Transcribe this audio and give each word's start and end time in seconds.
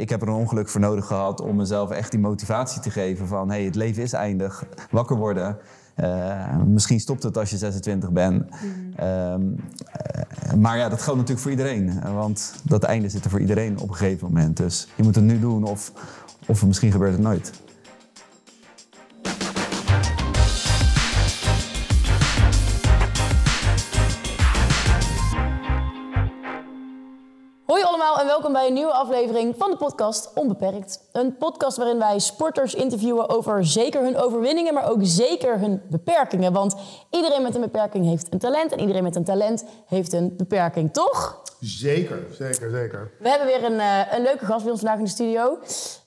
ik 0.00 0.08
heb 0.08 0.22
er 0.22 0.28
een 0.28 0.34
ongeluk 0.34 0.68
voor 0.68 0.80
nodig 0.80 1.06
gehad 1.06 1.40
om 1.40 1.56
mezelf 1.56 1.90
echt 1.90 2.10
die 2.10 2.20
motivatie 2.20 2.80
te 2.80 2.90
geven 2.90 3.26
van 3.26 3.50
hey, 3.50 3.64
het 3.64 3.74
leven 3.74 4.02
is 4.02 4.12
eindig, 4.12 4.64
wakker 4.90 5.16
worden. 5.16 5.56
Uh, 5.96 6.62
misschien 6.66 7.00
stopt 7.00 7.22
het 7.22 7.36
als 7.38 7.50
je 7.50 7.56
26 7.56 8.10
bent. 8.10 8.44
Mm. 8.50 8.92
Ehm, 8.96 9.42
uh, 9.42 10.54
maar 10.54 10.78
ja, 10.78 10.88
dat 10.88 11.02
geldt 11.02 11.18
natuurlijk 11.18 11.40
voor 11.40 11.50
iedereen. 11.50 12.00
Want 12.14 12.54
dat 12.62 12.82
einde 12.82 13.08
zit 13.08 13.24
er 13.24 13.30
voor 13.30 13.40
iedereen 13.40 13.78
op 13.78 13.88
een 13.88 13.94
gegeven 13.94 14.26
moment. 14.26 14.56
Dus 14.56 14.88
je 14.96 15.02
moet 15.02 15.14
het 15.14 15.24
nu 15.24 15.40
doen 15.40 15.64
of, 15.64 15.92
of 16.46 16.66
misschien 16.66 16.92
gebeurt 16.92 17.12
het 17.12 17.22
nooit. 17.22 17.52
Welkom 28.40 28.60
bij 28.60 28.68
een 28.68 28.74
nieuwe 28.74 28.92
aflevering 28.92 29.54
van 29.58 29.70
de 29.70 29.76
podcast 29.76 30.32
Onbeperkt. 30.34 31.00
Een 31.12 31.36
podcast 31.36 31.76
waarin 31.76 31.98
wij 31.98 32.18
sporters 32.18 32.74
interviewen 32.74 33.28
over 33.28 33.66
zeker 33.66 34.02
hun 34.02 34.16
overwinningen, 34.16 34.74
maar 34.74 34.90
ook 34.90 34.98
zeker 35.02 35.58
hun 35.58 35.82
beperkingen. 35.90 36.52
Want 36.52 36.74
iedereen 37.10 37.42
met 37.42 37.54
een 37.54 37.60
beperking 37.60 38.04
heeft 38.06 38.32
een 38.32 38.38
talent 38.38 38.72
en 38.72 38.80
iedereen 38.80 39.02
met 39.02 39.16
een 39.16 39.24
talent 39.24 39.64
heeft 39.86 40.12
een 40.12 40.36
beperking, 40.36 40.92
toch? 40.92 41.42
Zeker, 41.60 42.26
zeker, 42.30 42.70
zeker. 42.70 43.10
We 43.18 43.28
hebben 43.28 43.46
weer 43.46 43.64
een, 43.64 43.72
uh, 43.72 44.12
een 44.12 44.22
leuke 44.22 44.44
gast 44.44 44.62
bij 44.62 44.70
ons 44.70 44.80
vandaag 44.80 44.98
in 44.98 45.04
de 45.04 45.10
studio. 45.10 45.58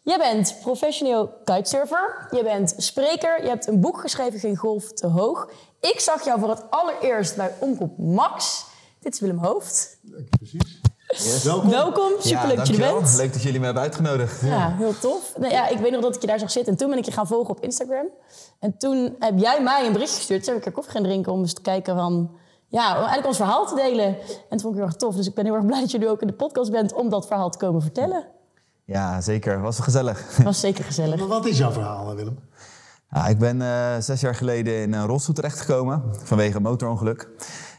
Jij 0.01 0.17
bent 0.17 0.57
professioneel 0.61 1.33
kitesurfer, 1.43 2.27
je 2.31 2.43
bent 2.43 2.73
spreker, 2.77 3.43
je 3.43 3.49
hebt 3.49 3.67
een 3.67 3.79
boek 3.79 3.99
geschreven, 3.99 4.39
Geen 4.39 4.57
Golf 4.57 4.91
te 4.91 5.07
Hoog. 5.07 5.49
Ik 5.79 5.99
zag 5.99 6.25
jou 6.25 6.39
voor 6.39 6.49
het 6.49 6.63
allereerst 6.69 7.35
bij 7.35 7.53
Omroep 7.59 7.97
Max. 7.97 8.65
Dit 8.99 9.13
is 9.13 9.19
Willem 9.19 9.37
Hoofd. 9.37 9.97
Precies. 10.29 10.82
Yes. 11.13 11.43
Welkom. 11.43 11.69
Welkom, 11.69 12.11
superleuk 12.19 12.57
dat 12.57 12.67
je 12.67 12.83
er 12.83 12.93
bent. 12.93 13.17
Leuk 13.17 13.33
dat 13.33 13.41
jullie 13.41 13.59
me 13.59 13.65
hebben 13.65 13.83
uitgenodigd. 13.83 14.41
Ja, 14.41 14.75
heel 14.77 14.99
tof. 14.99 15.33
Nou 15.37 15.51
ja, 15.53 15.67
ik 15.67 15.77
weet 15.77 15.91
nog 15.91 16.01
dat 16.01 16.15
ik 16.15 16.21
je 16.21 16.27
daar 16.27 16.39
zag 16.39 16.51
zitten. 16.51 16.71
En 16.71 16.79
toen 16.79 16.89
ben 16.89 16.97
ik 16.97 17.05
je 17.05 17.11
gaan 17.11 17.27
volgen 17.27 17.49
op 17.55 17.63
Instagram. 17.63 18.05
En 18.59 18.77
toen 18.77 19.15
heb 19.19 19.39
jij 19.39 19.61
mij 19.63 19.85
een 19.85 19.93
bericht 19.93 20.15
gestuurd. 20.15 20.43
Toen 20.43 20.53
heb 20.53 20.61
ik 20.61 20.67
er 20.67 20.73
koffie 20.73 20.93
gaan 20.93 21.03
drinken 21.03 21.31
om 21.31 21.39
eens 21.39 21.53
te 21.53 21.61
kijken 21.61 21.95
van... 21.95 22.31
Ja, 22.67 22.89
om 22.89 22.95
eigenlijk 22.95 23.27
ons 23.27 23.37
verhaal 23.37 23.65
te 23.65 23.75
delen. 23.75 24.05
En 24.05 24.15
dat 24.49 24.61
vond 24.61 24.73
ik 24.73 24.79
heel 24.79 24.89
erg 24.89 24.95
tof. 24.95 25.15
Dus 25.15 25.27
ik 25.27 25.33
ben 25.33 25.45
heel 25.45 25.55
erg 25.55 25.65
blij 25.65 25.79
dat 25.79 25.91
je 25.91 25.97
nu 25.97 26.09
ook 26.09 26.21
in 26.21 26.27
de 26.27 26.33
podcast 26.33 26.71
bent 26.71 26.93
om 26.93 27.09
dat 27.09 27.27
verhaal 27.27 27.49
te 27.49 27.57
komen 27.57 27.81
vertellen. 27.81 28.27
Ja, 28.85 29.21
zeker. 29.21 29.61
Was 29.61 29.77
wel 29.77 29.85
gezellig. 29.85 30.35
Het 30.35 30.45
was 30.45 30.59
zeker 30.59 30.83
gezellig. 30.83 31.19
Maar 31.19 31.27
wat 31.27 31.45
is 31.45 31.57
jouw 31.57 31.71
verhaal, 31.71 32.15
Willem? 32.15 32.39
Ja, 33.13 33.27
ik 33.27 33.37
ben 33.37 33.61
eh, 33.61 33.95
zes 33.99 34.21
jaar 34.21 34.35
geleden 34.35 34.81
in 34.81 34.93
een 34.93 35.05
rolstoel 35.05 35.35
terechtgekomen 35.35 36.03
vanwege 36.23 36.55
een 36.55 36.61
motorongeluk. 36.61 37.29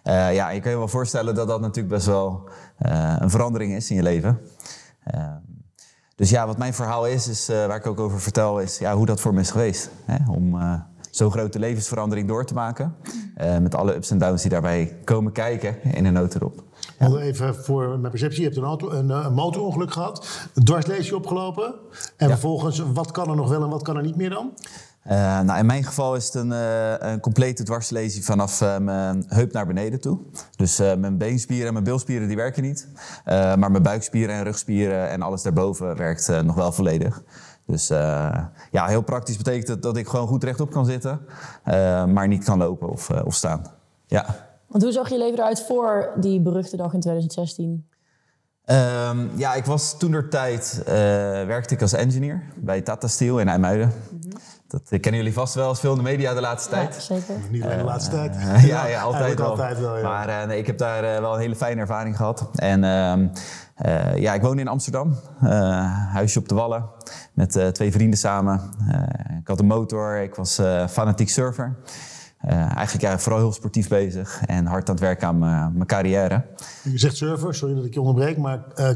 Eh, 0.02 0.34
ja, 0.34 0.48
je 0.48 0.60
kan 0.60 0.70
je 0.70 0.78
wel 0.78 0.88
voorstellen 0.88 1.34
dat 1.34 1.48
dat 1.48 1.60
natuurlijk 1.60 1.94
best 1.94 2.06
wel 2.06 2.48
eh, 2.78 3.16
een 3.18 3.30
verandering 3.30 3.74
is 3.74 3.90
in 3.90 3.96
je 3.96 4.02
leven. 4.02 4.40
Eh, 5.04 5.26
dus 6.16 6.30
ja, 6.30 6.46
wat 6.46 6.58
mijn 6.58 6.74
verhaal 6.74 7.06
is, 7.06 7.28
is 7.28 7.48
eh, 7.48 7.66
waar 7.66 7.76
ik 7.76 7.86
ook 7.86 8.00
over 8.00 8.20
vertel, 8.20 8.60
is 8.60 8.78
ja, 8.78 8.94
hoe 8.94 9.06
dat 9.06 9.20
voor 9.20 9.34
me 9.34 9.40
is 9.40 9.50
geweest. 9.50 9.90
Hè? 10.04 10.30
Om 10.30 10.60
eh, 10.60 10.74
zo'n 11.10 11.30
grote 11.30 11.58
levensverandering 11.58 12.28
door 12.28 12.44
te 12.44 12.54
maken. 12.54 12.94
Eh, 13.34 13.58
met 13.58 13.74
alle 13.74 13.94
ups 13.94 14.10
en 14.10 14.18
downs 14.18 14.40
die 14.42 14.50
daarbij 14.50 14.96
komen 15.04 15.32
kijken 15.32 15.82
in 15.82 16.04
een 16.04 16.12
notendop. 16.12 16.62
Want 16.98 17.16
Even 17.16 17.54
voor 17.54 17.88
mijn 17.88 18.10
perceptie. 18.10 18.38
Je 18.40 18.44
hebt 18.46 18.58
een, 18.58 18.64
auto, 18.64 18.90
een, 18.90 19.10
eh, 19.10 19.24
een 19.24 19.34
motorongeluk 19.34 19.92
gehad. 19.92 20.28
Een 20.54 20.64
dwarsleesje 20.64 21.16
opgelopen. 21.16 21.74
En 22.16 22.28
vervolgens, 22.28 22.82
wat 22.92 23.10
kan 23.10 23.28
er 23.30 23.36
nog 23.36 23.48
wel 23.48 23.62
en 23.62 23.68
wat 23.68 23.82
kan 23.82 23.96
er 23.96 24.02
niet 24.02 24.16
meer 24.16 24.30
dan? 24.30 24.52
Eh, 25.04 25.40
nou, 25.40 25.58
in 25.58 25.66
mijn 25.66 25.84
geval 25.84 26.16
is 26.16 26.24
het 26.24 26.34
een, 26.34 26.52
eh, 26.52 26.94
een 26.98 27.20
complete 27.20 27.62
dwarslesie 27.62 28.24
vanaf 28.24 28.60
eh, 28.60 28.78
mijn 28.78 29.24
heup 29.28 29.52
naar 29.52 29.66
beneden 29.66 30.00
toe. 30.00 30.18
Dus 30.56 30.78
mijn 30.78 31.18
beenspieren 31.18 31.66
en 31.66 31.72
mijn 31.72 31.84
bilspieren 31.84 32.26
die 32.26 32.36
werken 32.36 32.62
niet. 32.62 32.88
Maar 33.24 33.70
mijn 33.70 33.82
buikspieren 33.82 34.34
en 34.34 34.42
rugspieren 34.42 35.08
en 35.08 35.22
alles 35.22 35.42
daarboven 35.42 35.96
werkt 35.96 36.42
nog 36.44 36.56
wel 36.56 36.72
volledig. 36.72 37.22
Dus 37.66 37.88
ja, 38.70 38.86
heel 38.86 39.02
praktisch 39.02 39.36
betekent 39.36 39.68
het 39.68 39.82
dat 39.82 39.96
ik 39.96 40.08
gewoon 40.08 40.26
goed 40.26 40.44
rechtop 40.44 40.70
kan 40.70 40.86
zitten, 40.86 41.20
maar 42.12 42.28
niet 42.28 42.44
kan 42.44 42.58
lopen 42.58 42.88
of, 42.88 43.10
of 43.10 43.34
staan. 43.34 43.62
Ja. 44.06 44.48
Want 44.68 44.82
hoe 44.82 44.92
zag 44.92 45.08
je 45.08 45.18
leven 45.18 45.38
eruit 45.38 45.62
voor 45.62 46.12
die 46.16 46.40
beruchte 46.40 46.76
dag 46.76 46.92
in 46.92 47.00
2016? 47.00 47.88
Ehm, 48.64 49.26
ja, 49.36 49.54
ik 49.54 49.64
was 49.64 49.98
toen 49.98 50.10
door 50.10 50.28
tijd 50.28 50.82
werkte 51.46 51.74
ik 51.74 51.82
als 51.82 51.92
engineer 51.92 52.42
bij 52.56 52.80
Tata 52.80 53.08
Steel 53.08 53.40
in 53.40 53.48
IJmuiden. 53.48 53.92
Dat 54.74 54.90
eh, 54.90 55.00
kennen 55.00 55.20
jullie 55.20 55.36
vast 55.36 55.54
wel 55.54 55.68
als 55.68 55.80
veel 55.80 55.90
in 55.90 55.96
de 55.96 56.02
media 56.02 56.34
de 56.34 56.40
laatste 56.40 56.70
tijd. 56.70 56.94
Ja, 56.94 57.00
zeker. 57.00 57.34
Niet 57.50 57.62
alleen 57.62 57.78
de 57.78 57.84
laatste 57.84 58.10
tijd. 58.10 58.36
Eh, 58.54 58.66
ja, 58.66 58.86
ja, 58.86 59.02
altijd 59.02 59.38
wel. 59.38 59.48
altijd 59.48 59.80
wel, 59.80 59.96
ja. 59.98 60.02
Maar 60.02 60.28
eh, 60.28 60.46
nee, 60.46 60.58
ik 60.58 60.66
heb 60.66 60.78
daar 60.78 61.04
eh, 61.04 61.20
wel 61.20 61.34
een 61.34 61.40
hele 61.40 61.56
fijne 61.56 61.80
ervaring 61.80 62.16
gehad. 62.16 62.48
En 62.54 62.84
ehm, 62.84 63.26
eh, 63.74 64.16
ja, 64.16 64.34
ik 64.34 64.42
woon 64.42 64.58
in 64.58 64.68
Amsterdam. 64.68 65.16
Eh, 65.42 65.50
huisje 66.12 66.38
op 66.38 66.48
de 66.48 66.54
Wallen. 66.54 66.84
Met 67.32 67.56
eh, 67.56 67.68
twee 67.68 67.92
vrienden 67.92 68.18
samen. 68.18 68.60
Eh, 68.88 69.36
ik 69.40 69.48
had 69.48 69.60
een 69.60 69.66
motor. 69.66 70.16
Ik 70.16 70.34
was 70.34 70.58
eh, 70.58 70.86
fanatiek 70.88 71.28
surfer. 71.28 71.76
Eh, 72.40 72.76
eigenlijk 72.76 73.00
ja, 73.00 73.18
vooral 73.18 73.40
heel 73.40 73.52
sportief 73.52 73.88
bezig. 73.88 74.42
En 74.46 74.66
hard 74.66 74.88
aan 74.88 74.94
het 74.94 75.04
werken 75.04 75.28
aan 75.28 75.38
mijn 75.38 75.72
mijn 75.72 75.86
carrière. 75.86 76.44
Je 76.82 76.98
zegt 76.98 77.16
surfer, 77.16 77.54
sorry 77.54 77.74
dat 77.74 77.84
ik 77.84 77.94
je 77.94 78.00
onderbreek. 78.00 78.38
Maar 78.38 78.64
eh, 78.74 78.88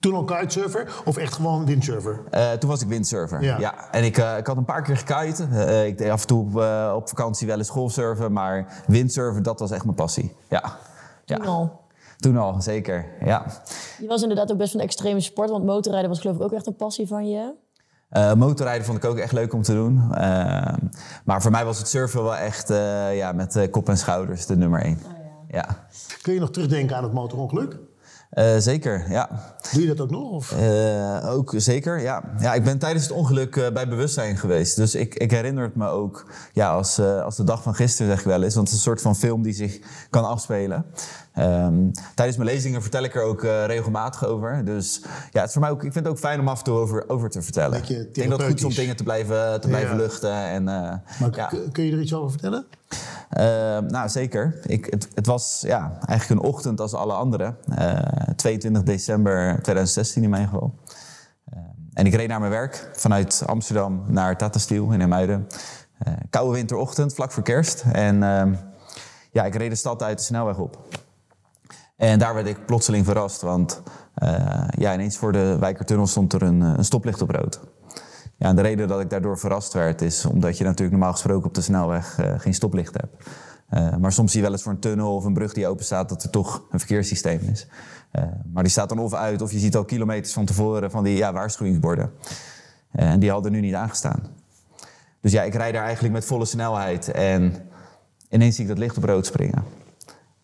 toen 0.00 0.14
al 0.14 0.24
kitesurfer 0.24 1.02
of 1.04 1.16
echt 1.16 1.34
gewoon 1.34 1.66
windsurfer? 1.66 2.20
Eh, 2.30 2.52
toen 2.52 2.70
was 2.70 2.82
ik 2.82 2.88
windsurfer. 2.88 3.42
Ja. 3.42 3.58
Ja. 3.58 3.90
En 3.90 4.04
ik, 4.04 4.18
eh, 4.18 4.36
ik 4.36 4.46
had 4.46 4.56
een 4.56 4.64
paar 4.64 4.82
keer 4.82 4.96
gekiten. 4.96 5.52
Eh, 5.52 5.86
ik 5.86 5.98
deed 5.98 6.10
af 6.10 6.20
en 6.20 6.26
toe 6.26 6.44
op, 6.44 6.94
op 6.94 7.08
vakantie 7.08 7.46
wel 7.46 7.58
eens 7.58 7.70
golfsurfen. 7.70 8.32
Maar 8.32 8.82
windsurfen, 8.86 9.42
dat 9.42 9.58
was 9.58 9.70
echt 9.70 9.84
mijn 9.84 9.96
passie. 9.96 10.36
Ja. 10.48 10.62
Toen 11.24 11.42
ja. 11.42 11.44
al. 11.44 11.80
Toen 12.18 12.36
al, 12.36 12.60
zeker. 12.62 13.06
Ja. 13.24 13.46
Je 13.98 14.06
was 14.06 14.22
inderdaad 14.22 14.52
ook 14.52 14.58
best 14.58 14.70
van 14.70 14.80
de 14.80 14.86
extreme 14.86 15.20
sport. 15.20 15.50
Want 15.50 15.64
motorrijden 15.64 16.08
was 16.10 16.20
geloof 16.20 16.36
ik 16.36 16.42
ook 16.42 16.52
echt 16.52 16.66
een 16.66 16.76
passie 16.76 17.06
van 17.06 17.28
je. 17.28 17.54
Eh, 18.08 18.34
motorrijden 18.34 18.86
vond 18.86 18.98
ik 18.98 19.04
ook 19.04 19.18
echt 19.18 19.32
leuk 19.32 19.52
om 19.52 19.62
te 19.62 19.72
doen. 19.72 20.14
Eh, 20.14 20.74
maar 21.24 21.42
voor 21.42 21.50
mij 21.50 21.64
was 21.64 21.78
het 21.78 21.88
surfen 21.88 22.22
wel 22.22 22.36
echt 22.36 22.70
eh, 22.70 23.16
ja, 23.16 23.32
met 23.32 23.56
eh, 23.56 23.70
kop 23.70 23.88
en 23.88 23.98
schouders 23.98 24.46
de 24.46 24.56
nummer 24.56 24.82
één. 24.82 24.98
ja. 25.48 25.86
Kun 26.22 26.34
je 26.34 26.40
nog 26.40 26.50
terugdenken 26.50 26.96
aan 26.96 27.02
het 27.02 27.12
motorongeluk? 27.12 27.78
Eh, 28.30 28.56
zeker, 28.58 29.10
ja. 29.10 29.28
Doe 29.72 29.82
je 29.82 29.88
dat 29.88 30.00
ook 30.00 30.10
nog? 30.10 30.30
Of? 30.30 30.52
Eh, 30.52 31.30
ook 31.30 31.54
zeker, 31.56 32.00
ja. 32.00 32.22
ja. 32.38 32.54
Ik 32.54 32.64
ben 32.64 32.78
tijdens 32.78 33.04
het 33.04 33.12
ongeluk 33.12 33.56
eh, 33.56 33.72
bij 33.72 33.88
bewustzijn 33.88 34.36
geweest. 34.36 34.76
Dus 34.76 34.94
ik, 34.94 35.14
ik 35.14 35.30
herinner 35.30 35.64
het 35.64 35.76
me 35.76 35.88
ook 35.88 36.26
ja, 36.52 36.72
als, 36.72 36.98
als 37.00 37.36
de 37.36 37.44
dag 37.44 37.62
van 37.62 37.74
gisteren, 37.74 38.10
zeg 38.10 38.20
ik 38.20 38.26
wel 38.26 38.42
eens. 38.42 38.54
Want 38.54 38.68
het 38.68 38.78
is 38.78 38.84
een 38.84 38.90
soort 38.90 39.02
van 39.02 39.16
film 39.16 39.42
die 39.42 39.52
zich 39.52 39.78
kan 40.10 40.24
afspelen. 40.24 40.86
Ehm, 41.38 41.90
tijdens 42.14 42.36
mijn 42.38 42.50
lezingen 42.50 42.82
vertel 42.82 43.02
ik 43.02 43.14
er 43.14 43.22
ook 43.22 43.42
eh, 43.44 43.64
regelmatig 43.66 44.24
over. 44.24 44.64
Dus 44.64 45.00
ja, 45.30 45.38
het 45.40 45.46
is 45.46 45.52
voor 45.52 45.62
mij 45.62 45.70
ook, 45.70 45.84
ik 45.84 45.92
vind 45.92 46.04
het 46.04 46.14
ook 46.14 46.20
fijn 46.20 46.40
om 46.40 46.48
af 46.48 46.58
en 46.58 46.64
toe 46.64 46.76
over, 46.76 47.08
over 47.08 47.30
te 47.30 47.42
vertellen. 47.42 47.78
Ik 47.78 48.14
denk 48.14 48.30
dat 48.30 48.38
het 48.38 48.48
goed 48.48 48.58
is 48.58 48.64
om 48.64 48.74
dingen 48.74 48.96
te 48.96 49.02
blijven, 49.02 49.60
te 49.60 49.68
blijven 49.68 49.96
Ja. 49.96 50.02
luchten. 50.02 50.32
En, 50.34 50.68
eh, 50.68 50.74
Maar 51.20 51.30
ja. 51.36 51.50
kun 51.72 51.84
je 51.84 51.92
er 51.92 52.00
iets 52.00 52.14
over 52.14 52.30
vertellen? 52.30 52.66
Eh, 53.28 53.44
nou, 53.78 54.08
zeker. 54.08 54.58
Ik, 54.66 54.84
het, 54.84 55.08
het 55.14 55.26
was 55.26 55.62
ja, 55.66 55.98
eigenlijk 56.06 56.40
een 56.40 56.48
ochtend 56.48 56.80
als 56.80 56.94
alle 56.94 57.12
anderen. 57.12 57.56
Eh, 57.76 57.98
22 58.36 58.82
december 58.82 59.62
2016 59.62 60.22
in 60.22 60.30
mijn 60.30 60.44
geval. 60.48 60.74
Eh, 61.44 61.58
en 61.94 62.06
ik 62.06 62.14
reed 62.14 62.28
naar 62.28 62.40
mijn 62.40 62.52
werk 62.52 62.90
vanuit 62.92 63.42
Amsterdam 63.46 64.02
naar 64.06 64.36
Tata 64.36 64.58
Steel 64.58 64.92
in. 64.92 65.12
Eh 65.12 65.36
koude 66.30 66.54
winterochtend, 66.54 67.14
vlak 67.14 67.32
voor 67.32 67.42
kerst. 67.42 67.84
En 67.92 68.22
ehm, 68.22 68.54
ja, 69.30 69.44
ik 69.44 69.54
reed 69.54 69.70
de 69.70 69.76
stad 69.76 70.02
uit 70.02 70.18
de 70.18 70.24
snelweg 70.24 70.58
op. 70.58 70.78
En 71.98 72.18
daar 72.18 72.34
werd 72.34 72.46
ik 72.46 72.66
plotseling 72.66 73.04
verrast, 73.04 73.40
want 73.40 73.82
eh, 74.14 74.68
ja, 74.78 74.94
ineens 74.94 75.16
voor 75.16 75.32
de 75.32 75.56
Wijkertunnel 75.60 76.06
stond 76.06 76.32
er 76.32 76.42
een, 76.42 76.62
eh, 76.62 76.72
een 76.76 76.84
stoplicht 76.84 77.22
op 77.22 77.30
rood. 77.30 77.60
Ja, 78.36 78.48
en 78.48 78.56
de 78.56 78.62
reden 78.62 78.88
dat 78.88 79.00
ik 79.00 79.10
daardoor 79.10 79.38
verrast 79.38 79.72
werd 79.72 80.02
is 80.02 80.24
omdat 80.24 80.58
je 80.58 80.64
natuurlijk 80.64 80.90
normaal 80.90 81.12
gesproken 81.12 81.48
op 81.48 81.54
de 81.54 81.60
snelweg 81.60 82.18
eh, 82.18 82.34
geen 82.36 82.54
stoplicht 82.54 82.96
hebt. 82.96 83.28
Maar 84.00 84.12
soms 84.12 84.30
zie 84.30 84.40
je 84.40 84.46
wel 84.46 84.54
eens 84.54 84.62
voor 84.62 84.72
een 84.72 84.80
tunnel 84.80 85.14
of 85.14 85.24
een 85.24 85.32
brug 85.32 85.52
die 85.52 85.66
open 85.66 85.84
staat 85.84 86.08
dat 86.08 86.22
er 86.22 86.30
toch 86.30 86.64
een 86.70 86.78
verkeerssysteem 86.78 87.40
is. 87.52 87.66
Maar 88.52 88.62
die 88.62 88.72
staat 88.72 88.88
dan 88.88 88.98
of 88.98 89.14
uit 89.14 89.42
of 89.42 89.52
je 89.52 89.58
ziet 89.58 89.76
al 89.76 89.84
kilometers 89.84 90.32
van 90.32 90.44
tevoren 90.44 90.90
van 90.90 91.04
die 91.04 91.16
ja, 91.16 91.32
waarschuwingsborden. 91.32 92.12
En 92.92 93.20
die 93.20 93.30
hadden 93.30 93.52
nu 93.52 93.60
niet 93.60 93.74
aangestaan. 93.74 94.22
Dus 95.20 95.32
ja, 95.32 95.42
ik 95.42 95.54
rijd 95.54 95.74
daar 95.74 95.84
eigenlijk 95.84 96.14
met 96.14 96.24
volle 96.24 96.44
snelheid 96.44 97.10
en 97.10 97.54
ineens 98.28 98.54
zie 98.54 98.64
ik 98.64 98.70
dat 98.70 98.78
licht 98.78 98.96
op 98.96 99.04
rood 99.04 99.26
springen. 99.26 99.64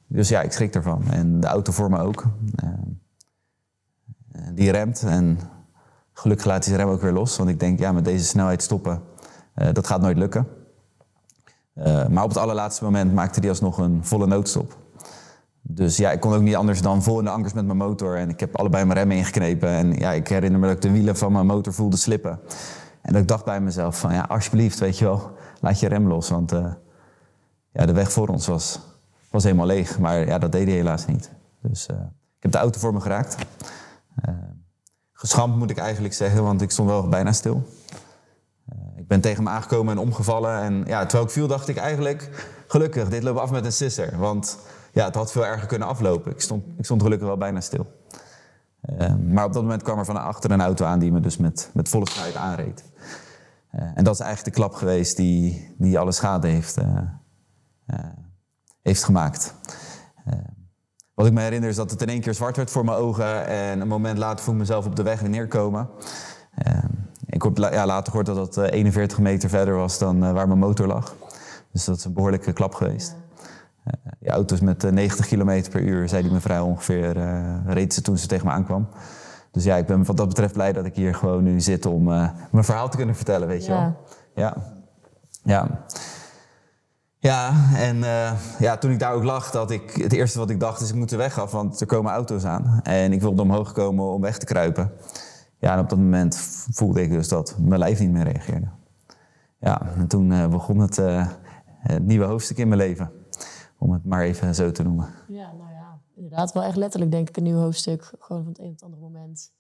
Dus 0.06 0.28
ja, 0.28 0.40
ik 0.40 0.52
schrik 0.52 0.74
ervan. 0.74 1.10
En 1.10 1.40
de 1.40 1.46
auto 1.46 1.72
voor 1.72 1.90
me 1.90 1.98
ook. 1.98 2.24
Eh, 2.54 2.68
die 4.52 4.70
remt 4.70 5.02
en 5.02 5.38
gelukkig 6.12 6.46
laat 6.46 6.64
hij 6.64 6.74
zijn 6.74 6.86
rem 6.86 6.94
ook 6.94 7.02
weer 7.02 7.12
los. 7.12 7.36
Want 7.36 7.50
ik 7.50 7.60
denk, 7.60 7.78
ja, 7.78 7.92
met 7.92 8.04
deze 8.04 8.24
snelheid 8.24 8.62
stoppen, 8.62 9.02
eh, 9.54 9.72
dat 9.72 9.86
gaat 9.86 10.00
nooit 10.00 10.16
lukken. 10.16 10.46
Eh, 11.74 12.06
maar 12.06 12.22
op 12.22 12.28
het 12.28 12.38
allerlaatste 12.38 12.84
moment 12.84 13.14
maakte 13.14 13.40
hij 13.40 13.48
alsnog 13.48 13.78
een 13.78 14.04
volle 14.04 14.26
noodstop. 14.26 14.76
Dus 15.62 15.96
ja, 15.96 16.10
ik 16.10 16.20
kon 16.20 16.34
ook 16.34 16.42
niet 16.42 16.56
anders 16.56 16.82
dan 16.82 17.02
vol 17.02 17.18
in 17.18 17.24
de 17.24 17.30
ankers 17.30 17.52
met 17.52 17.66
mijn 17.66 17.78
motor. 17.78 18.16
En 18.16 18.28
ik 18.28 18.40
heb 18.40 18.56
allebei 18.56 18.84
mijn 18.84 18.98
remmen 18.98 19.16
ingeknepen. 19.16 19.68
En 19.68 19.92
ja, 19.92 20.12
ik 20.12 20.28
herinner 20.28 20.60
me 20.60 20.66
dat 20.66 20.76
ik 20.76 20.82
de 20.82 20.90
wielen 20.90 21.16
van 21.16 21.32
mijn 21.32 21.46
motor 21.46 21.72
voelde 21.72 21.96
slippen. 21.96 22.40
En 23.02 23.12
dat 23.12 23.22
ik 23.22 23.28
dacht 23.28 23.44
bij 23.44 23.60
mezelf 23.60 23.98
van, 23.98 24.12
ja, 24.12 24.26
alsjeblieft, 24.28 24.78
weet 24.78 24.98
je 24.98 25.04
wel, 25.04 25.30
laat 25.60 25.80
je 25.80 25.88
rem 25.88 26.08
los. 26.08 26.28
Want 26.28 26.52
eh, 26.52 26.72
ja, 27.72 27.86
de 27.86 27.92
weg 27.92 28.12
voor 28.12 28.28
ons 28.28 28.46
was, 28.46 28.80
was 29.34 29.44
helemaal 29.44 29.66
leeg. 29.66 29.98
Maar 29.98 30.26
ja, 30.26 30.38
dat 30.38 30.52
deed 30.52 30.66
hij 30.66 30.76
helaas 30.76 31.06
niet. 31.06 31.30
Dus 31.62 31.86
eh, 31.86 31.96
ik 32.36 32.42
heb 32.42 32.52
de 32.52 32.58
auto 32.58 32.80
voor 32.80 32.92
me 32.92 33.00
geraakt. 33.00 33.36
Eh, 34.14 34.34
geschampt 35.12 35.56
moet 35.56 35.70
ik 35.70 35.78
eigenlijk 35.78 36.14
zeggen, 36.14 36.42
want 36.42 36.62
ik 36.62 36.70
stond 36.70 36.88
wel 36.88 37.08
bijna 37.08 37.32
stil. 37.32 37.68
Eh, 38.68 38.76
ik 38.96 39.08
ben 39.08 39.20
tegen 39.20 39.44
me 39.44 39.50
aangekomen 39.50 39.92
en 39.92 39.98
omgevallen. 39.98 40.60
En 40.60 40.84
ja, 40.86 41.00
terwijl 41.00 41.24
ik 41.24 41.30
viel, 41.30 41.46
dacht 41.46 41.68
ik 41.68 41.76
eigenlijk, 41.76 42.46
gelukkig, 42.66 43.08
dit 43.08 43.22
loopt 43.22 43.38
af 43.38 43.50
met 43.50 43.64
een 43.64 43.72
sisser. 43.72 44.18
Want 44.18 44.58
ja, 44.92 45.04
het 45.04 45.14
had 45.14 45.32
veel 45.32 45.46
erger 45.46 45.66
kunnen 45.66 45.88
aflopen. 45.88 46.32
Ik 46.32 46.40
stond, 46.40 46.64
ik 46.76 46.84
stond 46.84 47.02
gelukkig 47.02 47.26
wel 47.26 47.36
bijna 47.36 47.60
stil. 47.60 47.86
Maar 49.18 49.44
op 49.44 49.52
dat 49.52 49.62
moment 49.62 49.82
kwam 49.82 49.98
er 49.98 50.04
van 50.04 50.16
achter 50.16 50.50
een 50.50 50.60
auto 50.60 50.84
aan 50.84 50.98
die 50.98 51.12
me 51.12 51.20
dus 51.20 51.36
met, 51.36 51.70
met 51.72 51.88
volle 51.88 52.08
snelheid 52.08 52.36
aanreed. 52.36 52.84
En 53.70 54.04
dat 54.04 54.14
is 54.14 54.20
eigenlijk 54.20 54.56
de 54.56 54.62
klap 54.62 54.74
geweest 54.74 55.16
die, 55.16 55.74
die 55.78 55.98
alle 55.98 56.12
schade 56.12 56.48
heeft, 56.48 56.76
heeft 58.84 59.04
gemaakt. 59.04 59.54
Eh, 60.24 60.34
wat 61.14 61.26
ik 61.26 61.32
me 61.32 61.40
herinner 61.40 61.68
is 61.68 61.76
dat 61.76 61.90
het 61.90 62.02
in 62.02 62.08
één 62.08 62.20
keer 62.20 62.34
zwart 62.34 62.56
werd 62.56 62.70
voor 62.70 62.84
mijn 62.84 62.96
ogen. 62.96 63.46
En 63.46 63.80
een 63.80 63.88
moment 63.88 64.18
later 64.18 64.44
voel 64.44 64.54
ik 64.54 64.60
mezelf 64.60 64.86
op 64.86 64.96
de 64.96 65.02
weg 65.02 65.20
weer 65.20 65.30
neerkomen. 65.30 65.88
Eh, 66.54 66.84
ik 67.26 67.42
heb 67.42 67.56
ja, 67.56 67.86
later 67.86 68.06
gehoord 68.06 68.26
dat 68.26 68.36
dat 68.36 68.56
eh, 68.56 68.72
41 68.72 69.18
meter 69.18 69.48
verder 69.48 69.74
was 69.74 69.98
dan 69.98 70.24
eh, 70.24 70.32
waar 70.32 70.46
mijn 70.46 70.58
motor 70.58 70.86
lag. 70.86 71.14
Dus 71.72 71.84
dat 71.84 71.96
is 71.96 72.04
een 72.04 72.12
behoorlijke 72.12 72.52
klap 72.52 72.74
geweest. 72.74 73.16
Eh, 73.84 73.92
die 74.18 74.30
auto's 74.30 74.60
met 74.60 74.84
eh, 74.84 74.90
90 74.92 75.26
km 75.26 75.70
per 75.70 75.80
uur, 75.80 76.08
zei 76.08 76.22
die 76.22 76.32
mevrouw 76.32 76.64
ongeveer, 76.66 77.16
eh, 77.16 77.54
reed 77.66 77.94
ze 77.94 78.02
toen 78.02 78.18
ze 78.18 78.26
tegen 78.26 78.46
me 78.46 78.52
aankwam. 78.52 78.88
Dus 79.50 79.64
ja, 79.64 79.76
ik 79.76 79.86
ben 79.86 80.04
wat 80.04 80.16
dat 80.16 80.28
betreft 80.28 80.52
blij 80.52 80.72
dat 80.72 80.84
ik 80.84 80.94
hier 80.94 81.14
gewoon 81.14 81.42
nu 81.42 81.60
zit 81.60 81.86
om 81.86 82.12
eh, 82.12 82.28
mijn 82.50 82.64
verhaal 82.64 82.88
te 82.88 82.96
kunnen 82.96 83.14
vertellen, 83.16 83.48
weet 83.48 83.64
je 83.64 83.70
wel. 83.72 83.96
Ja. 84.34 84.54
Ja. 85.44 85.84
Ja, 87.24 87.54
en 87.74 88.02
eh, 88.02 88.40
ja, 88.58 88.76
toen 88.76 88.90
ik 88.90 88.98
daar 88.98 89.14
ook 89.14 89.22
lag, 89.22 89.50
dat 89.50 89.70
ik, 89.70 89.90
het 89.90 90.12
eerste 90.12 90.38
wat 90.38 90.50
ik 90.50 90.60
dacht 90.60 90.80
is 90.80 90.88
ik 90.88 90.94
moet 90.94 91.08
de 91.08 91.16
weg 91.16 91.38
af, 91.38 91.50
want 91.50 91.80
er 91.80 91.86
komen 91.86 92.12
auto's 92.12 92.44
aan. 92.44 92.80
En 92.82 93.12
ik 93.12 93.20
wilde 93.20 93.42
omhoog 93.42 93.72
komen 93.72 94.04
om 94.12 94.20
weg 94.20 94.38
te 94.38 94.46
kruipen. 94.46 94.92
Ja, 95.58 95.72
en 95.72 95.78
op 95.78 95.88
dat 95.88 95.98
moment 95.98 96.36
voelde 96.70 97.02
ik 97.02 97.10
dus 97.10 97.28
dat 97.28 97.56
mijn 97.58 97.78
lijf 97.78 98.00
niet 98.00 98.10
meer 98.10 98.24
reageerde. 98.24 98.68
Ja, 99.58 99.94
en 99.96 100.06
toen 100.06 100.32
eh, 100.32 100.48
begon 100.48 100.78
het, 100.78 100.98
eh, 100.98 101.28
het 101.64 102.06
nieuwe 102.06 102.24
hoofdstuk 102.24 102.56
in 102.56 102.68
mijn 102.68 102.80
leven. 102.80 103.12
Om 103.78 103.92
het 103.92 104.04
maar 104.04 104.22
even 104.22 104.54
zo 104.54 104.70
te 104.70 104.82
noemen. 104.82 105.08
Ja, 105.28 105.52
nou 105.52 105.72
ja, 105.72 105.98
inderdaad 106.14 106.52
wel 106.52 106.62
echt 106.62 106.76
letterlijk 106.76 107.10
denk 107.12 107.28
ik 107.28 107.36
een 107.36 107.42
nieuw 107.42 107.58
hoofdstuk. 107.58 108.12
Gewoon 108.18 108.42
van 108.42 108.52
het 108.52 108.60
een 108.60 108.66
op 108.66 108.72
het 108.72 108.82
andere 108.82 109.02
moment. 109.02 109.52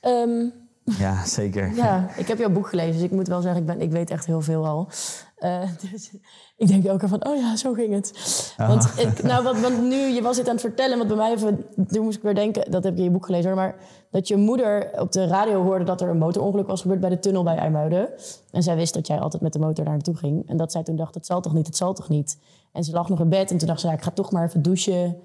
Ehm, 0.00 0.48
Ja, 0.98 1.24
zeker. 1.24 1.74
ja, 1.74 2.08
ik 2.16 2.28
heb 2.28 2.38
jouw 2.38 2.50
boek 2.50 2.68
gelezen, 2.68 2.92
dus 2.92 3.02
ik 3.02 3.10
moet 3.10 3.28
wel 3.28 3.40
zeggen, 3.40 3.60
ik, 3.60 3.66
ben, 3.66 3.80
ik 3.80 3.90
weet 3.90 4.10
echt 4.10 4.26
heel 4.26 4.40
veel 4.40 4.66
al. 4.66 4.88
Eh, 5.36 5.60
dus 5.92 6.10
ik 6.56 6.68
denk 6.68 6.84
elke 6.84 6.98
keer 6.98 7.08
van, 7.08 7.26
oh 7.26 7.36
ja, 7.36 7.56
zo 7.56 7.72
ging 7.72 7.94
het. 7.94 8.12
Want, 8.56 8.92
ik, 8.96 9.22
nou, 9.22 9.44
wat, 9.44 9.60
want 9.60 9.82
nu, 9.82 9.96
je 9.96 10.22
was 10.22 10.36
dit 10.36 10.46
aan 10.46 10.52
het 10.52 10.60
vertellen, 10.60 10.98
wat 10.98 11.06
bij 11.06 11.16
mij 11.16 11.32
even, 11.32 11.64
toen 11.88 12.04
moest 12.04 12.16
ik 12.16 12.22
weer 12.22 12.34
denken, 12.34 12.70
dat 12.70 12.84
heb 12.84 12.92
je 12.92 12.98
in 12.98 13.04
je 13.04 13.10
boek 13.10 13.26
gelezen 13.26 13.46
hoor, 13.50 13.58
maar 13.58 13.76
dat 14.10 14.28
je 14.28 14.36
moeder 14.36 15.00
op 15.00 15.12
de 15.12 15.26
radio 15.26 15.62
hoorde 15.62 15.84
dat 15.84 16.00
er 16.00 16.08
een 16.08 16.18
motorongeluk 16.18 16.66
was 16.66 16.80
gebeurd 16.80 17.00
bij 17.00 17.10
de 17.10 17.18
tunnel 17.18 17.42
bij 17.42 17.56
IJmuiden. 17.56 18.08
En 18.50 18.62
zij 18.62 18.76
wist 18.76 18.94
dat 18.94 19.06
jij 19.06 19.18
altijd 19.18 19.42
met 19.42 19.52
de 19.52 19.58
motor 19.58 19.84
daar 19.84 19.94
naartoe 19.94 20.16
ging. 20.16 20.48
En 20.48 20.56
dat 20.56 20.72
zij 20.72 20.82
toen 20.82 20.96
dacht, 20.96 21.14
het 21.14 21.26
zal 21.26 21.40
toch 21.40 21.54
niet, 21.54 21.66
het 21.66 21.76
zal 21.76 21.94
toch 21.94 22.08
niet. 22.08 22.38
En 22.72 22.84
ze 22.84 22.92
lag 22.92 23.08
nog 23.08 23.20
in 23.20 23.28
bed 23.28 23.50
en 23.50 23.58
toen 23.58 23.68
dacht 23.68 23.80
ze, 23.80 23.86
ja, 23.86 23.92
ik 23.92 24.02
ga 24.02 24.10
toch 24.10 24.32
maar 24.32 24.44
even 24.44 24.62
douchen. 24.62 25.16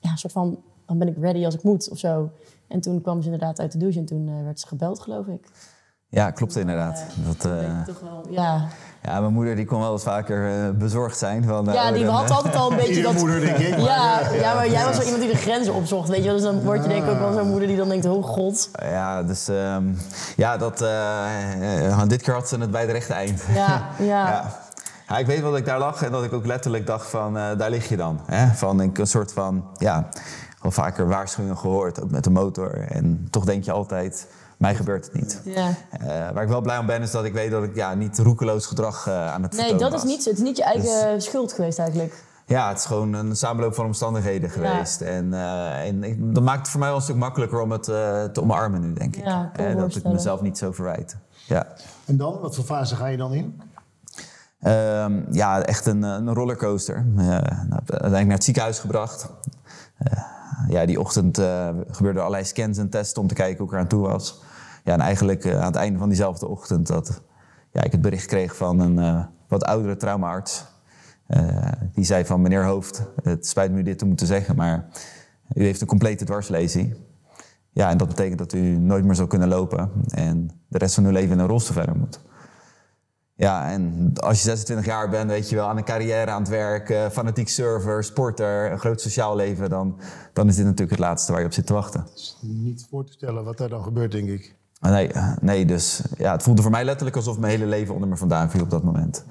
Ja, 0.00 0.10
een 0.10 0.18
soort 0.18 0.32
van, 0.32 0.62
dan 0.86 0.98
ben 0.98 1.08
ik 1.08 1.16
ready 1.18 1.44
als 1.44 1.54
ik 1.54 1.62
moet 1.62 1.90
of 1.90 1.98
zo. 1.98 2.30
En 2.68 2.80
toen 2.80 3.00
kwam 3.02 3.22
ze 3.22 3.30
inderdaad 3.30 3.60
uit 3.60 3.72
de 3.72 3.78
douche 3.78 3.98
en 3.98 4.04
toen 4.04 4.28
eh, 4.28 4.44
werd 4.44 4.60
ze 4.60 4.66
gebeld, 4.66 5.00
geloof 5.00 5.26
ik. 5.26 5.48
Ja, 6.10 6.30
klopt 6.30 6.56
inderdaad. 6.56 7.04
Dat, 7.26 7.52
eh, 7.52 7.82
Toch 7.82 8.00
wel, 8.00 8.26
ja. 8.30 8.66
ja, 9.02 9.20
mijn 9.20 9.32
moeder 9.32 9.56
die 9.56 9.64
kon 9.64 9.80
wel 9.80 9.92
eens 9.92 10.02
vaker 10.02 10.48
eh, 10.50 10.70
bezorgd 10.70 11.18
zijn. 11.18 11.44
Van, 11.44 11.68
eh, 11.68 11.74
Ja, 11.74 11.88
oh, 11.88 11.94
die 11.94 12.04
dan, 12.04 12.14
had 12.14 12.30
eh, 12.30 12.36
altijd 12.36 12.56
al 12.56 12.70
een 12.70 12.76
beetje 12.86 13.02
dat... 13.02 13.14
moeder, 13.14 13.40
denk 13.40 13.56
ik. 13.56 13.70
maar, 13.70 13.80
Ja, 13.80 14.20
eh, 14.20 14.40
ja, 14.40 14.54
maar 14.54 14.70
jij 14.70 14.84
was 14.84 14.96
wel 14.96 15.04
iemand 15.04 15.22
die 15.22 15.32
de 15.32 15.38
grenzen 15.38 15.74
opzocht, 15.74 16.08
weet 16.08 16.18
je 16.18 16.24
wel. 16.24 16.34
Dus 16.34 16.42
dan 16.42 16.60
word 16.62 16.82
je 16.82 16.88
denk 16.88 17.04
ik 17.04 17.10
ook 17.10 17.18
wel 17.18 17.32
zo'n 17.32 17.48
moeder 17.48 17.68
die 17.68 17.76
dan 17.76 17.88
denkt, 17.88 18.06
oh 18.06 18.24
god. 18.24 18.70
Ja, 18.72 19.22
dus 19.22 19.48
ehm, 19.48 19.84
ja, 20.36 20.56
dat, 20.56 20.80
eh, 20.82 21.86
eh, 21.90 22.02
dit 22.08 22.22
keer 22.22 22.34
had 22.34 22.48
ze 22.48 22.58
het 22.58 22.70
bij 22.70 22.80
het 22.80 22.90
rechte 22.90 23.12
eind. 23.12 23.42
Ja, 23.54 23.88
ja. 23.98 24.04
ja. 24.28 24.66
Ja, 25.08 25.18
ik 25.18 25.26
weet 25.26 25.40
wel 25.40 25.50
dat 25.50 25.58
ik 25.58 25.66
daar 25.66 25.78
lag 25.78 26.02
en 26.02 26.12
dat 26.12 26.24
ik 26.24 26.32
ook 26.32 26.46
letterlijk 26.46 26.86
dacht 26.86 27.06
van, 27.10 27.36
eh, 27.38 27.56
daar 27.58 27.70
lig 27.70 27.88
je 27.88 27.96
dan. 27.96 28.20
Hè? 28.26 28.46
Van 28.54 28.80
een 28.80 28.92
soort 29.02 29.32
van, 29.32 29.64
ja, 29.76 30.08
wel 30.62 30.70
vaker 30.70 31.08
waarschuwingen 31.08 31.58
gehoord, 31.58 32.02
ook 32.02 32.10
met 32.10 32.24
de 32.24 32.30
motor. 32.30 32.74
En 32.88 33.26
toch 33.30 33.44
denk 33.44 33.64
je 33.64 33.72
altijd, 33.72 34.26
mij 34.56 34.74
gebeurt 34.74 35.04
het 35.04 35.14
niet. 35.14 35.40
ja. 35.44 35.68
Eh, 35.90 36.06
waar 36.08 36.42
ik 36.42 36.48
wel 36.48 36.60
blij 36.60 36.78
om 36.78 36.86
ben, 36.86 37.02
is 37.02 37.10
dat 37.10 37.24
ik 37.24 37.32
weet 37.32 37.50
dat 37.50 37.62
ik 37.62 37.74
ja, 37.74 37.94
niet 37.94 38.18
roekeloos 38.18 38.66
gedrag 38.66 39.06
eh, 39.06 39.32
aan 39.32 39.42
het 39.42 39.52
Nee, 39.52 39.60
vertonen 39.68 39.90
dat 39.90 39.98
is 40.04 40.08
niet, 40.10 40.24
het 40.24 40.34
is 40.34 40.42
niet 40.42 40.56
je 40.56 40.62
eigen 40.64 41.22
schuld 41.22 41.52
geweest 41.52 41.78
eigenlijk. 41.78 42.24
Ja, 42.46 42.68
het 42.68 42.78
is 42.78 42.84
gewoon 42.84 43.12
een 43.12 43.36
samenloop 43.36 43.74
van 43.74 43.84
omstandigheden 43.84 44.50
geweest. 44.50 45.00
En, 45.00 45.34
eh, 45.34 45.86
en 45.86 46.04
ik- 46.04 46.34
dat 46.34 46.42
maakt 46.42 46.58
het 46.58 46.68
voor 46.68 46.78
mij 46.80 46.88
wel 46.88 46.96
een 46.96 47.02
stuk 47.02 47.16
makkelijker 47.16 47.60
om 47.60 47.70
het 47.72 47.88
eh, 47.88 48.24
te 48.24 48.40
omarmen 48.42 48.80
nu, 48.80 48.92
denk 48.92 49.16
ik. 49.16 49.24
Ja, 49.24 49.50
Eh, 49.56 49.76
dat 49.76 49.94
ik 49.96 50.04
mezelf 50.04 50.40
niet 50.40 50.58
zo 50.58 50.72
verwijt. 50.72 51.16
Ja. 51.46 51.66
En 52.04 52.16
dan, 52.16 52.38
wat 52.40 52.54
voor 52.54 52.64
fase 52.64 52.96
ga 52.96 53.06
je 53.06 53.16
dan 53.16 53.32
in? 53.32 53.60
Ehm, 54.60 55.20
ja, 55.30 55.62
echt 55.62 55.86
een, 55.86 56.02
een 56.02 56.34
rollercoaster. 56.34 56.96
Eh, 57.16 57.24
nou, 57.26 57.40
uiteindelijk 57.86 58.24
naar 58.26 58.34
het 58.36 58.44
ziekenhuis 58.44 58.78
gebracht. 58.78 59.28
Eh, 59.98 60.22
ja, 60.68 60.86
die 60.86 61.00
ochtend 61.00 61.38
eh, 61.38 61.68
gebeurden 61.90 62.22
allerlei 62.22 62.44
scans 62.44 62.78
en 62.78 62.88
testen 62.88 63.22
om 63.22 63.28
te 63.28 63.34
kijken 63.34 63.58
hoe 63.58 63.66
ik 63.66 63.72
eraan 63.72 63.88
toe 63.88 64.00
was. 64.00 64.42
Ja, 64.84 64.92
en 64.92 65.00
eigenlijk 65.00 65.44
eh, 65.44 65.60
aan 65.60 65.66
het 65.66 65.76
einde 65.76 65.98
van 65.98 66.08
diezelfde 66.08 66.46
ochtend 66.46 66.86
dat 66.86 67.22
ja, 67.72 67.82
ik 67.82 67.92
het 67.92 68.00
bericht 68.00 68.26
kreeg 68.26 68.56
van 68.56 68.80
een 68.80 68.98
eh, 68.98 69.24
wat 69.48 69.64
oudere 69.64 69.96
traumaarts. 69.96 70.64
Die 71.92 72.04
zei 72.04 72.24
van 72.24 72.42
meneer 72.42 72.64
Hoofd, 72.64 73.02
het 73.22 73.46
spijt 73.46 73.72
me 73.72 73.78
u 73.78 73.82
dit 73.82 73.98
te 73.98 74.04
moeten 74.04 74.26
zeggen, 74.26 74.56
maar 74.56 74.88
u 75.54 75.64
heeft 75.64 75.80
een 75.80 75.86
complete 75.86 76.24
dwarslesie. 76.24 76.94
Ja, 77.72 77.90
en 77.90 77.98
dat 77.98 78.08
betekent 78.08 78.38
dat 78.38 78.52
u 78.52 78.60
nooit 78.60 79.04
meer 79.04 79.14
zal 79.14 79.26
kunnen 79.26 79.48
lopen 79.48 79.90
en 80.08 80.50
de 80.68 80.78
rest 80.78 80.94
van 80.94 81.04
uw 81.04 81.10
leven 81.10 81.32
in 81.32 81.38
een 81.38 81.46
rolstoel 81.46 81.74
verder 81.74 81.96
moet. 81.96 82.20
Ja, 83.38 83.70
en 83.70 84.12
als 84.14 84.36
je 84.36 84.42
26 84.44 84.86
jaar 84.86 85.08
bent, 85.08 85.30
weet 85.30 85.48
je 85.48 85.56
wel, 85.56 85.66
aan 85.68 85.76
een 85.76 85.84
carrière 85.84 86.30
aan 86.30 86.40
het 86.40 86.50
werk, 86.50 87.10
fanatiek 87.12 87.48
server, 87.48 88.04
sporter, 88.04 88.72
een 88.72 88.78
groot 88.78 89.00
sociaal 89.00 89.36
leven, 89.36 89.70
dan, 89.70 89.98
dan 90.32 90.48
is 90.48 90.56
dit 90.56 90.64
natuurlijk 90.64 90.90
het 90.90 91.00
laatste 91.00 91.32
waar 91.32 91.40
je 91.40 91.46
op 91.46 91.52
zit 91.52 91.66
te 91.66 91.72
wachten. 91.72 92.06
Niet 92.40 92.86
voor 92.90 93.04
te 93.04 93.12
stellen 93.12 93.44
wat 93.44 93.60
er 93.60 93.68
dan 93.68 93.82
gebeurt, 93.82 94.12
denk 94.12 94.28
ik. 94.28 94.56
Nee, 94.80 95.10
nee, 95.40 95.64
dus 95.64 96.02
ja, 96.16 96.32
het 96.32 96.42
voelde 96.42 96.62
voor 96.62 96.70
mij 96.70 96.84
letterlijk 96.84 97.16
alsof 97.16 97.38
mijn 97.38 97.52
hele 97.52 97.66
leven 97.66 97.94
onder 97.94 98.08
me 98.08 98.16
vandaan 98.16 98.50
viel 98.50 98.62
op 98.62 98.70
dat 98.70 98.82
moment. 98.82 99.24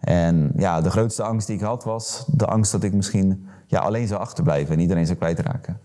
En 0.00 0.52
ja, 0.56 0.80
de 0.80 0.90
grootste 0.90 1.22
angst 1.22 1.46
die 1.46 1.56
ik 1.56 1.62
had 1.62 1.84
was 1.84 2.24
de 2.26 2.46
angst 2.46 2.72
dat 2.72 2.82
ik 2.82 2.92
misschien 2.92 3.46
ja, 3.66 3.78
alleen 3.80 4.06
zou 4.06 4.20
achterblijven 4.20 4.74
en 4.74 4.80
iedereen 4.80 5.06
zou 5.06 5.18
kwijtraken. 5.18 5.80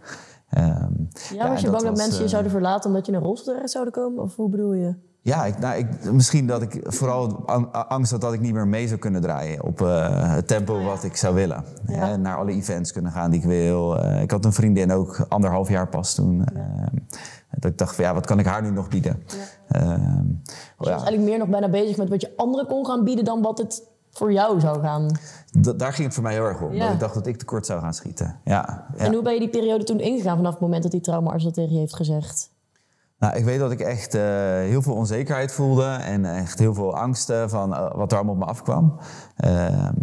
Ehm, 0.49 0.93
Ja, 1.33 1.49
was 1.49 1.61
je 1.61 1.69
bang 1.69 1.83
dat 1.83 1.89
was, 1.89 1.99
mensen 1.99 2.17
je 2.17 2.23
eh, 2.23 2.29
zouden 2.29 2.51
verlaten 2.51 2.89
omdat 2.89 3.05
je 3.05 3.11
een 3.11 3.21
rolstoel 3.21 3.53
terecht 3.53 3.71
zouden 3.71 3.93
komen? 3.93 4.23
Of 4.23 4.35
hoe 4.35 4.49
bedoel 4.49 4.73
je? 4.73 4.95
Ja, 5.21 5.45
ik, 5.45 5.59
nou, 5.59 5.77
ik, 5.77 6.11
misschien 6.11 6.47
dat 6.47 6.61
ik 6.61 6.79
vooral 6.83 7.43
ang- 7.45 7.71
angst 7.71 8.11
had 8.11 8.21
dat 8.21 8.33
ik 8.33 8.39
niet 8.39 8.53
meer 8.53 8.67
mee 8.67 8.87
zou 8.87 8.99
kunnen 8.99 9.21
draaien 9.21 9.63
op 9.63 9.81
eh, 9.81 10.33
het 10.33 10.47
tempo 10.47 10.83
wat 10.83 11.03
ik 11.03 11.15
zou 11.15 11.35
willen. 11.35 11.63
Ja. 11.87 12.07
Hè, 12.07 12.17
naar 12.17 12.37
alle 12.37 12.51
events 12.51 12.91
kunnen 12.91 13.11
gaan 13.11 13.31
die 13.31 13.39
ik 13.39 13.45
wil. 13.45 13.97
Eh, 14.03 14.21
ik 14.21 14.31
had 14.31 14.45
een 14.45 14.53
vriendin 14.53 14.91
ook 14.91 15.25
anderhalf 15.29 15.69
jaar 15.69 15.87
pas 15.87 16.13
toen. 16.15 16.45
eh, 16.45 16.63
dat 17.59 17.71
ik 17.71 17.77
dacht 17.77 17.95
van 17.95 18.03
ja, 18.03 18.13
wat 18.13 18.25
kan 18.25 18.39
ik 18.39 18.45
haar 18.45 18.61
nu 18.61 18.71
nog 18.71 18.87
bieden? 18.87 19.23
Ehm, 19.67 20.23
Dus 20.25 20.53
je 20.55 20.73
was 20.77 20.87
eigenlijk 20.87 21.21
meer 21.23 21.37
nog 21.37 21.47
bijna 21.47 21.69
bezig 21.69 21.97
met 21.97 22.09
wat 22.09 22.21
je 22.21 22.33
anderen 22.37 22.67
kon 22.67 22.85
gaan 22.85 23.03
bieden 23.03 23.25
dan 23.25 23.41
wat 23.41 23.57
het 23.57 23.83
voor 24.11 24.31
jou 24.31 24.59
zou 24.59 24.79
gaan. 24.81 25.11
daar 25.75 25.93
ging 25.93 26.05
het 26.05 26.13
voor 26.13 26.23
mij 26.23 26.33
heel 26.33 26.45
erg 26.45 26.61
om. 26.61 26.73
Ja. 26.73 26.83
Dat 26.85 26.93
ik 26.93 26.99
dacht 26.99 27.13
dat 27.13 27.27
ik 27.27 27.37
tekort 27.37 27.65
zou 27.65 27.81
gaan 27.81 27.93
schieten. 27.93 28.39
Ja, 28.43 28.85
ja. 28.97 29.05
En 29.05 29.13
hoe 29.13 29.21
ben 29.23 29.33
je 29.33 29.39
die 29.39 29.49
periode 29.49 29.83
toen 29.83 29.99
ingegaan 29.99 30.35
vanaf 30.37 30.51
het 30.51 30.61
moment 30.61 30.83
dat 30.83 30.91
die 30.91 31.01
traumaarts 31.01 31.43
dat 31.43 31.53
tegen 31.53 31.73
je 31.73 31.79
heeft 31.79 31.95
gezegd? 31.95 32.49
Nou, 33.19 33.35
ik 33.35 33.45
weet 33.45 33.59
dat 33.59 33.71
ik 33.71 33.79
echt 33.79 34.13
eh, 34.15 34.21
heel 34.51 34.81
veel 34.81 34.93
onzekerheid 34.93 35.51
voelde 35.51 35.85
en 35.85 36.25
echt 36.25 36.59
heel 36.59 36.73
veel 36.73 36.95
angsten 36.95 37.49
van 37.49 37.75
eh, 37.75 37.95
wat 37.95 38.11
er 38.11 38.17
allemaal 38.17 38.35
op 38.35 38.39
me 38.39 38.45
afkwam. 38.45 38.97
Ehm, 39.35 39.93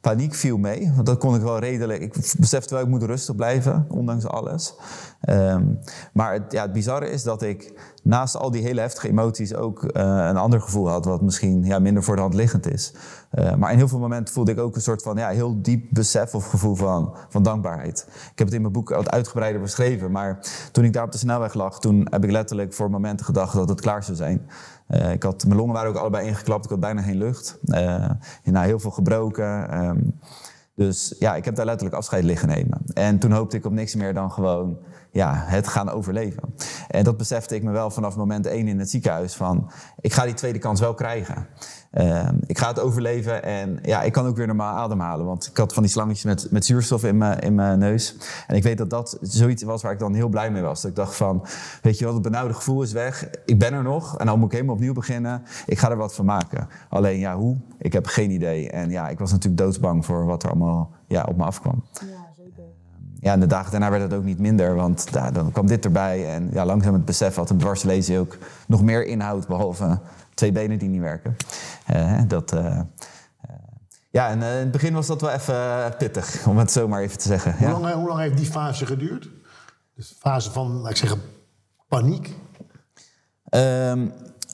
paniek 0.00 0.34
viel 0.34 0.56
mee, 0.56 0.92
want 0.94 1.06
dat 1.06 1.18
kon 1.18 1.34
ik 1.34 1.42
wel 1.42 1.58
redelijk. 1.58 2.02
Ik 2.02 2.34
besefte 2.38 2.74
wel, 2.74 2.82
ik 2.82 2.88
moet 2.88 3.02
rustig 3.02 3.36
blijven, 3.36 3.86
ondanks 3.88 4.26
alles. 4.26 4.74
Ehm, 5.20 5.64
maar 6.12 6.32
het, 6.32 6.52
ja, 6.52 6.62
het 6.62 6.72
bizarre 6.72 7.10
is 7.10 7.22
dat 7.22 7.42
ik 7.42 7.72
naast 8.04 8.36
al 8.36 8.50
die 8.50 8.62
hele 8.62 8.80
heftige 8.80 9.08
emoties 9.08 9.54
ook 9.54 9.84
eh, 9.84 10.02
een 10.02 10.36
ander 10.36 10.60
gevoel 10.60 10.88
had, 10.88 11.04
wat 11.04 11.22
misschien 11.22 11.64
ja, 11.64 11.78
minder 11.78 12.02
voor 12.02 12.14
de 12.14 12.20
hand 12.20 12.34
liggend 12.34 12.72
is. 12.72 12.94
Eh, 13.30 13.54
maar 13.54 13.72
in 13.72 13.76
heel 13.76 13.88
veel 13.88 13.98
momenten 13.98 14.34
voelde 14.34 14.50
ik 14.50 14.58
ook 14.58 14.74
een 14.74 14.80
soort 14.80 15.02
van 15.02 15.16
ja, 15.16 15.28
heel 15.28 15.62
diep 15.62 15.86
besef 15.90 16.34
of 16.34 16.46
gevoel 16.46 16.74
van, 16.74 17.14
van 17.28 17.42
dankbaarheid. 17.42 18.06
Ik 18.08 18.38
heb 18.38 18.46
het 18.46 18.56
in 18.56 18.60
mijn 18.60 18.72
boek 18.72 18.88
wat 18.88 19.10
uitgebreider 19.10 19.60
beschreven, 19.60 20.10
maar 20.10 20.38
toen 20.72 20.84
ik 20.84 20.92
daar 20.92 21.04
op 21.04 21.12
de 21.12 21.18
snelweg 21.18 21.54
lag, 21.54 21.80
toen 21.80 22.06
heb 22.10 22.24
ik 22.24 22.30
letterlijk 22.30 22.72
voor 22.72 22.90
momenten 22.90 23.26
gedacht 23.26 23.54
dat 23.54 23.68
het 23.68 23.80
klaar 23.80 24.04
zou 24.04 24.16
zijn. 24.16 24.48
Eh, 24.86 25.12
ik 25.12 25.22
had, 25.22 25.44
mijn 25.44 25.58
longen 25.58 25.74
waren 25.74 25.90
ook 25.90 25.96
allebei 25.96 26.26
ingeklapt, 26.26 26.64
ik 26.64 26.70
had 26.70 26.80
bijna 26.80 27.02
geen 27.02 27.18
lucht. 27.18 27.58
Nou, 27.62 28.66
heel 28.66 28.78
veel 28.78 28.90
gebroken. 28.90 29.70
ehm, 29.70 29.98
dus 30.74 31.14
ja, 31.18 31.36
ik 31.36 31.44
heb 31.44 31.54
daar 31.54 31.64
letterlijk 31.64 31.96
afscheid 31.96 32.24
liggen 32.24 32.48
nemen. 32.48 32.78
En 32.94 33.18
toen 33.18 33.32
hoopte 33.32 33.56
ik 33.56 33.64
op 33.64 33.72
niks 33.72 33.94
meer 33.94 34.14
dan 34.14 34.30
gewoon 34.30 34.76
ja, 35.14 35.42
het 35.46 35.68
gaan 35.68 35.90
overleven. 35.90 36.54
En 36.88 37.04
dat 37.04 37.16
besefte 37.16 37.54
ik 37.54 37.62
me 37.62 37.70
wel 37.70 37.90
vanaf 37.90 38.16
moment 38.16 38.46
één 38.46 38.68
in 38.68 38.78
het 38.78 38.90
ziekenhuis. 38.90 39.34
Van, 39.34 39.70
ik 40.00 40.12
ga 40.12 40.24
die 40.24 40.34
tweede 40.34 40.58
kans 40.58 40.80
wel 40.80 40.94
krijgen. 40.94 41.46
Ehm, 41.90 42.36
ik 42.46 42.58
ga 42.58 42.68
het 42.68 42.80
overleven 42.80 43.42
en 43.42 43.78
ja, 43.82 44.02
ik 44.02 44.12
kan 44.12 44.26
ook 44.26 44.36
weer 44.36 44.46
normaal 44.46 44.76
ademhalen. 44.76 45.26
Want 45.26 45.46
ik 45.46 45.56
had 45.56 45.72
van 45.72 45.82
die 45.82 45.92
slangetjes 45.92 46.24
met, 46.24 46.50
met 46.50 46.64
zuurstof 46.64 47.04
in 47.04 47.18
mijn, 47.18 47.38
in 47.38 47.54
mijn 47.54 47.78
neus. 47.78 48.16
En 48.46 48.56
ik 48.56 48.62
weet 48.62 48.78
dat 48.78 48.90
dat 48.90 49.18
zoiets 49.20 49.62
was 49.62 49.82
waar 49.82 49.92
ik 49.92 49.98
dan 49.98 50.14
heel 50.14 50.28
blij 50.28 50.50
mee 50.50 50.62
was. 50.62 50.82
Dat 50.82 50.90
ik 50.90 50.96
dacht 50.96 51.16
van, 51.16 51.46
weet 51.82 51.98
je 51.98 52.04
wat, 52.04 52.14
het 52.14 52.22
benauwde 52.22 52.54
gevoel 52.54 52.82
is 52.82 52.92
weg. 52.92 53.28
Ik 53.44 53.58
ben 53.58 53.72
er 53.72 53.82
nog 53.82 54.18
en 54.18 54.26
dan 54.26 54.38
moet 54.38 54.46
ik 54.46 54.52
helemaal 54.52 54.74
opnieuw 54.74 54.92
beginnen. 54.92 55.42
Ik 55.66 55.78
ga 55.78 55.90
er 55.90 55.96
wat 55.96 56.14
van 56.14 56.24
maken. 56.24 56.68
Alleen 56.88 57.18
ja, 57.18 57.36
hoe? 57.36 57.56
Ik 57.78 57.92
heb 57.92 58.06
geen 58.06 58.30
idee. 58.30 58.70
En 58.70 58.90
ja, 58.90 59.08
ik 59.08 59.18
was 59.18 59.30
natuurlijk 59.30 59.62
doodsbang 59.62 60.04
voor 60.04 60.26
wat 60.26 60.42
er 60.42 60.48
allemaal 60.48 60.90
ja, 61.06 61.24
op 61.28 61.36
me 61.36 61.44
afkwam. 61.44 61.84
Ja, 63.24 63.32
en 63.32 63.40
de 63.40 63.46
dagen 63.46 63.70
daarna 63.70 63.90
werd 63.90 64.02
het 64.02 64.12
ook 64.12 64.24
niet 64.24 64.38
minder, 64.38 64.74
want 64.74 65.06
ja, 65.12 65.30
dan 65.30 65.52
kwam 65.52 65.66
dit 65.66 65.84
erbij. 65.84 66.34
En 66.34 66.50
ja, 66.52 66.64
langzaam 66.64 66.92
het 66.92 67.04
besef 67.04 67.34
had 67.34 67.50
een 67.50 67.58
dwarslezen 67.58 68.18
ook 68.18 68.36
nog 68.66 68.82
meer 68.82 69.06
inhoud, 69.06 69.46
behalve 69.46 69.98
twee 70.34 70.52
benen 70.52 70.78
die 70.78 70.88
niet 70.88 71.00
werken. 71.00 71.36
Eh, 71.86 72.20
dat, 72.28 72.52
eh, 72.52 72.78
eh, 72.78 72.84
ja, 74.10 74.28
en 74.28 74.36
in 74.42 74.44
het 74.44 74.70
begin 74.70 74.94
was 74.94 75.06
dat 75.06 75.20
wel 75.20 75.30
even 75.30 75.56
pittig, 75.98 76.46
om 76.46 76.58
het 76.58 76.72
zo 76.72 76.88
maar 76.88 77.00
even 77.00 77.18
te 77.18 77.28
zeggen. 77.28 77.56
Hoe, 77.56 77.68
Ja. 77.68 77.78
lang, 77.78 77.94
hoe 77.94 78.08
lang 78.08 78.20
heeft 78.20 78.36
die 78.36 78.46
fase 78.46 78.86
geduurd? 78.86 79.28
Dus 79.96 80.08
de 80.08 80.14
fase 80.18 80.50
van, 80.50 80.72
laat 80.72 80.90
ik 80.90 80.96
zeggen, 80.96 81.20
paniek. 81.88 82.34
Ehm, 83.48 84.08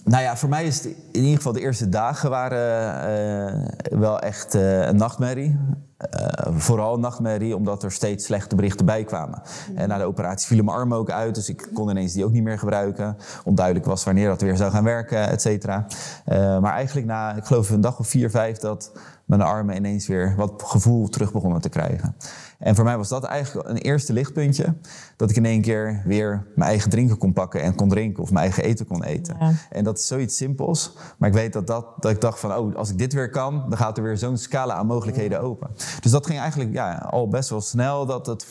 nou 0.04 0.22
ja, 0.22 0.36
voor 0.36 0.48
mij 0.48 0.64
is 0.64 0.76
het 0.76 0.84
in 1.12 1.22
ieder 1.22 1.36
geval 1.36 1.52
de 1.52 1.60
eerste 1.60 1.88
dagen 1.88 2.30
waren 2.30 3.74
wel 4.00 4.20
echt 4.20 4.54
een 4.54 4.96
nachtmerrie. 4.96 5.58
Eh, 6.00 6.52
vooral 6.56 6.98
nachtmerrie, 6.98 7.56
omdat 7.56 7.82
er 7.82 7.92
steeds 7.92 8.24
slechte 8.24 8.54
berichten 8.54 8.86
bij 8.86 9.04
kwamen. 9.04 9.42
En 9.74 9.88
na 9.88 9.98
de 9.98 10.04
operatie 10.04 10.46
vielen 10.46 10.64
mijn 10.64 10.76
armen 10.76 10.98
ook 10.98 11.10
uit, 11.10 11.34
dus 11.34 11.48
ik 11.48 11.68
kon 11.74 11.90
ineens 11.90 12.12
die 12.12 12.24
ook 12.24 12.32
niet 12.32 12.42
meer 12.42 12.58
gebruiken. 12.58 13.16
Onduidelijk 13.44 13.86
was 13.86 14.04
wanneer 14.04 14.28
dat 14.28 14.40
weer 14.40 14.56
zou 14.56 14.70
gaan 14.70 14.84
werken, 14.84 15.28
et 15.28 15.40
cetera. 15.40 15.86
Eh, 16.24 16.58
maar 16.58 16.72
eigenlijk 16.72 17.06
na, 17.06 17.34
ik 17.34 17.44
geloof 17.44 17.70
een 17.70 17.80
dag 17.80 17.98
of 17.98 18.08
vier, 18.08 18.30
vijf, 18.30 18.58
dat 18.58 18.92
mijn 19.30 19.42
armen 19.42 19.76
ineens 19.76 20.06
weer 20.06 20.34
wat 20.36 20.62
gevoel 20.66 21.08
terug 21.08 21.32
begonnen 21.32 21.60
te 21.60 21.68
krijgen. 21.68 22.16
En 22.58 22.74
voor 22.74 22.84
mij 22.84 22.96
was 22.96 23.08
dat 23.08 23.24
eigenlijk 23.24 23.68
een 23.68 23.76
eerste 23.76 24.12
lichtpuntje. 24.12 24.74
Dat 25.16 25.30
ik 25.30 25.36
in 25.36 25.44
één 25.44 25.60
keer 25.60 26.02
weer 26.04 26.46
mijn 26.54 26.70
eigen 26.70 26.90
drinken 26.90 27.18
kon 27.18 27.32
pakken 27.32 27.62
en 27.62 27.74
kon 27.74 27.88
drinken. 27.88 28.22
Of 28.22 28.30
mijn 28.30 28.44
eigen 28.44 28.64
eten 28.64 28.86
kon 28.86 29.04
eten. 29.04 29.36
Ja. 29.40 29.52
En 29.70 29.84
dat 29.84 29.98
is 29.98 30.06
zoiets 30.06 30.36
simpels. 30.36 30.92
Maar 31.18 31.28
ik 31.28 31.34
weet 31.34 31.52
dat, 31.52 31.66
dat, 31.66 31.86
dat 31.98 32.10
ik 32.10 32.20
dacht 32.20 32.40
van, 32.40 32.56
oh, 32.56 32.74
als 32.74 32.90
ik 32.90 32.98
dit 32.98 33.12
weer 33.12 33.30
kan, 33.30 33.64
dan 33.68 33.78
gaat 33.78 33.96
er 33.96 34.02
weer 34.02 34.18
zo'n 34.18 34.36
scala 34.36 34.74
aan 34.74 34.86
mogelijkheden 34.86 35.40
open. 35.40 35.70
Dus 36.00 36.10
dat 36.10 36.26
ging 36.26 36.38
eigenlijk 36.38 36.72
ja, 36.72 36.94
al 36.94 37.28
best 37.28 37.50
wel 37.50 37.60
snel 37.60 38.06
dat 38.06 38.26
het 38.26 38.46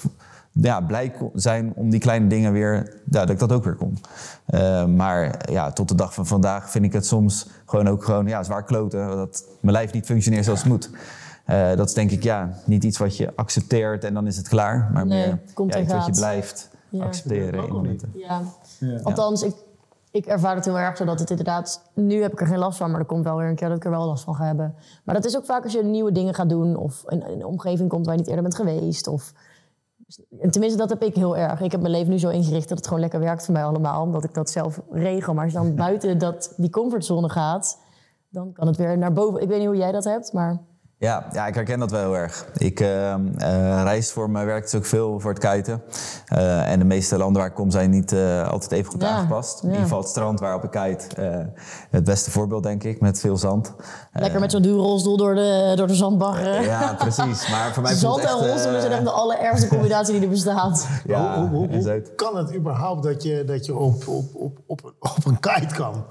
ja, 0.62 0.82
blij 0.82 1.14
zijn 1.34 1.72
om 1.76 1.90
die 1.90 2.00
kleine 2.00 2.28
dingen 2.28 2.52
weer, 2.52 3.02
ja, 3.10 3.20
dat 3.20 3.30
ik 3.30 3.40
dat 3.40 3.52
ook 3.52 3.64
weer 3.64 3.76
kon. 3.76 3.98
Eh, 4.46 4.86
maar 4.86 5.50
ja, 5.52 5.72
tot 5.72 5.88
de 5.88 5.96
dag 5.96 6.14
van 6.14 6.26
vandaag 6.28 6.70
vind 6.70 6.86
ik 6.86 6.94
het 6.94 7.06
soms 7.06 7.48
gewoon 7.66 7.88
ook 7.88 8.04
gewoon, 8.04 8.28
ja, 8.28 8.44
zwaar 8.44 8.64
kloten. 8.64 9.08
Dat 9.08 9.46
mijn 9.60 9.76
lijf 9.76 9.94
niet 9.94 10.06
functioneert 10.06 10.46
zoals 10.46 10.60
het 10.60 10.70
moet. 10.70 10.90
Eh, 11.46 11.76
dat 11.76 11.88
is 11.88 11.94
denk 11.94 12.12
ik 12.12 12.24
ja, 12.24 12.50
niet 12.66 12.84
iets 12.84 12.98
wat 12.98 13.18
je 13.18 13.32
accepteert 13.36 14.04
en 14.04 14.14
dan 14.14 14.28
is 14.28 14.38
het 14.38 14.48
klaar. 14.48 14.90
Maar 14.94 15.06
Nee, 15.06 15.28
meer 15.28 15.40
komt 15.54 15.74
ja, 15.74 15.80
iets 15.80 15.94
wat 15.94 16.06
je 16.06 16.12
blijft 16.12 16.70
Ja. 16.90 17.04
accepteren 17.04 17.68
in 17.68 17.74
momenten. 17.74 18.12
Ja. 18.16 18.42
Althans, 19.04 19.44
ik, 19.44 19.54
ik 20.12 20.26
ervaar 20.26 20.56
het 20.56 20.66
heel 20.66 20.80
erg 20.80 20.98
zo 20.98 21.06
dat 21.06 21.20
het 21.20 21.30
inderdaad... 21.30 21.82
Nu 21.94 22.22
heb 22.22 22.32
ik 22.32 22.42
er 22.42 22.48
geen 22.48 22.58
last 22.58 22.78
van, 22.78 22.92
maar 22.92 23.00
er 23.00 23.06
komt 23.06 23.24
wel 23.24 23.38
weer 23.38 23.48
een 23.48 23.56
keer 23.56 23.68
dat 23.68 23.78
ik 23.78 23.86
er 23.86 23.92
wel 23.92 24.06
last 24.06 24.24
van 24.24 24.36
ga 24.36 24.46
hebben. 24.46 24.76
Maar 25.04 25.16
dat 25.16 25.26
is 25.26 25.38
ook 25.38 25.46
vaak 25.46 25.64
als 25.64 25.74
je 25.74 25.84
nieuwe 25.84 26.12
dingen 26.12 26.34
gaat 26.34 26.50
doen... 26.50 26.76
of 26.76 27.04
in 27.08 27.28
in 27.28 27.40
een 27.40 27.46
omgeving 27.46 27.90
komt 27.90 28.06
waar 28.06 28.14
je 28.14 28.20
niet 28.20 28.30
eerder 28.30 28.44
bent 28.44 28.56
geweest. 28.56 29.08
Of, 29.08 29.34
tenminste, 30.50 30.78
dat 30.78 30.90
heb 30.90 31.04
ik 31.04 31.16
heel 31.16 31.38
erg. 31.38 31.62
Ik 31.62 31.72
heb 31.72 31.82
mijn 31.82 31.94
leven 31.94 32.10
nu 32.10 32.20
zo 32.20 32.30
ingericht 32.30 32.70
dat 32.70 32.78
het 32.78 32.88
gewoon 32.88 33.02
lekker 33.02 33.20
werkt 33.20 33.46
voor 33.46 33.54
mij 33.54 33.64
allemaal. 33.64 34.02
Omdat 34.02 34.24
ik 34.24 34.34
dat 34.34 34.50
zelf 34.50 34.82
regel. 34.90 35.34
Maar 35.34 35.44
als 35.44 35.54
je 35.54 35.60
dan 35.60 35.76
buiten 35.86 36.18
dat, 36.18 36.54
die 36.58 36.70
comfortzone 36.70 37.30
gaat... 37.30 37.80
dan 38.30 38.54
kan 38.54 38.68
het 38.68 38.78
weer 38.78 38.98
naar 38.98 39.14
boven. 39.14 39.42
Ik 39.42 39.48
weet 39.48 39.58
niet 39.58 39.68
hoe 39.68 39.78
jij 39.78 39.92
dat 39.92 40.04
hebt, 40.04 40.34
maar... 40.34 40.68
Ja, 41.00 41.28
ja, 41.32 41.48
ik 41.48 41.56
herken 41.56 41.80
dat 41.80 41.92
wel 41.92 42.00
heel 42.00 42.16
erg. 42.18 42.46
Ik 42.58 42.80
eh, 42.80 43.14
eh, 43.14 43.20
reis 43.84 44.12
voor 44.12 44.30
mijn 44.30 44.46
werk 44.46 44.64
dus 44.64 44.76
ook 44.76 44.86
veel 44.86 45.20
voor 45.20 45.34
het 45.34 45.40
kiten. 45.50 45.82
Eh, 46.26 46.72
en 46.72 46.80
de 46.80 46.86
meeste 46.86 47.18
landen 47.18 47.42
waar 47.42 47.50
ik 47.50 47.56
kom 47.56 47.72
zijn 47.72 47.90
niet 47.90 48.12
eh, 48.12 48.48
altijd 48.48 48.72
even 48.72 48.92
goed 48.92 49.02
Ja, 49.02 49.10
aangepast. 49.10 49.54
In 49.64 49.68
ja. 49.68 49.68
ieder 49.68 49.82
geval 49.84 50.00
het 50.00 50.10
strand 50.10 50.40
waarop 50.40 50.64
ik 50.64 50.72
kite. 50.72 51.16
eh, 51.16 51.46
het 51.90 52.04
beste 52.04 52.32
voorbeeld, 52.32 52.64
denk 52.64 52.84
ik, 52.84 53.02
met 53.02 53.20
veel 53.20 53.38
zand. 53.38 53.74
Lekker 54.14 54.40
met 54.40 54.52
zo'n 54.52 54.62
duurrolstoel 54.62 55.18
door 55.18 55.36
de, 55.36 55.74
door 55.76 55.88
de 55.88 55.96
zandbagger. 55.96 56.62
Ja, 56.62 56.94
precies. 56.94 57.50
Maar 57.50 57.74
voor 57.74 57.84
mij 57.84 57.94
Zand 57.96 58.22
het 58.22 58.30
en 58.30 58.48
rolstoelen 58.48 58.82
zijn 58.82 58.94
echt 58.94 59.04
de 59.04 59.12
allerergste 59.12 59.68
combinatie 59.68 60.14
die 60.14 60.24
er 60.24 60.30
bestaat. 60.30 60.88
ja, 61.06 61.40
hoe, 61.40 61.50
hoe, 61.50 61.68
hoe 61.68 61.82
zout. 61.82 62.16
kan 62.16 62.38
het 62.38 62.56
überhaupt 62.56 63.04
dat 63.04 63.24
je, 63.24 63.44
dat 63.46 63.66
je 63.66 63.76
op, 63.76 64.08
op, 64.08 64.36
op, 64.36 64.58
op, 64.68 64.94
op 65.00 65.26
een 65.26 65.40
kite 65.40 65.76
kan? 65.76 66.04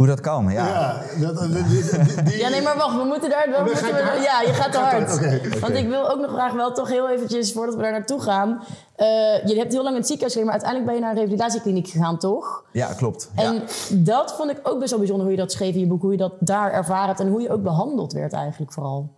Hoe 0.00 0.08
dat 0.08 0.20
kan, 0.20 0.48
ja. 0.50 0.66
Ja, 0.66 1.00
dat, 1.20 1.38
die, 1.38 1.64
die- 1.66 2.22
die- 2.24 2.38
Ja, 2.38 2.48
nee, 2.48 2.62
maar 2.62 2.76
wacht, 2.76 2.96
we 2.96 3.04
moeten 3.04 3.30
daar... 3.30 3.46
wel 3.50 3.64
moeten 3.64 3.88
ik 3.88 3.94
we- 3.94 4.02
hard? 4.02 4.22
ja, 4.24 4.40
je 4.40 4.52
gaat 4.52 4.72
te 4.72 4.78
hard. 4.78 5.60
Want 5.60 5.74
ik 5.74 5.88
wil 5.88 6.10
ook 6.10 6.20
nog 6.20 6.30
graag 6.32 6.52
wel 6.52 6.72
toch 6.72 6.88
heel 6.88 7.08
eventjes, 7.10 7.52
voordat 7.52 7.74
we 7.74 7.82
daar 7.82 7.90
naartoe 7.92 8.20
gaan... 8.20 8.62
eh, 8.96 9.06
je 9.46 9.54
hebt 9.56 9.72
heel 9.72 9.82
lang 9.82 9.94
in 9.94 10.00
het 10.00 10.06
ziekenhuis 10.06 10.32
gelegen, 10.32 10.44
maar 10.44 10.52
uiteindelijk 10.52 10.84
ben 10.84 10.94
je 10.94 11.00
naar 11.00 11.10
een 11.10 11.16
revalidatiekliniek 11.18 11.88
gegaan, 11.88 12.18
toch? 12.18 12.64
Ja, 12.72 12.86
klopt. 12.92 13.30
Ja. 13.36 13.42
En 13.42 13.62
dat 14.04 14.34
vond 14.36 14.50
ik 14.50 14.60
ook 14.62 14.78
best 14.78 14.90
wel 14.90 14.98
bijzonder, 14.98 15.26
hoe 15.26 15.34
je 15.36 15.40
dat 15.42 15.52
schreef 15.52 15.74
in 15.74 15.80
je 15.80 15.86
boek. 15.86 16.02
Hoe 16.02 16.12
je 16.12 16.16
dat 16.18 16.32
daar 16.40 16.72
ervaren 16.72 17.06
hebt 17.06 17.20
en 17.20 17.28
hoe 17.28 17.40
je 17.40 17.50
ook 17.50 17.62
behandeld 17.62 18.12
werd 18.12 18.32
eigenlijk 18.32 18.72
vooral. 18.72 19.10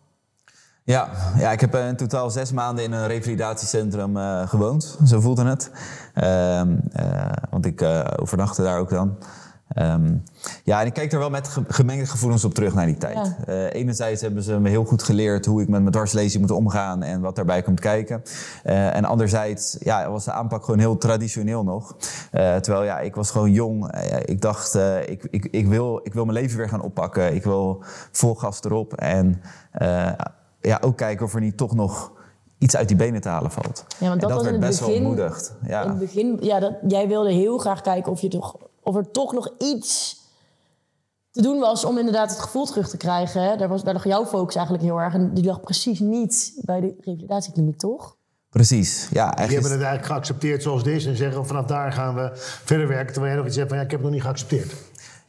Ja, 0.85 1.09
ja, 1.39 1.51
ik 1.51 1.61
heb 1.61 1.75
eh, 1.75 1.87
in 1.89 1.97
totaal 1.97 2.31
zes 2.31 2.53
maanden 2.53 2.85
in 2.85 2.93
een 2.93 3.07
revalidatiecentrum 3.07 4.17
eh, 4.17 4.49
gewoond. 4.49 4.99
Zo 5.07 5.21
voelde 5.21 5.45
het. 5.45 5.71
Ehm, 6.15 6.77
eh, 6.93 7.31
want 7.51 7.67
ik 7.67 7.81
eh, 7.81 8.05
overnachtte 8.17 8.63
daar 8.63 8.79
ook 8.79 8.91
dan. 8.91 9.17
Ehm, 9.75 10.15
ja, 10.65 10.81
en 10.81 10.87
ik 10.87 10.93
kijk 10.93 11.13
er 11.13 11.19
wel 11.19 11.31
met 11.31 11.49
ge- 11.49 11.65
gemengde 11.69 12.07
gevoelens 12.07 12.45
op 12.45 12.55
terug 12.55 12.75
naar 12.75 12.87
die 12.87 12.99
tijd. 12.99 13.15
Ja. 13.17 13.37
Eh, 13.47 13.81
enerzijds 13.81 14.21
hebben 14.21 14.43
ze 14.43 14.59
me 14.61 14.69
heel 14.69 14.85
goed 14.85 15.03
geleerd 15.03 15.47
hoe 15.47 15.63
ik 15.63 15.69
met 15.69 15.81
mijn 15.81 15.93
dwarslezing 15.93 16.43
moet 16.43 16.57
omgaan 16.57 17.03
en 17.03 17.21
wat 17.21 17.37
daarbij 17.37 17.63
komt 17.63 17.81
kijken. 17.81 18.23
Eh, 18.63 18.97
en 18.97 19.05
anderzijds 19.05 19.77
ja, 19.81 20.11
was 20.11 20.25
de 20.25 20.33
aanpak 20.33 20.65
gewoon 20.65 20.81
heel 20.81 20.99
traditioneel 20.99 21.65
nog. 21.65 21.97
Eh, 22.31 22.57
terwijl 22.57 22.85
ja, 22.85 23.01
ik 23.01 23.15
was 23.15 23.31
gewoon 23.31 23.51
jong. 23.53 23.95
Ik 24.25 24.41
dacht, 24.41 24.75
ik, 25.07 25.27
ik, 25.31 25.45
ik, 25.51 25.67
wil, 25.67 26.01
ik 26.03 26.15
wil 26.15 26.25
mijn 26.25 26.39
leven 26.39 26.57
weer 26.59 26.69
gaan 26.69 26.83
oppakken. 26.83 27.35
Ik 27.35 27.45
wil 27.45 27.83
vol 28.13 28.35
gas 28.35 28.61
erop. 28.65 28.95
En 28.95 29.43
ja, 30.61 30.79
ook 30.81 30.97
kijken 30.97 31.27
of 31.27 31.35
er 31.35 31.41
niet 31.41 31.57
toch 31.57 31.75
nog 31.75 32.13
iets 32.59 32.77
uit 32.77 32.89
die 32.89 32.97
benen 32.97 33.21
te 33.21 33.29
halen 33.29 33.51
valt. 33.51 33.85
Ja, 33.99 34.09
want 34.09 34.23
En 34.23 34.29
dat 34.29 34.31
was 34.37 34.43
werd 34.43 34.55
in 34.55 34.61
het 34.61 34.71
best 34.71 34.81
begin- 34.81 35.03
wel 35.03 35.11
ontmoedigd. 35.11 35.55
Ja. 35.67 35.83
In 35.83 35.89
het 35.89 35.99
begin, 35.99 36.39
ja, 36.41 36.61
dat, 36.61 36.73
jij 36.89 37.09
wilde 37.09 37.33
heel 37.33 37.59
graag 37.59 37.81
kijken 37.81 38.13
of, 38.13 38.21
je 38.21 38.29
toch, 38.29 38.57
of 38.83 38.97
er 38.97 39.11
toch 39.11 39.33
nog 39.33 39.51
iets 39.59 40.21
te 41.31 41.43
doen 41.43 41.59
was 41.59 41.85
om 41.85 41.99
inderdaad 41.99 42.31
het 42.31 42.39
gevoel 42.39 42.65
terug 42.67 42.89
te 42.89 42.97
krijgen. 42.97 43.43
Hè? 43.43 43.57
Daar, 43.57 43.69
was, 43.69 43.85
daar 43.85 43.95
lag 43.95 44.05
jouw 44.05 44.27
focus 44.27 44.55
eigenlijk 44.55 44.85
heel 44.87 45.01
erg. 45.01 45.15
En 45.15 45.35
die 45.35 45.45
lag 45.45 45.61
precies 45.61 46.01
niet 46.01 46.53
bij 46.65 46.81
de 46.81 46.95
revalidatiekliniek, 47.01 47.79
toch? 47.79 48.17
Precies. 48.51 49.01
Ja, 49.03 49.09
die 49.09 49.21
eigenlijk 49.37 49.51
hebben 49.51 49.71
is- 49.71 49.77
het 49.77 49.87
eigenlijk 49.87 50.07
geaccepteerd 50.13 50.63
zoals 50.63 50.79
het 50.83 50.91
is 50.91 51.07
en 51.07 51.17
zeggen 51.17 51.47
vanaf 51.47 51.67
daar 51.67 51.93
gaan 51.93 52.15
we 52.15 52.31
verder 52.65 52.89
werken. 52.89 53.13
Terwijl 53.13 53.27
jij 53.27 53.37
nog 53.37 53.47
iets 53.47 53.57
zegt 53.57 53.69
van 53.69 53.77
ja, 53.79 53.83
ik 53.85 53.91
heb 53.91 53.99
het 54.01 54.09
nog 54.09 54.17
niet 54.17 54.25
geaccepteerd. 54.27 54.73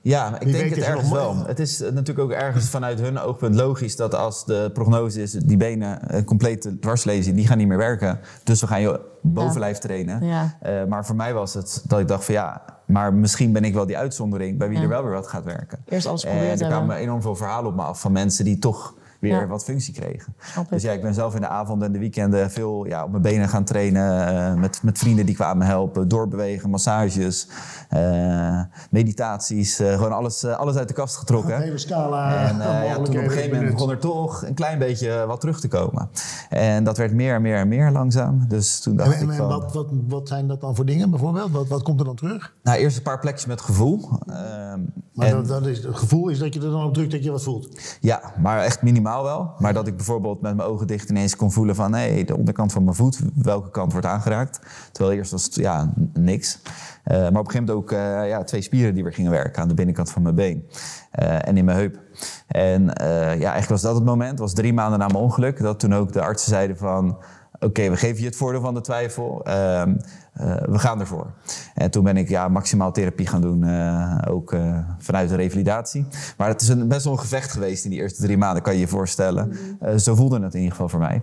Ja, 0.01 0.35
ik 0.39 0.41
Wie 0.47 0.53
denk 0.55 0.69
het 0.69 0.79
er 0.83 0.89
ergens 0.89 1.09
wel. 1.09 1.35
Het 1.45 1.59
is 1.59 1.79
natuurlijk 1.79 2.19
ook 2.19 2.31
ergens 2.31 2.65
vanuit 2.69 2.99
hun 2.99 3.19
oogpunt 3.19 3.55
logisch 3.55 3.95
dat 3.95 4.15
als 4.15 4.45
de 4.45 4.69
prognose 4.73 5.21
is, 5.21 5.31
die 5.31 5.57
benen 5.57 6.09
eh, 6.09 6.23
compleet 6.23 6.71
dwarslezen, 6.81 7.35
die 7.35 7.47
gaan 7.47 7.57
niet 7.57 7.67
meer 7.67 7.77
werken. 7.77 8.19
Dus 8.43 8.61
we 8.61 8.67
gaan 8.67 8.81
je 8.81 8.99
bovenlijf 9.21 9.77
trainen. 9.77 10.25
Ja. 10.25 10.57
Eh, 10.61 10.83
maar 10.85 11.05
voor 11.05 11.15
mij 11.15 11.33
was 11.33 11.53
het 11.53 11.83
dat 11.87 11.99
ik 11.99 12.07
dacht 12.07 12.25
van 12.25 12.33
ja, 12.33 12.61
maar 12.85 13.13
misschien 13.13 13.51
ben 13.51 13.63
ik 13.63 13.73
wel 13.73 13.85
die 13.85 13.97
uitzondering 13.97 14.57
bij 14.57 14.67
wie 14.67 14.77
Ja. 14.77 14.83
er 14.83 14.89
wel 14.89 15.03
weer 15.03 15.11
wat 15.13 15.27
gaat 15.27 15.43
werken. 15.43 15.83
Eerst 15.85 16.07
alles 16.07 16.23
En 16.23 16.31
geprobeerd 16.31 16.61
er 16.61 16.67
kwamen 16.67 16.95
enorm 16.95 17.21
veel 17.21 17.35
verhalen 17.35 17.69
op 17.69 17.75
me 17.75 17.81
af 17.81 18.01
van 18.01 18.11
mensen 18.11 18.45
die 18.45 18.59
toch 18.59 18.95
weer 19.23 19.39
Ja. 19.39 19.47
wat 19.47 19.63
functie 19.63 19.93
kregen. 19.93 20.35
Dus 20.69 20.81
ja, 20.83 20.91
ik 20.91 21.01
ben 21.01 21.13
zelf 21.13 21.35
in 21.35 21.41
de 21.41 21.47
avonden 21.47 21.87
en 21.87 21.93
de 21.93 21.99
weekenden 21.99 22.51
veel 22.51 22.85
ja, 22.87 23.03
op 23.03 23.09
mijn 23.09 23.21
benen 23.21 23.49
gaan 23.49 23.63
trainen. 23.63 24.27
eh, 24.27 24.53
met, 24.53 24.79
met 24.83 24.97
vrienden 24.97 25.25
die 25.25 25.35
kwamen 25.35 25.67
helpen. 25.67 26.07
Doorbewegen, 26.07 26.69
massages, 26.69 27.47
eh, 27.89 28.61
meditaties. 28.89 29.79
eh, 29.79 29.93
gewoon 29.93 30.11
alles, 30.11 30.45
alles 30.45 30.75
uit 30.75 30.87
de 30.87 30.93
kast 30.93 31.15
getrokken. 31.15 31.55
Een 31.55 31.61
hele 31.61 31.77
scala 31.77 32.47
En 32.47 32.61
eh, 32.61 32.85
ja, 32.87 32.93
toen 32.95 33.03
op 33.07 33.13
een 33.13 33.29
gegeven 33.29 33.55
moment 33.55 33.73
begon 33.73 33.89
er 33.89 33.99
toch 33.99 34.45
een 34.45 34.53
klein 34.53 34.79
beetje 34.79 35.25
wat 35.27 35.39
terug 35.39 35.59
te 35.59 35.67
komen. 35.67 36.09
En 36.49 36.83
dat 36.83 36.97
werd 36.97 37.13
meer 37.13 37.35
en 37.35 37.41
meer 37.41 37.57
en 37.57 37.67
meer 37.67 37.91
langzaam. 37.91 38.45
Dus 38.47 38.79
toen 38.79 38.95
dacht 38.95 39.09
En, 39.11 39.17
en, 39.17 39.23
ik 39.23 39.29
en 39.29 39.35
van... 39.35 39.47
wat, 39.47 39.73
wat, 39.73 39.87
wat 40.07 40.27
zijn 40.27 40.47
dat 40.47 40.61
dan 40.61 40.75
voor 40.75 40.85
dingen 40.85 41.09
bijvoorbeeld? 41.09 41.51
Wat, 41.51 41.67
wat 41.67 41.83
komt 41.83 41.99
er 41.99 42.05
dan 42.05 42.15
terug? 42.15 42.53
Nou, 42.63 42.77
eerst 42.79 42.97
een 42.97 43.03
paar 43.03 43.19
plekjes 43.19 43.45
met 43.45 43.61
gevoel. 43.61 44.09
Ehm, 44.27 44.79
Maar 45.13 45.27
en- 45.27 45.33
dat, 45.35 45.47
dat 45.47 45.65
is, 45.65 45.83
het 45.83 45.95
gevoel 45.95 46.29
is 46.29 46.39
dat 46.39 46.53
je 46.53 46.59
er 46.59 46.69
dan 46.71 46.83
op 46.83 46.93
drukt 46.93 47.11
dat 47.11 47.23
je 47.23 47.31
wat 47.31 47.43
voelt. 47.43 47.81
Ja, 48.01 48.21
maar 48.41 48.59
echt 48.59 48.81
minimaal 48.81 49.12
wel. 49.21 49.53
Maar 49.59 49.73
dat 49.73 49.87
ik 49.87 49.95
bijvoorbeeld 49.95 50.41
met 50.41 50.55
mijn 50.55 50.69
ogen 50.69 50.87
dicht 50.87 51.09
ineens 51.09 51.35
kon 51.35 51.51
voelen 51.51 51.75
van... 51.75 51.93
hé, 51.93 52.23
de 52.23 52.37
onderkant 52.37 52.71
van 52.71 52.83
mijn 52.83 52.95
voet, 52.95 53.19
welke 53.35 53.69
kant 53.69 53.91
wordt 53.91 54.07
aangeraakt. 54.07 54.59
Terwijl 54.91 55.17
eerst 55.17 55.31
was 55.31 55.43
het 55.43 55.55
ja, 55.55 55.93
niks. 56.13 56.59
Eh, 57.03 57.17
maar 57.17 57.27
op 57.27 57.35
een 57.35 57.51
gegeven 57.51 57.65
moment 57.65 57.69
ook 57.69 57.91
eh, 57.91 58.27
ja, 58.27 58.43
twee 58.43 58.61
spieren 58.61 58.93
die 58.93 59.03
weer 59.03 59.13
gingen 59.13 59.31
werken... 59.31 59.61
aan 59.61 59.67
de 59.67 59.73
binnenkant 59.73 60.11
van 60.11 60.21
mijn 60.21 60.35
been 60.35 60.67
eh, 61.11 61.47
en 61.47 61.57
in 61.57 61.65
mijn 61.65 61.77
heup. 61.77 61.99
En 62.47 62.83
ja, 62.83 63.51
eigenlijk 63.51 63.69
was 63.69 63.81
dat 63.81 63.95
het 63.95 64.03
moment. 64.03 64.39
Was 64.39 64.53
drie 64.53 64.73
maanden 64.73 64.99
na 64.99 65.07
mijn 65.07 65.23
ongeluk. 65.23 65.59
Dat 65.59 65.79
toen 65.79 65.95
ook 65.95 66.13
de 66.13 66.21
artsen 66.21 66.49
zeiden 66.49 66.77
van... 66.77 67.17
oké, 67.63 67.89
we 67.89 67.97
geven 67.97 68.19
je 68.19 68.25
het 68.25 68.35
voordeel 68.35 68.61
van 68.61 68.73
de 68.73 68.81
twijfel. 68.81 69.41
Ehm, 69.45 69.95
eh, 70.33 70.55
we 70.55 70.79
gaan 70.79 70.99
ervoor. 70.99 71.31
En 71.75 71.91
toen 71.91 72.03
ben 72.03 72.17
ik 72.17 72.29
ja, 72.29 72.47
maximaal 72.47 72.91
therapie 72.91 73.27
gaan 73.27 73.41
doen, 73.41 73.63
eh, 73.63 74.17
ook 74.29 74.53
eh, 74.53 74.77
vanuit 74.99 75.29
de 75.29 75.35
revalidatie. 75.35 76.05
Maar 76.37 76.47
het 76.47 76.61
is 76.61 76.67
een, 76.67 76.87
best 76.87 77.03
wel 77.03 77.13
een 77.13 77.19
gevecht 77.19 77.51
geweest 77.51 77.83
in 77.83 77.89
die 77.89 77.99
eerste 77.99 78.21
drie 78.21 78.37
maanden, 78.37 78.63
kan 78.63 78.73
je 78.73 78.79
je 78.79 78.87
voorstellen. 78.87 79.57
Eh, 79.79 79.95
zo 79.97 80.15
voelde 80.15 80.39
het 80.39 80.53
in 80.53 80.59
ieder 80.59 80.71
geval 80.71 80.89
voor 80.89 80.99
mij. 80.99 81.21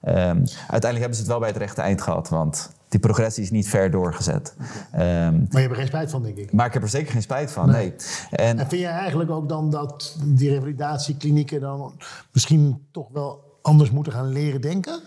Ehm, 0.00 0.16
uiteindelijk 0.46 0.98
hebben 0.98 1.14
ze 1.14 1.20
het 1.20 1.26
wel 1.30 1.38
bij 1.38 1.48
het 1.48 1.56
rechte 1.58 1.80
eind 1.82 2.00
gehad, 2.02 2.28
want 2.28 2.70
die 2.88 3.00
progressie 3.00 3.42
is 3.42 3.50
niet 3.50 3.68
ver 3.68 3.90
doorgezet. 3.90 4.54
Ehm, 4.92 5.00
Maar 5.02 5.46
je 5.50 5.58
hebt 5.58 5.70
er 5.70 5.76
geen 5.76 5.86
spijt 5.86 6.10
van, 6.10 6.22
denk 6.22 6.36
ik. 6.36 6.52
maar 6.52 6.66
ik 6.66 6.72
heb 6.72 6.82
er 6.82 6.88
zeker 6.88 7.12
geen 7.12 7.22
spijt 7.22 7.50
van, 7.52 7.70
nee. 7.70 7.94
En 8.30 8.58
En 8.58 8.68
vind 8.68 8.80
jij 8.80 8.90
eigenlijk 8.92 9.30
ook 9.30 9.48
dan 9.48 9.70
dat 9.70 10.16
die 10.24 10.50
revalidatieklinieken 10.50 11.60
dan 11.60 11.92
misschien 12.32 12.86
toch 12.90 13.08
wel 13.12 13.58
anders 13.62 13.90
moeten 13.90 14.12
gaan 14.12 14.28
leren 14.28 14.60
denken? 14.60 15.00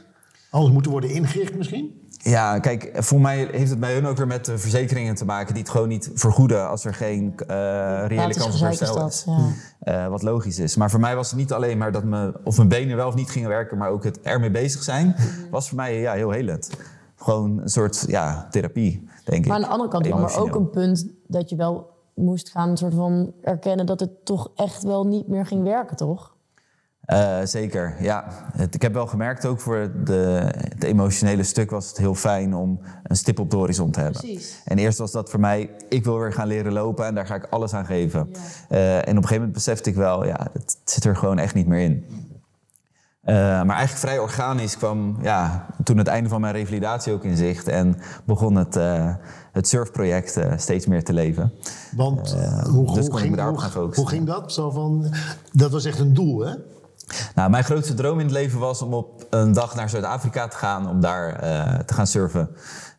Anders 0.53 0.73
moeten 0.73 0.91
worden 0.91 1.09
ingericht 1.09 1.55
misschien? 1.55 2.01
Ja, 2.17 2.59
kijk, 2.59 2.91
voor 2.93 3.21
mij 3.21 3.47
heeft 3.51 3.69
het 3.69 3.79
bij 3.79 3.93
hun 3.93 4.05
ook 4.05 4.17
weer 4.17 4.27
met 4.27 4.45
de 4.45 4.57
verzekeringen 4.57 5.15
te 5.15 5.25
maken 5.25 5.53
die 5.53 5.63
het 5.63 5.71
gewoon 5.71 5.87
niet 5.87 6.11
vergoeden 6.13 6.69
als 6.69 6.85
er 6.85 6.93
geen 6.93 7.33
eh 7.47 8.03
reële 8.07 8.33
kans 8.33 8.55
op 8.55 8.67
herstel 8.67 9.07
is. 9.07 9.23
ja. 9.25 9.47
Eh, 9.79 10.07
wat 10.07 10.21
logisch 10.21 10.59
is. 10.59 10.75
Maar 10.75 10.89
voor 10.89 10.99
mij 10.99 11.15
was 11.15 11.29
het 11.29 11.39
niet 11.39 11.53
alleen 11.53 11.77
maar 11.77 11.91
dat 11.91 12.03
me, 12.03 12.33
of 12.43 12.57
mijn 12.57 12.69
benen 12.69 12.95
wel 12.95 13.07
of 13.07 13.15
niet 13.15 13.29
gingen 13.29 13.49
werken, 13.49 13.77
maar 13.77 13.89
ook 13.89 14.03
het 14.03 14.21
ermee 14.21 14.51
bezig 14.51 14.83
zijn, 14.83 15.07
Mhm. 15.07 15.49
was 15.51 15.67
voor 15.67 15.77
mij 15.77 15.99
ja, 15.99 16.13
heel 16.13 16.31
helend. 16.31 16.69
Gewoon 17.15 17.59
een 17.61 17.69
soort 17.69 18.05
ja, 18.07 18.47
therapie, 18.49 19.07
denk 19.25 19.41
ik. 19.43 19.47
Maar 19.47 19.55
aan 19.55 19.61
de 19.63 19.67
andere 19.67 19.89
kant 19.89 20.07
kwam 20.07 20.23
er 20.23 20.37
ook 20.39 20.55
een 20.55 20.69
punt 20.69 21.07
dat 21.27 21.49
je 21.49 21.55
wel 21.55 21.89
moest 22.15 22.49
gaan 22.49 22.77
soort 22.77 22.93
van 22.93 23.33
erkennen 23.41 23.85
dat 23.85 23.99
het 23.99 24.25
toch 24.25 24.51
echt 24.55 24.83
wel 24.83 25.07
niet 25.07 25.27
meer 25.27 25.45
ging 25.45 25.63
werken, 25.63 25.97
toch? 25.97 26.32
Eh, 27.03 27.39
zeker, 27.43 27.95
ja. 27.99 28.25
Het, 28.53 28.75
ik 28.75 28.81
heb 28.81 28.93
wel 28.93 29.07
gemerkt, 29.07 29.45
ook 29.45 29.59
voor 29.59 29.91
de, 30.03 30.51
het 30.55 30.83
emotionele 30.83 31.43
stuk 31.43 31.69
was 31.69 31.87
het 31.87 31.97
heel 31.97 32.15
fijn 32.15 32.53
om 32.55 32.79
een 33.03 33.15
stip 33.15 33.39
op 33.39 33.49
de 33.49 33.55
horizon 33.55 33.91
te 33.91 33.99
hebben. 33.99 34.21
Precies. 34.21 34.61
En 34.65 34.77
eerst 34.77 34.97
was 34.97 35.11
dat 35.11 35.29
voor 35.29 35.39
mij, 35.39 35.69
ik 35.89 36.03
wil 36.03 36.19
weer 36.19 36.33
gaan 36.33 36.47
leren 36.47 36.73
lopen 36.73 37.05
en 37.05 37.15
daar 37.15 37.25
ga 37.25 37.35
ik 37.35 37.47
alles 37.49 37.73
aan 37.73 37.85
geven. 37.85 38.29
Eh, 38.69 38.95
en 38.95 39.01
op 39.01 39.07
een 39.07 39.13
gegeven 39.15 39.35
moment 39.35 39.53
besefte 39.53 39.89
ik 39.89 39.95
wel, 39.95 40.25
ja, 40.25 40.47
het 40.53 40.77
zit 40.83 41.03
er 41.03 41.15
gewoon 41.15 41.39
echt 41.39 41.53
niet 41.53 41.67
meer 41.67 41.79
in. 41.79 42.05
Eh, 43.23 43.35
maar 43.35 43.75
eigenlijk 43.75 43.97
vrij 43.97 44.19
organisch 44.19 44.77
kwam 44.77 45.17
ja, 45.21 45.65
toen 45.83 45.97
het 45.97 46.07
einde 46.07 46.29
van 46.29 46.41
mijn 46.41 46.53
revalidatie 46.53 47.13
ook 47.13 47.23
in 47.23 47.37
zicht. 47.37 47.67
En 47.67 47.95
begon 48.25 48.55
het, 48.55 48.75
eh, 48.75 49.15
het 49.51 49.67
surfproject 49.67 50.37
eh, 50.37 50.51
steeds 50.57 50.85
meer 50.85 51.03
te 51.03 51.13
leven. 51.13 51.53
Want 51.95 52.19
dus 52.19 52.31
hoe, 52.31 52.85
kon 52.85 52.87
hoe, 52.87 52.99
ik 52.99 53.11
me 53.11 53.17
ging, 53.17 53.35
daarop 53.35 53.55
hoe, 53.55 53.63
gaan 53.63 53.71
focussen. 53.71 54.03
hoe 54.03 54.11
ging 54.11 54.27
dat? 54.27 54.53
Zo 54.53 54.69
van, 54.69 55.13
dat 55.51 55.71
was 55.71 55.85
echt 55.85 55.99
een 55.99 56.13
doel, 56.13 56.39
hè? 56.39 56.53
Nou, 57.35 57.49
mijn 57.49 57.63
grootste 57.63 57.93
droom 57.93 58.19
in 58.19 58.25
het 58.25 58.33
leven 58.33 58.59
was 58.59 58.81
om 58.81 58.93
op 58.93 59.25
een 59.29 59.53
dag 59.53 59.75
naar 59.75 59.89
Zuid-Afrika 59.89 60.47
te 60.47 60.57
gaan 60.57 60.89
om 60.89 61.01
daar 61.01 61.35
eh, 61.35 61.79
te 61.79 61.93
gaan 61.93 62.07
surfen. 62.07 62.49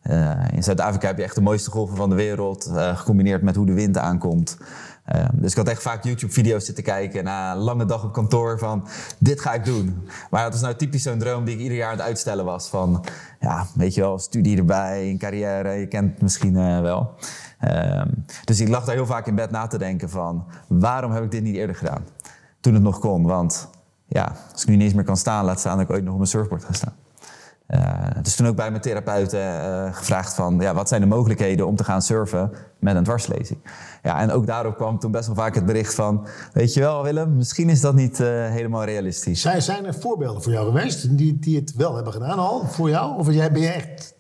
Eh, 0.04 0.30
in 0.52 0.62
Zuid-Afrika 0.62 1.06
heb 1.06 1.16
je 1.16 1.22
echt 1.22 1.34
de 1.34 1.40
mooiste 1.40 1.70
golven 1.70 1.96
van 1.96 2.08
de 2.08 2.14
wereld, 2.14 2.66
eh, 2.66 2.96
gecombineerd 2.96 3.42
met 3.42 3.56
hoe 3.56 3.66
de 3.66 3.72
wind 3.72 3.98
aankomt. 3.98 4.56
Eh, 5.04 5.24
dus 5.32 5.50
ik 5.50 5.56
had 5.56 5.68
echt 5.68 5.82
vaak 5.82 6.04
YouTube-video's 6.04 6.64
zitten 6.64 6.84
kijken 6.84 7.24
na 7.24 7.52
een 7.52 7.58
lange 7.58 7.84
dag 7.84 8.04
op 8.04 8.12
kantoor 8.12 8.58
van 8.58 8.88
dit 9.18 9.40
ga 9.40 9.54
ik 9.54 9.64
doen. 9.64 10.08
Maar 10.30 10.42
dat 10.42 10.54
is 10.54 10.60
nou 10.60 10.74
typisch 10.74 11.02
zo'n 11.02 11.18
droom 11.18 11.44
die 11.44 11.54
ik 11.54 11.60
ieder 11.60 11.76
jaar 11.76 11.90
aan 11.90 11.96
het 11.96 12.06
uitstellen 12.06 12.44
was. 12.44 12.68
Van 12.68 13.04
ja, 13.40 13.66
weet 13.74 13.94
je 13.94 14.00
wel, 14.00 14.18
studie 14.18 14.56
erbij, 14.56 15.10
een 15.10 15.18
carrière, 15.18 15.70
je 15.70 15.88
kent 15.88 16.12
het 16.12 16.22
misschien 16.22 16.82
wel. 16.82 17.14
Ehm, 17.60 18.08
dus 18.44 18.60
ik 18.60 18.68
lag 18.68 18.84
daar 18.84 18.94
heel 18.94 19.06
vaak 19.06 19.26
in 19.26 19.34
bed 19.34 19.50
na 19.50 19.66
te 19.66 19.78
denken 19.78 20.10
van 20.10 20.46
waarom 20.68 21.12
heb 21.12 21.24
ik 21.24 21.30
dit 21.30 21.42
niet 21.42 21.56
eerder 21.56 21.76
gedaan? 21.76 22.04
Toen 22.60 22.74
het 22.74 22.82
nog 22.82 22.98
kon, 22.98 23.22
want 23.22 23.68
ja, 24.14 24.36
als 24.52 24.62
ik 24.62 24.68
nu 24.68 24.74
niet 24.74 24.84
eens 24.84 24.94
meer 24.94 25.04
kan 25.04 25.16
staan, 25.16 25.44
laat 25.44 25.60
staan 25.60 25.76
dat 25.76 25.88
ik 25.88 25.92
ooit 25.92 26.02
nog 26.02 26.12
op 26.12 26.18
mijn 26.18 26.30
surfboard 26.30 26.64
ga 26.64 26.72
staan. 26.72 26.94
Eh, 27.66 28.22
dus 28.22 28.36
toen 28.36 28.46
ook 28.46 28.56
bij 28.56 28.70
mijn 28.70 28.82
therapeuten 28.82 29.40
eh, 29.40 29.94
gevraagd 29.94 30.34
van, 30.34 30.58
ja, 30.60 30.74
wat 30.74 30.88
zijn 30.88 31.00
de 31.00 31.06
mogelijkheden 31.06 31.66
om 31.66 31.76
te 31.76 31.84
gaan 31.84 32.02
surfen 32.02 32.50
met 32.78 32.96
een 32.96 33.04
dwarslezing? 33.04 33.58
Ja, 34.02 34.20
en 34.20 34.30
ook 34.30 34.46
daarop 34.46 34.76
kwam 34.76 34.98
toen 34.98 35.10
best 35.10 35.26
wel 35.26 35.34
vaak 35.34 35.54
het 35.54 35.66
bericht 35.66 35.94
van, 35.94 36.26
weet 36.52 36.74
je 36.74 36.80
wel 36.80 37.02
Willem, 37.02 37.36
misschien 37.36 37.68
is 37.68 37.80
dat 37.80 37.94
niet 37.94 38.20
eh, 38.20 38.26
helemaal 38.28 38.84
realistisch. 38.84 39.40
Zijn, 39.40 39.62
zijn 39.62 39.86
er 39.86 39.94
voorbeelden 39.94 40.42
voor 40.42 40.52
jou 40.52 40.66
geweest 40.66 41.18
die, 41.18 41.38
die 41.38 41.56
het 41.56 41.74
wel 41.74 41.94
hebben 41.94 42.12
gedaan 42.12 42.38
al 42.38 42.66
voor 42.66 42.88
jou? 42.88 43.18
Of 43.18 43.32
jij, 43.32 43.52
ben 43.52 43.62
je 43.62 43.68
echt 43.68 44.14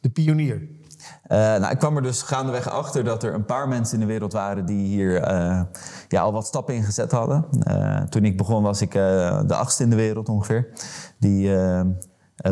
de 0.00 0.08
pionier? 0.08 0.68
Eh, 1.28 1.38
nou, 1.38 1.70
ik 1.70 1.78
kwam 1.78 1.96
er 1.96 2.02
dus 2.02 2.22
gaandeweg 2.22 2.70
achter 2.70 3.04
dat 3.04 3.22
er 3.22 3.34
een 3.34 3.44
paar 3.44 3.68
mensen 3.68 3.94
in 3.94 4.00
de 4.00 4.12
wereld 4.12 4.32
waren 4.32 4.66
die 4.66 4.86
hier 4.86 5.22
eh, 5.22 5.60
ja, 6.08 6.20
al 6.20 6.32
wat 6.32 6.46
stappen 6.46 6.74
in 6.74 6.82
gezet 6.82 7.10
hadden. 7.10 7.44
Eh, 7.60 8.02
toen 8.02 8.24
ik 8.24 8.36
begon 8.36 8.62
was 8.62 8.80
ik 8.80 8.92
de 8.92 9.54
achtste 9.54 9.82
in 9.82 9.90
de 9.90 9.96
wereld 9.96 10.28
ongeveer. 10.28 10.68
Die 11.18 11.54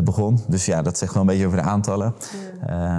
begon. 0.03 0.39
Dus 0.47 0.65
ja, 0.65 0.81
dat 0.81 0.97
zegt 0.97 1.13
wel 1.13 1.21
een 1.21 1.27
beetje 1.27 1.45
over 1.45 1.57
de 1.57 1.63
aantallen. 1.63 2.15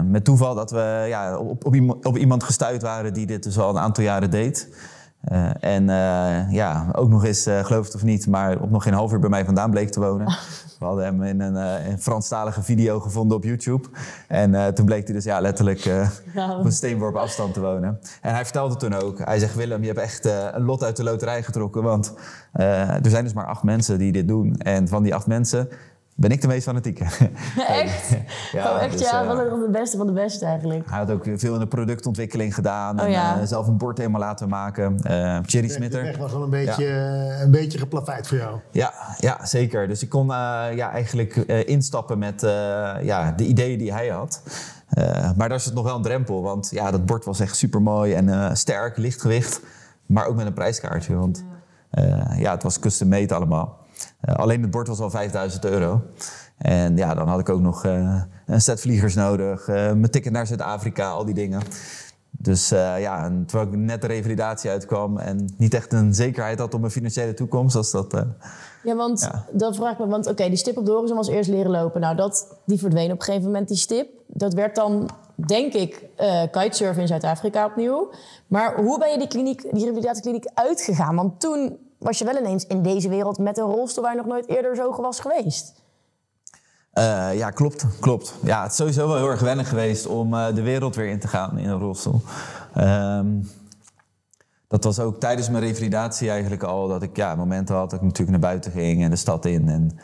Met 0.04 0.24
toeval 0.24 0.54
dat 0.54 0.70
we 0.70 1.04
ja, 1.08 1.38
op, 1.38 1.66
op, 1.66 1.74
iemand, 1.74 2.06
op 2.06 2.16
iemand 2.16 2.44
gestuurd 2.44 2.82
waren 2.82 3.14
die 3.14 3.26
dit 3.26 3.42
dus 3.42 3.58
al 3.58 3.70
een 3.70 3.82
aantal 3.82 4.04
jaren 4.04 4.30
deed. 4.30 4.68
Eh, 5.26 5.50
en 5.60 5.88
eh, 5.90 6.52
ja, 6.52 6.88
ook 6.92 7.08
nog 7.08 7.24
eens, 7.24 7.46
eh, 7.46 7.64
geloof 7.64 7.84
het 7.84 7.94
of 7.94 8.02
niet, 8.02 8.26
maar 8.26 8.60
op 8.60 8.70
nog 8.70 8.82
geen 8.82 8.92
half 8.92 9.12
uur 9.12 9.18
bij 9.18 9.28
mij 9.28 9.44
vandaan 9.44 9.70
bleek 9.70 9.90
te 9.90 10.00
wonen. 10.00 10.26
We 10.78 10.84
hadden 10.84 11.04
hem 11.04 11.22
in 11.22 11.40
een, 11.40 11.54
een 11.90 11.98
Franstalige 11.98 12.62
video 12.62 13.00
gevonden 13.00 13.36
op 13.36 13.44
YouTube. 13.44 13.88
En 14.28 14.74
toen 14.74 14.86
bleek 14.86 15.04
hij 15.04 15.14
dus 15.14 15.24
ja, 15.24 15.40
letterlijk 15.40 15.90
op 16.58 16.64
een 16.64 16.72
steenworp 16.72 17.14
afstand 17.14 17.54
te 17.54 17.60
wonen. 17.60 18.00
En 18.22 18.34
hij 18.34 18.44
vertelde 18.44 18.76
toen 18.76 18.94
ook, 18.94 19.18
hij 19.18 19.38
zegt 19.38 19.54
Willem, 19.54 19.80
je 19.80 19.86
hebt 19.86 19.98
echt 19.98 20.24
een 20.24 20.62
lot 20.62 20.82
uit 20.82 20.96
de 20.96 21.02
loterij 21.02 21.42
getrokken. 21.42 21.82
Want 21.82 22.14
er 22.52 23.10
zijn 23.10 23.24
dus 23.24 23.32
maar 23.32 23.46
acht 23.46 23.62
mensen 23.62 23.98
die 23.98 24.12
dit 24.12 24.28
doen. 24.28 24.56
En 24.56 24.88
van 24.88 25.02
die 25.02 25.14
acht 25.14 25.26
mensen 25.26 25.68
ben 26.18 26.30
ik 26.30 26.40
de 26.40 26.46
meest 26.46 26.62
fanatieke. 26.66 27.04
echt? 27.82 28.10
Ja, 28.52 28.72
oh, 28.74 28.82
echt, 28.82 28.98
dus, 28.98 29.10
ja. 29.10 29.26
Wat 29.26 29.38
een 29.38 29.60
de 29.60 29.68
beste 29.70 29.96
van 29.96 30.06
de 30.06 30.12
beste 30.12 30.44
eigenlijk. 30.44 30.90
Hij 30.90 30.98
had 30.98 31.10
ook 31.10 31.24
veel 31.36 31.54
in 31.54 31.60
de 31.60 31.66
productontwikkeling 31.66 32.54
gedaan. 32.54 32.98
Oh, 33.00 33.04
en 33.04 33.10
ja. 33.10 33.40
eh, 33.40 33.46
zelf 33.46 33.66
een 33.66 33.76
bord 33.76 33.98
helemaal 33.98 34.20
laten 34.20 34.48
maken. 34.48 34.98
Eh 35.02 35.38
Thierry 35.38 35.68
Smitter. 35.68 36.02
weg 36.02 36.16
was 36.16 36.32
wel 36.32 36.42
een 36.42 36.50
beetje, 36.50 36.86
een 37.42 37.50
beetje 37.50 37.78
geplaveid 37.78 38.26
voor 38.26 38.36
jou. 38.36 38.58
Ja, 38.70 38.92
ja, 39.18 39.44
zeker. 39.46 39.88
Dus 39.88 40.02
ik 40.02 40.08
kon 40.08 40.30
eh, 40.30 40.66
ja, 40.74 40.90
eigenlijk 40.90 41.36
eh, 41.36 41.68
instappen 41.68 42.18
met 42.18 42.42
eh, 42.42 42.50
ja, 43.02 43.32
de 43.32 43.44
ideeën 43.44 43.78
die 43.78 43.92
hij 43.92 44.08
had. 44.08 44.42
Eh, 44.88 45.30
maar 45.36 45.48
daar 45.48 45.60
zit 45.60 45.74
nog 45.74 45.84
wel 45.84 45.96
een 45.96 46.02
drempel, 46.02 46.42
want 46.42 46.70
ja, 46.72 46.90
dat 46.90 47.06
bord 47.06 47.24
was 47.24 47.40
echt 47.40 47.56
super 47.56 47.82
mooi 47.82 48.12
en 48.14 48.28
eh, 48.28 48.54
sterk, 48.54 48.96
lichtgewicht. 48.96 49.60
Maar 50.06 50.26
ook 50.26 50.36
met 50.36 50.46
een 50.46 50.52
prijskaartje, 50.52 51.14
want 51.16 51.44
eh, 51.90 52.38
ja, 52.38 52.50
het 52.52 52.62
was 52.62 52.78
custom 52.78 53.08
made 53.08 53.34
allemaal. 53.34 53.78
Eh, 54.20 54.34
alleen 54.34 54.62
het 54.62 54.70
bord 54.70 54.88
was 54.88 55.00
al 55.00 55.10
5000 55.10 55.64
euro. 55.64 56.02
En 56.58 56.96
ja, 56.96 57.14
dan 57.14 57.28
had 57.28 57.40
ik 57.40 57.48
ook 57.48 57.60
nog 57.60 57.84
eh, 57.84 58.22
een 58.46 58.60
set 58.60 58.80
vliegers 58.80 59.14
nodig, 59.14 59.68
eh, 59.68 59.74
mijn 59.74 60.10
ticket 60.10 60.32
naar 60.32 60.46
Zuid-Afrika, 60.46 61.08
al 61.10 61.24
die 61.24 61.34
dingen. 61.34 61.62
Dus 62.30 62.68
ja, 62.68 63.24
en 63.24 63.44
terwijl 63.46 63.70
ik 63.72 63.78
net 63.78 64.00
de 64.00 64.06
revalidatie 64.06 64.70
uitkwam 64.70 65.18
en 65.18 65.54
niet 65.56 65.74
echt 65.74 65.92
een 65.92 66.14
zekerheid 66.14 66.58
had 66.58 66.74
op 66.74 66.80
mijn 66.80 66.92
financiële 66.92 67.34
toekomst, 67.34 67.74
was 67.74 67.90
dat... 67.90 68.24
Ja, 68.82 68.94
want 68.96 69.20
Ja. 69.20 69.44
dan 69.52 69.74
vraag 69.74 69.92
ik 69.92 69.98
me, 69.98 70.06
want 70.06 70.26
oké, 70.26 70.48
die 70.48 70.56
stip 70.56 70.76
op 70.76 70.84
de 70.86 70.90
horizon 70.92 71.16
was 71.16 71.28
eerst 71.28 71.50
leren 71.50 71.70
lopen. 71.70 72.00
Nou, 72.00 72.16
dat, 72.16 72.56
die 72.64 72.78
verdween 72.78 73.12
op 73.12 73.18
een 73.18 73.24
gegeven 73.24 73.46
moment, 73.46 73.68
die 73.68 73.76
stip. 73.76 74.08
Dat 74.26 74.54
werd 74.54 74.74
dan, 74.74 75.10
denk 75.34 75.72
ik, 75.72 76.04
eh 76.16 76.42
kitesurfen 76.50 77.02
in 77.02 77.08
Zuid-Afrika 77.08 77.66
opnieuw. 77.66 78.10
Maar 78.46 78.76
hoe 78.76 78.98
ben 78.98 79.10
je 79.10 79.18
die, 79.18 79.28
kliniek, 79.28 79.62
die 79.72 79.84
revalidatiekliniek 79.84 80.46
uitgegaan? 80.54 81.14
Want 81.16 81.40
toen 81.40 81.76
was 81.98 82.18
je 82.18 82.24
wel 82.24 82.36
ineens 82.36 82.66
in 82.66 82.82
deze 82.82 83.08
wereld 83.08 83.38
met 83.38 83.58
een 83.58 83.64
rolstoel 83.64 84.02
waar 84.02 84.12
je 84.12 84.18
nog 84.18 84.26
nooit 84.26 84.48
eerder 84.48 84.76
zo 84.76 85.02
was 85.02 85.20
geweest. 85.20 85.74
Eh, 86.92 87.34
ja, 87.34 87.50
klopt, 87.50 87.86
klopt. 88.00 88.34
Ja, 88.42 88.62
het 88.62 88.70
is 88.70 88.76
sowieso 88.76 89.08
wel 89.08 89.16
heel 89.16 89.30
erg 89.30 89.40
wennen 89.40 89.64
geweest 89.64 90.06
om 90.06 90.34
eh, 90.34 90.54
de 90.54 90.62
wereld 90.62 90.94
weer 90.96 91.08
in 91.08 91.20
te 91.20 91.28
gaan 91.28 91.58
in 91.58 91.68
een 91.68 91.78
rolstoel. 91.78 92.20
Ehm, 92.74 93.26
dat 94.68 94.84
was 94.84 95.00
ook 95.00 95.20
tijdens 95.20 95.50
mijn 95.50 95.64
revalidatie 95.64 96.30
eigenlijk 96.30 96.62
al 96.62 96.88
dat 96.88 97.02
ik 97.02 97.16
ja, 97.16 97.34
momenten 97.34 97.74
had 97.74 97.90
dat 97.90 97.98
ik 97.98 98.04
natuurlijk 98.04 98.30
naar 98.30 98.50
buiten 98.50 98.72
ging 98.72 99.02
en 99.02 99.10
de 99.10 99.16
stad 99.16 99.44
in. 99.44 99.68
En 99.68 99.98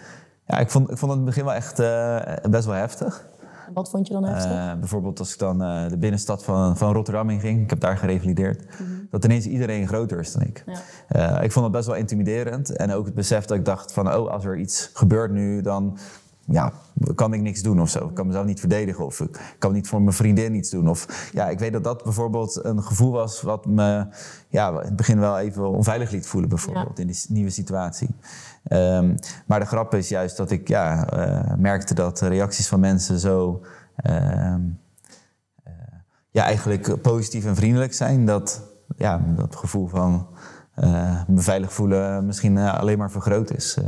ja, 0.46 0.58
ik 0.58 0.70
vond, 0.70 0.90
ik 0.90 0.98
vond 0.98 1.12
het 1.12 1.20
in 1.20 1.26
het 1.26 1.34
begin 1.34 1.44
wel 1.44 1.54
echt 1.54 1.78
eh, 1.78 2.50
best 2.50 2.64
wel 2.64 2.74
heftig. 2.74 3.26
Wat 3.74 3.90
vond 3.90 4.06
je 4.06 4.12
dan 4.12 4.24
heftig? 4.24 4.50
Eh, 4.50 4.78
bijvoorbeeld 4.78 5.18
als 5.18 5.32
ik 5.32 5.38
dan 5.38 5.62
eh, 5.62 5.88
de 5.88 5.98
binnenstad 5.98 6.44
van, 6.44 6.76
van 6.76 6.92
Rotterdam 6.92 7.30
in 7.30 7.40
ging, 7.40 7.62
ik 7.62 7.70
heb 7.70 7.80
daar 7.80 7.96
gerevalideerd, 7.96 8.64
dat 9.10 9.24
ineens 9.24 9.46
iedereen 9.46 9.88
groter 9.88 10.18
is 10.20 10.32
dan 10.32 10.42
ik. 10.42 10.64
Ja. 10.66 11.36
Eh, 11.38 11.44
ik 11.44 11.52
vond 11.52 11.64
het 11.64 11.74
best 11.74 11.86
wel 11.86 11.96
intimiderend 11.96 12.76
en 12.76 12.92
ook 12.92 13.04
het 13.04 13.14
besef 13.14 13.44
dat 13.44 13.56
ik 13.56 13.64
dacht 13.64 13.92
van, 13.92 14.14
oh, 14.14 14.30
als 14.30 14.44
er 14.44 14.58
iets 14.58 14.90
gebeurt 14.92 15.30
nu, 15.30 15.60
dan 15.60 15.98
ja, 16.46 16.72
kan 17.14 17.32
ik 17.32 17.40
niks 17.40 17.62
doen 17.62 17.80
of 17.80 17.90
zo. 17.90 18.08
Ik 18.08 18.14
kan 18.14 18.26
mezelf 18.26 18.46
niet 18.46 18.60
verdedigen 18.60 19.04
of 19.04 19.20
ik 19.20 19.54
kan 19.58 19.72
niet 19.72 19.88
voor 19.88 20.02
mijn 20.02 20.16
vriendin 20.16 20.54
iets 20.54 20.70
doen. 20.70 20.88
Of 20.88 21.30
ja, 21.32 21.48
ik 21.48 21.58
weet 21.58 21.72
dat 21.72 21.84
dat 21.84 22.02
bijvoorbeeld 22.02 22.64
een 22.64 22.82
gevoel 22.82 23.12
was 23.12 23.42
wat 23.42 23.66
me 23.66 24.06
ja, 24.48 24.68
in 24.68 24.76
het 24.76 24.96
begin 24.96 25.20
wel 25.20 25.38
even 25.38 25.70
onveilig 25.70 26.10
liet 26.10 26.26
voelen, 26.26 26.48
bijvoorbeeld 26.48 26.98
in 26.98 27.06
die 27.06 27.24
nieuwe 27.28 27.50
situatie. 27.50 28.08
Ehm, 28.64 29.16
maar 29.46 29.60
de 29.60 29.66
grap 29.66 29.94
is 29.94 30.08
juist 30.08 30.36
dat 30.36 30.50
ik 30.50 30.68
ja, 30.68 31.08
eh, 31.08 31.54
merkte 31.56 31.94
dat 31.94 32.18
de 32.18 32.28
reacties 32.28 32.68
van 32.68 32.80
mensen 32.80 33.18
zo 33.18 33.62
ehm, 33.96 34.60
eh, 35.64 35.72
ja, 36.30 36.44
eigenlijk 36.44 37.02
positief 37.02 37.44
en 37.44 37.56
vriendelijk 37.56 37.94
zijn. 37.94 38.26
Dat 38.26 38.62
ja, 38.96 39.20
dat 39.36 39.56
gevoel 39.56 39.88
van 39.88 40.26
eh, 40.74 41.22
me 41.26 41.40
veilig 41.40 41.72
voelen 41.72 42.26
misschien 42.26 42.58
alleen 42.58 42.98
maar 42.98 43.10
vergroot 43.10 43.50
is. 43.54 43.78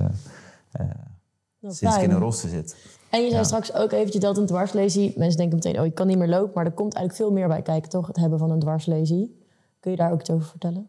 Sinds 1.72 1.81
ik 1.81 1.88
in 1.88 1.94
fijn. 1.94 2.11
een 2.11 2.18
rolstoel 2.18 2.50
zit. 2.50 2.77
En 3.11 3.22
je 3.22 3.31
zei 3.31 3.44
straks 3.44 3.74
ook 3.74 3.92
eventjes 3.92 4.22
dat 4.22 4.38
een 4.38 4.46
dwarslesie... 4.46 5.14
Mensen 5.16 5.38
denken 5.38 5.57
meteen, 5.57 5.81
oh, 5.81 5.87
ik 5.87 5.94
kan 5.94 6.07
niet 6.07 6.18
meer 6.18 6.29
lopen. 6.29 6.50
Maar 6.55 6.64
er 6.64 6.72
komt 6.72 6.94
eigenlijk 6.94 7.24
veel 7.24 7.38
meer 7.38 7.48
bij 7.48 7.62
kijken, 7.62 7.90
toch? 7.90 8.07
Het 8.07 8.16
hebben 8.16 8.38
van 8.38 8.50
een 8.50 8.59
dwarslesie. 8.59 9.42
Kun 9.81 9.90
je 9.90 9.96
daar 9.96 10.12
ook 10.12 10.20
iets 10.20 10.31
over 10.31 10.46
vertellen? 10.46 10.88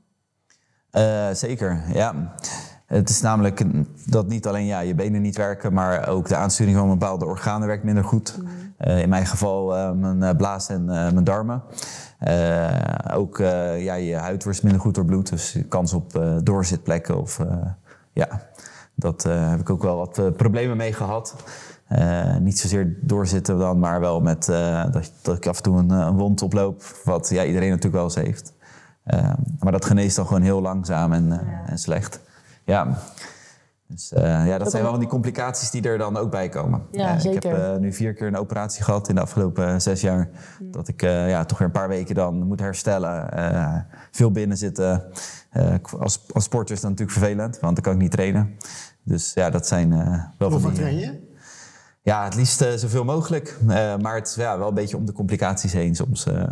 Eh, 0.96 1.30
zeker, 1.32 1.84
ja. 1.94 2.34
Het 2.86 3.10
is 3.10 3.22
namelijk 3.22 3.64
dat 4.12 4.28
niet 4.28 4.48
alleen 4.48 4.66
ja, 4.66 4.80
je 4.80 4.96
benen 4.96 5.22
niet 5.22 5.38
werken, 5.38 5.74
maar 5.74 6.08
ook 6.08 6.28
de 6.28 6.36
aansturing 6.36 6.78
van 6.78 6.90
bepaalde 6.90 7.26
organen 7.26 7.68
werkt 7.68 7.84
minder 7.84 8.04
goed. 8.04 8.40
Eh, 8.78 9.02
in 9.02 9.10
mijn 9.10 9.26
geval 9.26 9.76
eh, 9.76 9.92
mijn 9.92 10.38
blaas 10.38 10.70
en 10.70 10.86
mijn 10.86 11.24
darmen. 11.24 11.64
Ook 13.14 13.38
ja, 13.78 13.94
je 13.94 14.16
huid 14.16 14.44
wordt 14.44 14.64
minder 14.64 14.82
goed 14.82 14.96
door 14.96 15.06
bloed, 15.06 15.30
dus 15.30 15.58
kans 15.70 15.94
op 15.94 16.40
doorzitplekken. 16.44 17.22
Of, 17.22 17.40
ja, 18.14 18.42
dat 18.96 19.26
eh, 19.26 19.50
heb 19.50 19.60
ik 19.60 19.70
ook 19.70 19.84
wel 19.84 19.98
wat 19.98 20.18
eh, 20.18 20.32
problemen 20.38 20.78
mee 20.78 20.94
gehad. 20.94 21.36
Eh, 21.88 22.36
niet 22.36 22.60
zozeer 22.60 22.98
doorzitten 23.02 23.58
dan, 23.58 23.80
maar 23.80 24.00
wel 24.00 24.22
met 24.22 24.46
dat, 24.92 25.12
dat 25.22 25.38
ik 25.38 25.48
af 25.48 25.58
en 25.58 25.64
toe 25.64 25.78
een, 25.78 25.90
een 25.90 26.18
wond 26.18 26.42
oploop, 26.42 26.84
wat 27.04 27.30
ja, 27.30 27.44
iedereen 27.44 27.70
natuurlijk 27.70 27.96
wel 27.96 28.04
eens 28.04 28.16
heeft. 28.16 28.54
Maar 29.60 29.72
dat 29.72 29.86
geneest 29.86 30.16
dan 30.16 30.28
gewoon 30.28 30.42
heel 30.42 30.62
langzaam 30.62 31.14
en, 31.14 31.42
en 31.66 31.78
slecht. 31.78 32.20
Ja. 32.64 32.98
Dus 33.88 34.14
eh, 34.14 34.48
ja, 34.48 34.58
dat 34.58 34.70
zijn 34.72 34.82
wel 34.84 34.92
van 34.92 35.00
die 35.00 35.10
complicaties 35.10 35.72
die 35.72 35.82
er 35.82 35.98
dan 35.98 36.18
ook 36.18 36.32
bij 36.32 36.50
komen. 36.50 36.82
Ja, 36.92 37.08
Eh, 37.10 37.16
Ik 37.16 37.22
zeker. 37.22 37.52
heb 37.52 37.74
eh, 37.76 37.80
nu 37.80 37.94
vier 37.94 38.14
keer 38.14 38.28
een 38.28 38.38
operatie 38.38 38.84
gehad 38.84 39.10
in 39.10 39.16
de 39.16 39.22
afgelopen 39.22 39.68
eh, 39.68 39.80
zes 39.80 40.02
jaar. 40.02 40.30
Dat 40.62 40.88
ik 40.88 41.02
eh, 41.02 41.30
ja, 41.30 41.46
toch 41.46 41.58
weer 41.58 41.68
een 41.68 41.74
paar 41.74 41.88
weken 41.88 42.16
dan 42.16 42.44
moet 42.48 42.60
herstellen. 42.60 43.32
eh, 43.32 43.76
veel 44.12 44.32
binnen 44.32 44.58
zitten. 44.58 45.04
Eh, 45.50 45.74
als, 46.00 46.22
als 46.34 46.44
sporter 46.44 46.76
is 46.76 46.82
dat 46.82 46.90
natuurlijk 46.90 47.18
vervelend, 47.18 47.60
want 47.60 47.76
dan 47.76 47.84
kan 47.84 47.94
ik 47.94 48.00
niet 48.00 48.12
trainen. 48.12 48.56
Dus 49.04 49.34
ja, 49.34 49.50
dat 49.50 49.68
zijn 49.68 49.94
eh, 49.94 50.24
wel 50.38 50.50
Hoe 50.50 50.60
van 50.60 50.62
vaak 50.62 50.70
die... 50.72 50.80
train 50.80 50.98
je? 50.98 51.34
Ja, 52.02 52.24
het 52.24 52.36
liefst 52.36 52.66
zoveel 52.76 53.04
mogelijk. 53.04 53.58
Eh, 53.68 53.98
maar 53.98 54.16
het 54.16 54.28
is 54.28 54.36
ja, 54.36 54.58
wel 54.58 54.68
een 54.68 54.74
beetje 54.74 54.98
om 54.98 55.06
de 55.06 55.14
complicaties 55.14 55.74
heen 55.74 55.96
soms 55.96 56.26
eh, 56.26 56.44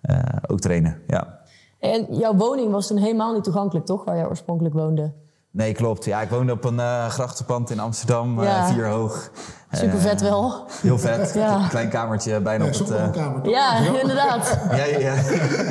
eh, 0.00 0.18
ook 0.46 0.60
trainen. 0.60 0.98
Ja. 1.06 1.38
En 1.80 2.06
jouw 2.10 2.34
woning 2.34 2.70
was 2.72 2.86
toen 2.86 2.96
helemaal 2.98 3.34
niet 3.34 3.44
toegankelijk, 3.44 3.86
toch? 3.86 4.04
Waar 4.04 4.16
jij 4.16 4.26
oorspronkelijk 4.26 4.74
woonde. 4.74 5.12
Nee, 5.52 5.72
klopt. 5.72 6.04
Ja, 6.04 6.20
ik 6.20 6.30
woonde 6.30 6.52
op 6.52 6.64
een 6.64 6.80
eh 6.80 7.06
grachtenpand 7.08 7.70
in 7.70 7.78
Amsterdam, 7.80 8.42
eh, 8.42 8.66
vier 8.66 8.86
hoog. 8.86 9.30
Super 9.72 9.98
vet 10.00 10.22
Eh, 10.22 10.28
wel. 10.28 10.66
Heel 10.82 10.98
vet. 10.98 11.32
Ja. 11.42 11.66
Klein 11.68 11.88
kamertje 11.88 12.40
bijna 12.40 12.64
Ja, 12.64 12.70
op 12.70 12.78
het... 12.78 12.90
eh, 12.90 13.10
kamer. 13.10 13.42
toch? 13.42 13.52
Ja, 13.52 13.76
inderdaad. 14.00 14.58
ja, 14.70 14.84
ja, 14.84 14.98
ja. 14.98 15.14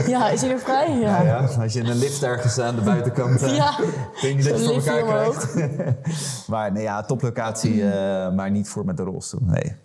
Ja, 0.08 0.30
is 0.30 0.40
hij 0.42 0.50
weer 0.50 0.60
vrij? 0.60 0.98
Ja. 1.00 1.22
ja, 1.22 1.48
als 1.62 1.74
je 1.74 1.80
in 1.80 1.86
een 1.86 1.98
lift 1.98 2.24
ergens 2.24 2.60
aan 2.60 2.76
de 2.76 2.82
buitenkant... 2.82 3.42
eh, 3.42 3.56
Ja. 3.62 3.70
Ik 3.80 4.18
denk 4.22 4.36
niet 4.36 4.50
dat 4.50 4.60
je 4.60 4.82
voor 4.82 4.94
elkaar 4.96 5.04
krijgt. 5.04 5.56
maar 6.48 6.72
nee, 6.72 6.84
ja, 6.84 7.02
toplocatie, 7.02 7.90
eh, 7.92 8.32
maar 8.32 8.52
niet 8.52 8.70
voor 8.70 8.86
met 8.86 8.98
de 8.98 9.04
rolstoel. 9.04 9.42
Nee. 9.44 9.76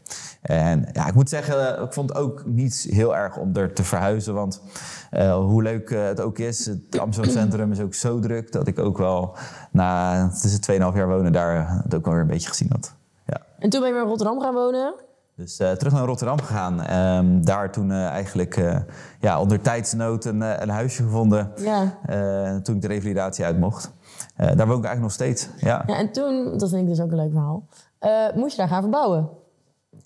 En 0.46 0.88
ja, 0.92 1.06
ik 1.06 1.14
moet 1.14 1.28
zeggen, 1.28 1.82
ik 1.82 1.92
vond 1.92 2.08
het 2.08 2.18
ook 2.18 2.42
niet 2.46 2.86
heel 2.90 3.16
erg 3.16 3.36
om 3.36 3.56
er 3.56 3.72
te 3.72 3.84
verhuizen. 3.84 4.34
Want 4.34 4.62
eh, 5.10 5.34
hoe 5.36 5.62
leuk 5.62 5.90
eh, 5.90 6.04
het 6.04 6.20
ook 6.20 6.38
is, 6.38 6.66
het 6.66 6.98
Amsterdam 6.98 7.32
Centrum 7.32 7.72
is 7.72 7.80
ook 7.80 7.94
zo 7.94 8.18
druk... 8.18 8.52
dat 8.52 8.66
ik 8.66 8.78
ook 8.78 8.98
wel 8.98 9.36
na 9.70 10.14
het 10.32 10.44
is 10.44 10.52
het 10.52 10.70
2,5 10.72 10.76
jaar 10.76 11.08
wonen 11.08 11.32
daar 11.32 11.80
het 11.82 11.94
ook 11.94 12.04
wel 12.04 12.12
weer 12.14 12.22
een 12.22 12.28
beetje 12.28 12.48
gezien 12.48 12.68
had. 12.72 12.94
Ja. 13.26 13.36
En 13.58 13.70
toen 13.70 13.80
ben 13.80 13.88
je 13.88 13.94
weer 13.94 14.02
in 14.04 14.08
Rotterdam 14.08 14.40
gaan 14.40 14.54
wonen. 14.54 14.94
Dus 15.36 15.58
eh, 15.58 15.70
terug 15.72 15.92
naar 15.92 16.04
Rotterdam 16.04 16.40
gegaan. 16.40 16.82
Ehm, 16.82 17.40
daar 17.44 17.72
toen 17.72 17.90
eh, 17.90 18.06
eigenlijk 18.06 18.56
eh, 18.56 18.76
ja, 19.20 19.40
onder 19.40 19.60
tijdsnood 19.60 20.24
een, 20.24 20.42
eh, 20.42 20.52
een 20.62 20.68
huisje 20.68 21.02
gevonden. 21.02 21.52
Ja. 21.56 21.98
eh, 22.06 22.56
toen 22.56 22.74
ik 22.74 22.80
de 22.82 22.88
revalidatie 22.88 23.44
uit 23.44 23.58
mocht. 23.58 23.92
Eh, 24.36 24.46
daar 24.46 24.66
woon 24.66 24.78
ik 24.78 24.84
eigenlijk 24.84 25.00
nog 25.00 25.12
steeds. 25.12 25.48
Ja. 25.56 25.82
ja. 25.86 25.98
En 25.98 26.12
toen, 26.12 26.58
dat 26.58 26.68
vind 26.68 26.82
ik 26.82 26.88
dus 26.88 27.00
ook 27.00 27.10
een 27.10 27.16
leuk 27.16 27.30
verhaal, 27.32 27.66
eh, 27.98 28.10
moest 28.34 28.50
je 28.50 28.56
daar 28.58 28.68
gaan 28.68 28.82
verbouwen. 28.82 29.28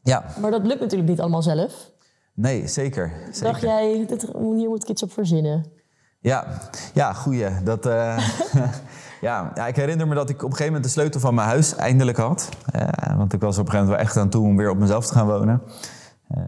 Ja, 0.02 0.24
Maar 0.40 0.50
dat 0.50 0.66
lukt 0.66 0.80
natuurlijk 0.80 1.08
niet 1.10 1.20
allemaal 1.20 1.42
zelf. 1.42 1.90
nee, 2.34 2.66
zeker. 2.66 3.12
zeker. 3.24 3.42
Dacht 3.42 3.60
jij, 3.60 4.04
dit, 4.08 4.22
hier 4.32 4.68
moet 4.68 4.82
ik 4.82 4.88
iets 4.88 5.02
op 5.02 5.12
verzinnen? 5.12 5.64
Ja, 6.20 6.46
ja 6.94 7.12
goeie. 7.12 7.62
Dat, 7.64 7.86
eh, 7.86 8.18
ja, 9.20 9.50
ja, 9.54 9.66
ik 9.66 9.76
herinner 9.76 10.08
me 10.08 10.14
dat 10.14 10.28
ik 10.28 10.36
op 10.36 10.42
een 10.42 10.50
gegeven 10.50 10.66
moment 10.66 10.84
de 10.84 10.90
sleutel 10.90 11.20
van 11.20 11.34
mijn 11.34 11.48
huis 11.48 11.74
eindelijk 11.74 12.16
had. 12.16 12.48
Eh, 12.72 13.16
want 13.16 13.32
ik 13.32 13.40
was 13.40 13.58
op 13.58 13.64
een 13.64 13.70
gegeven 13.70 13.86
moment 13.88 13.88
wel 13.88 13.98
echt 13.98 14.16
aan 14.16 14.30
toe 14.30 14.46
om 14.46 14.56
weer 14.56 14.70
op 14.70 14.78
mezelf 14.78 15.06
te 15.06 15.14
gaan 15.14 15.26
wonen. 15.26 15.62
Eh, 16.28 16.42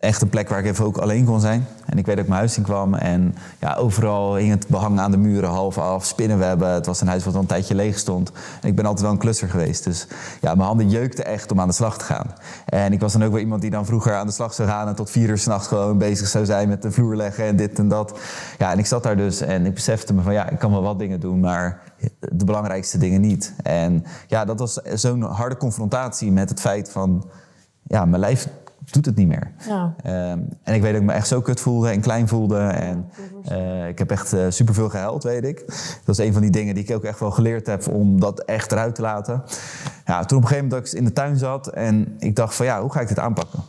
echt 0.00 0.22
een 0.22 0.28
plek 0.28 0.48
waar 0.48 0.58
ik 0.58 0.64
even 0.64 0.84
ook 0.84 0.96
alleen 0.96 1.24
kon 1.24 1.40
zijn. 1.40 1.66
En 1.86 1.98
ik 1.98 2.06
weet 2.06 2.14
dat 2.14 2.24
ik 2.24 2.30
mijn 2.30 2.40
huis 2.40 2.56
in 2.56 2.62
kwam. 2.62 2.94
En 2.94 3.34
ja, 3.60 3.74
overal 3.74 4.34
hing 4.34 4.50
het 4.50 4.68
behang 4.68 5.00
aan 5.00 5.10
de 5.10 5.16
muren 5.16 5.50
half 5.50 5.78
af. 5.78 6.04
Spinnenwebben. 6.04 6.68
Het 6.68 6.86
was 6.86 7.00
een 7.00 7.08
huis 7.08 7.24
wat 7.24 7.34
al 7.34 7.40
een 7.40 7.46
tijdje 7.46 7.74
leeg 7.74 7.98
stond. 7.98 8.32
En 8.60 8.68
ik 8.68 8.74
ben 8.74 8.84
altijd 8.84 9.02
wel 9.02 9.12
een 9.12 9.18
klusser 9.18 9.48
geweest. 9.48 9.84
Dus 9.84 10.06
ja, 10.40 10.54
mijn 10.54 10.66
handen 10.66 10.90
jeukten 10.90 11.26
echt 11.26 11.52
om 11.52 11.60
aan 11.60 11.68
de 11.68 11.74
slag 11.74 11.98
te 11.98 12.04
gaan. 12.04 12.34
En 12.64 12.92
ik 12.92 13.00
was 13.00 13.12
dan 13.12 13.24
ook 13.24 13.30
wel 13.30 13.40
iemand 13.40 13.60
die 13.60 13.70
dan 13.70 13.86
vroeger 13.86 14.14
aan 14.14 14.26
de 14.26 14.32
slag 14.32 14.54
zou 14.54 14.68
gaan... 14.68 14.88
en 14.88 14.94
tot 14.94 15.10
vier 15.10 15.28
uur 15.28 15.38
s'nachts 15.38 15.66
gewoon 15.66 15.98
bezig 15.98 16.28
zou 16.28 16.44
zijn 16.44 16.68
met 16.68 16.82
de 16.82 16.90
vloer 16.90 17.16
leggen 17.16 17.44
en 17.44 17.56
dit 17.56 17.78
en 17.78 17.88
dat. 17.88 18.18
Ja, 18.58 18.72
en 18.72 18.78
ik 18.78 18.86
zat 18.86 19.02
daar 19.02 19.16
dus 19.16 19.40
en 19.40 19.66
ik 19.66 19.74
besefte 19.74 20.14
me 20.14 20.22
van... 20.22 20.32
ja, 20.32 20.48
ik 20.48 20.58
kan 20.58 20.70
wel 20.70 20.82
wat 20.82 20.98
dingen 20.98 21.20
doen, 21.20 21.40
maar 21.40 21.80
de 22.18 22.44
belangrijkste 22.44 22.98
dingen 22.98 23.20
niet. 23.20 23.54
En 23.62 24.04
ja, 24.26 24.44
dat 24.44 24.58
was 24.58 24.74
zo'n 24.74 25.22
harde 25.22 25.56
confrontatie 25.56 26.32
met 26.32 26.48
het 26.48 26.60
feit 26.60 26.90
van... 26.90 27.24
ja, 27.82 28.04
mijn 28.04 28.20
lijf 28.20 28.48
doet 28.90 29.06
het 29.06 29.16
niet 29.16 29.28
meer. 29.28 29.50
Ja. 29.68 29.94
Ehm, 30.02 30.38
en 30.62 30.74
ik 30.74 30.82
weet 30.82 30.92
dat 30.92 31.00
ik 31.00 31.06
me 31.06 31.12
echt 31.12 31.28
zo 31.28 31.40
kut 31.40 31.60
voelde 31.60 31.88
en 31.88 32.00
klein 32.00 32.28
voelde. 32.28 32.58
En 32.58 33.10
eh, 33.44 33.88
ik 33.88 33.98
heb 33.98 34.10
echt 34.10 34.28
super 34.28 34.52
superveel 34.52 34.88
gehuild, 34.88 35.22
weet 35.22 35.44
ik. 35.44 35.64
Dat 36.04 36.18
is 36.18 36.26
een 36.26 36.32
van 36.32 36.42
die 36.42 36.50
dingen 36.50 36.74
die 36.74 36.84
ik 36.84 36.94
ook 36.94 37.04
echt 37.04 37.20
wel 37.20 37.30
geleerd 37.30 37.66
heb 37.66 37.88
om 37.88 38.20
dat 38.20 38.40
echt 38.40 38.72
eruit 38.72 38.94
te 38.94 39.02
laten. 39.02 39.42
Ja, 40.04 40.24
toen 40.24 40.38
op 40.38 40.42
een 40.42 40.48
gegeven 40.48 40.68
moment 40.68 40.70
dat 40.70 40.92
ik 40.92 40.98
in 40.98 41.04
de 41.04 41.12
tuin 41.12 41.36
zat 41.36 41.66
en 41.66 42.14
ik 42.18 42.36
dacht 42.36 42.54
van 42.54 42.66
ja, 42.66 42.80
hoe 42.80 42.92
ga 42.92 43.00
ik 43.00 43.08
dit 43.08 43.18
aanpakken? 43.18 43.60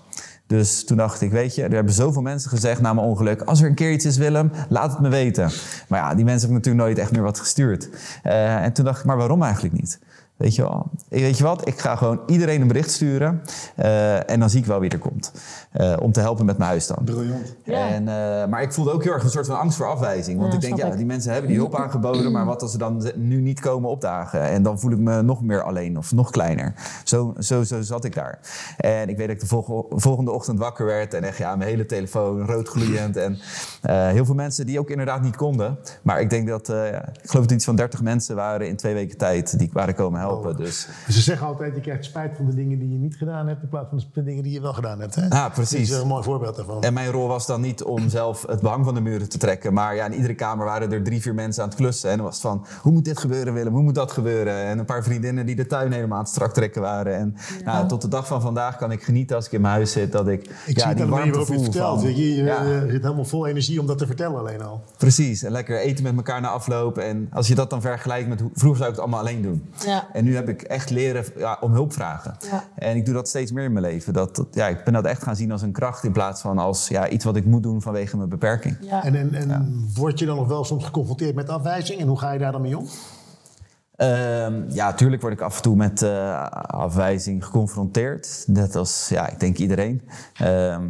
Dus 0.47 0.86
toen 0.86 0.97
dacht 0.97 1.21
ik, 1.21 1.32
weet 1.32 1.56
je, 1.56 1.63
er 1.63 1.71
hebben 1.71 1.93
zoveel 1.93 2.21
mensen 2.21 2.49
gezegd 2.49 2.82
na 2.82 2.93
mijn 2.93 3.08
ongeluk... 3.08 3.41
als 3.41 3.62
er 3.62 3.67
een 3.67 3.75
keer 3.75 3.91
iets 3.91 4.06
is, 4.06 4.17
Willem, 4.17 4.51
laat 4.69 4.91
het 4.91 5.01
me 5.01 5.10
weten. 5.10 5.51
Maar 5.88 5.99
ja, 5.99 6.15
die 6.15 6.25
mensen 6.25 6.49
hebben 6.49 6.58
natuurlijk 6.58 6.86
nooit 6.86 6.97
echt 6.97 7.12
meer 7.12 7.21
wat 7.21 7.39
gestuurd. 7.39 7.89
Eh, 8.23 8.63
en 8.63 8.73
toen 8.73 8.86
dacht 8.86 8.99
ik, 8.99 9.06
maar 9.06 9.17
waarom 9.17 9.43
eigenlijk 9.43 9.73
niet? 9.73 9.99
Weet 10.38 10.56
je 10.56 10.62
wel, 10.62 10.89
weet 11.10 11.38
je 11.38 11.43
wat, 11.43 11.67
ik 11.67 11.80
ga 11.80 11.95
gewoon 11.95 12.19
iedereen 12.28 12.62
een 12.62 12.67
bericht 12.67 12.91
sturen... 12.91 13.41
eh, 13.76 14.30
en 14.30 14.39
dan 14.39 14.50
zie 14.50 14.60
ik 14.60 14.65
wel 14.65 14.80
wie 14.80 14.89
er 14.89 14.98
komt. 15.00 15.32
Eh, 15.71 15.95
om 16.02 16.12
te 16.12 16.19
helpen 16.19 16.45
met 16.45 16.58
mijn 16.58 16.69
huis 16.69 16.88
dan. 16.88 16.98
Briljant. 17.06 17.56
Ja. 17.63 17.88
En, 17.88 18.08
eh, 18.08 18.48
maar 18.48 18.62
ik 18.62 18.74
voelde 18.74 18.91
ook 18.91 19.04
heel 19.04 19.13
erg 19.13 19.24
een 19.24 19.30
soort 19.30 19.45
van 19.48 19.60
angst 19.60 19.78
voor 19.78 19.88
afwijzing. 19.88 20.39
Want 20.39 20.50
Ja, 20.52 20.56
ik 20.60 20.62
denk, 20.65 20.78
ja, 20.78 20.86
ik. 20.88 20.98
die 20.98 21.06
mensen 21.06 21.32
hebben 21.32 21.50
die 21.50 21.60
hulp 21.60 21.76
aangeboden... 21.76 22.32
maar 22.32 22.45
wat 22.45 22.62
als 22.62 22.71
ze 22.71 22.78
dan 22.78 23.12
nu 23.15 23.41
niet 23.41 23.60
komen 23.60 23.89
opdagen? 23.89 24.41
En 24.41 24.63
dan 24.63 24.80
voel 24.80 24.91
ik 24.91 24.98
me 24.98 25.21
nog 25.21 25.41
meer 25.41 25.63
alleen 25.63 25.98
of 25.98 26.12
nog 26.13 26.30
kleiner. 26.30 26.74
Zo, 27.04 27.34
zo, 27.39 27.63
zo 27.63 27.82
zat 27.82 28.04
ik 28.04 28.13
daar. 28.15 28.39
En 28.78 29.10
ik 29.10 29.17
weet 29.17 29.28
dat 29.28 29.36
ik 29.36 29.41
de 29.41 29.48
volg- 29.48 29.86
volgende 29.89 30.32
ochtend 30.32 30.60
wakker 30.60 30.86
werd... 30.86 31.13
en 31.13 31.24
echt, 31.24 31.38
ja, 31.38 31.56
mijn 31.56 31.69
hele 31.69 31.86
telefoon 31.86 32.45
rood 32.45 32.67
gloeiend. 32.67 33.17
en 33.17 33.38
eh, 33.82 34.08
heel 34.08 34.26
veel 34.26 34.36
mensen 34.36 34.65
die 34.65 34.80
ook 34.80 34.89
inderdaad 34.89 35.21
niet 35.21 35.36
konden. 35.36 35.78
Maar 36.02 36.21
ik 36.21 36.30
denk 36.30 36.48
dat, 36.48 36.69
eh, 36.69 36.86
ik 36.88 37.30
geloof 37.30 37.45
dat 37.45 37.52
iets 37.56 37.65
van 37.65 37.76
30 37.76 38.02
mensen 38.02 38.36
waren 38.36 38.67
in 38.67 38.76
twee 38.76 38.93
weken 38.93 39.17
tijd... 39.17 39.60
die 39.60 39.69
waren 39.74 39.93
komen 39.95 40.04
helpen. 40.19 40.24
Dus 40.57 40.88
Ze 41.09 41.21
zeggen 41.21 41.47
altijd, 41.47 41.75
je 41.75 41.81
krijgt 41.81 42.05
spijt 42.05 42.35
van 42.35 42.45
de 42.45 42.55
dingen 42.55 42.79
die 42.79 42.91
je 42.91 42.97
niet 42.97 43.15
gedaan 43.15 43.47
hebt... 43.47 43.61
in 43.63 43.69
plaats 43.69 43.89
van 43.89 44.03
de 44.13 44.23
dingen 44.23 44.43
die 44.43 44.51
je 44.53 44.61
wel 44.61 44.73
gedaan 44.73 44.99
hebt. 44.99 45.15
Hè? 45.15 45.29
Ah, 45.29 45.53
precies. 45.53 45.88
Dat 45.88 45.97
is 45.97 46.03
een 46.03 46.09
mooi 46.09 46.23
voorbeeld 46.23 46.55
daarvan. 46.55 46.81
En 46.83 46.93
mijn 46.93 47.11
rol 47.11 47.27
was 47.27 47.45
dan 47.47 47.61
niet 47.61 47.83
om 47.83 48.09
zelf 48.09 48.45
het 48.47 48.61
behang 48.61 48.85
van 48.85 48.93
de 48.93 49.01
muren 49.01 49.29
te 49.29 49.38
trekken. 49.38 49.73
Maar 49.73 49.95
ja, 49.95 50.05
in 50.05 50.13
iedere 50.13 50.33
kamer 50.35 50.65
waren 50.65 50.91
er 50.91 51.03
drie, 51.03 51.21
vier 51.21 51.33
mensen 51.33 51.63
aan 51.63 51.69
het 51.69 51.77
klussen. 51.77 52.09
En 52.09 52.15
dan 52.15 52.25
was 52.25 52.33
het 52.35 52.43
van, 52.43 52.65
hoe 52.81 52.91
moet 52.91 53.05
dit 53.05 53.17
gebeuren 53.19 53.53
Willem? 53.53 53.73
Hoe 53.73 53.83
moet 53.83 53.95
dat 53.95 54.11
gebeuren? 54.11 54.53
En 54.65 54.79
een 54.79 54.85
paar 54.85 55.03
vriendinnen 55.03 55.45
die 55.45 55.55
de 55.55 55.67
tuin 55.67 55.91
helemaal 55.91 56.17
aan 56.17 56.23
het 56.23 56.31
strak 56.33 56.53
trekken 56.53 56.81
waren. 56.81 57.15
En 57.15 57.35
nou, 57.65 57.88
tot 57.88 58.01
de 58.01 58.07
dag 58.07 58.27
van 58.27 58.41
vandaag 58.41 58.75
kan 58.77 58.91
ik 58.91 59.03
genieten 59.03 59.35
als 59.35 59.45
ik 59.45 59.51
in 59.51 59.61
mijn 59.61 59.73
huis 59.73 59.91
zit. 59.91 60.11
Dat 60.11 60.27
ik, 60.27 60.41
Ik 60.43 60.49
ja, 60.65 60.73
zie 60.79 60.83
het 60.88 60.97
die 60.97 61.05
warmte 61.05 61.29
waarop 61.29 61.47
je 61.47 61.53
het 61.53 61.63
voel 61.63 61.63
vertelt. 61.63 61.97
van- 61.99 62.07
weet 62.07 62.17
je, 62.17 62.35
je 62.35 62.43
Ja. 62.43 62.57
eh, 62.65 62.79
zit 62.89 63.01
helemaal 63.01 63.25
vol 63.25 63.47
energie 63.47 63.79
om 63.79 63.88
dat 63.88 63.97
te 63.97 64.05
vertellen 64.05 64.39
alleen 64.39 64.61
al. 64.61 64.83
Precies, 64.97 65.43
en 65.43 65.51
lekker 65.51 65.79
eten 65.79 66.03
met 66.03 66.15
elkaar 66.15 66.41
na 66.41 66.47
afloop. 66.47 66.97
En 66.97 67.29
als 67.33 67.47
je 67.47 67.55
dat 67.55 67.69
dan 67.69 67.81
vergelijkt 67.81 68.27
met 68.29 68.39
hoe 68.39 68.49
vroeger 68.53 68.77
zou 68.77 68.89
ik 68.89 68.95
het 68.95 68.99
allemaal 69.05 69.19
alleen 69.19 69.41
doen. 69.41 69.63
Ja. 69.85 70.07
En 70.15 70.23
nu 70.23 70.36
heb 70.36 70.49
ik 70.49 70.62
echt 70.62 70.89
leren 70.89 71.25
ja, 71.38 71.58
om 71.62 71.71
hulp 71.71 71.93
vragen. 71.93 72.36
Ja. 72.51 72.63
En 72.75 72.95
ik 72.95 73.06
doe 73.06 73.13
dat 73.13 73.28
steeds 73.28 73.51
meer 73.51 73.63
in 73.63 73.73
mijn 73.73 73.86
leven. 73.86 74.13
Dat, 74.13 74.36
dat- 74.36 74.47
ja, 74.51 74.67
ik 74.67 74.84
ben 74.84 74.93
dat 74.93 75.06
echt 75.06 75.23
gaan 75.23 75.36
zien 75.36 75.51
als 75.51 75.62
een 75.62 75.71
kracht 75.71 76.04
in 76.04 76.12
plaats 76.12 76.41
van 76.41 76.58
als 76.58 76.88
ja, 76.88 77.08
iets 77.10 77.25
wat 77.25 77.36
ik 77.36 77.45
moet 77.45 77.63
doen 77.63 77.82
vanwege 77.82 78.17
mijn 78.17 78.30
beperking. 78.30 78.78
Ja. 78.82 79.04
En, 79.04 79.15
en, 79.15 79.34
en 79.51 79.89
word 79.95 80.19
je 80.19 80.25
dan 80.25 80.36
nog 80.36 80.47
wel 80.47 80.63
soms 80.63 80.86
geconfronteerd 80.86 81.36
met 81.36 81.49
afwijzing? 81.49 81.99
En 81.99 82.08
hoe 82.08 82.19
ga 82.19 82.32
je 82.32 82.39
daar 82.39 82.51
dan 82.51 82.62
mee 82.62 82.78
om? 82.78 82.88
Ehm, 83.95 84.63
ja, 84.69 84.93
tuurlijk 84.93 85.21
word 85.21 85.34
ik 85.34 85.41
af 85.41 85.56
en 85.56 85.62
toe 85.62 85.75
met 85.75 86.01
eh, 86.01 86.41
afwijzing 86.67 87.45
geconfronteerd. 87.45 88.43
Net 88.47 88.75
als, 88.75 89.10
ja, 89.10 89.28
ik 89.30 89.39
denk 89.39 89.58
iedereen. 89.58 90.01
Ehm, 90.34 90.84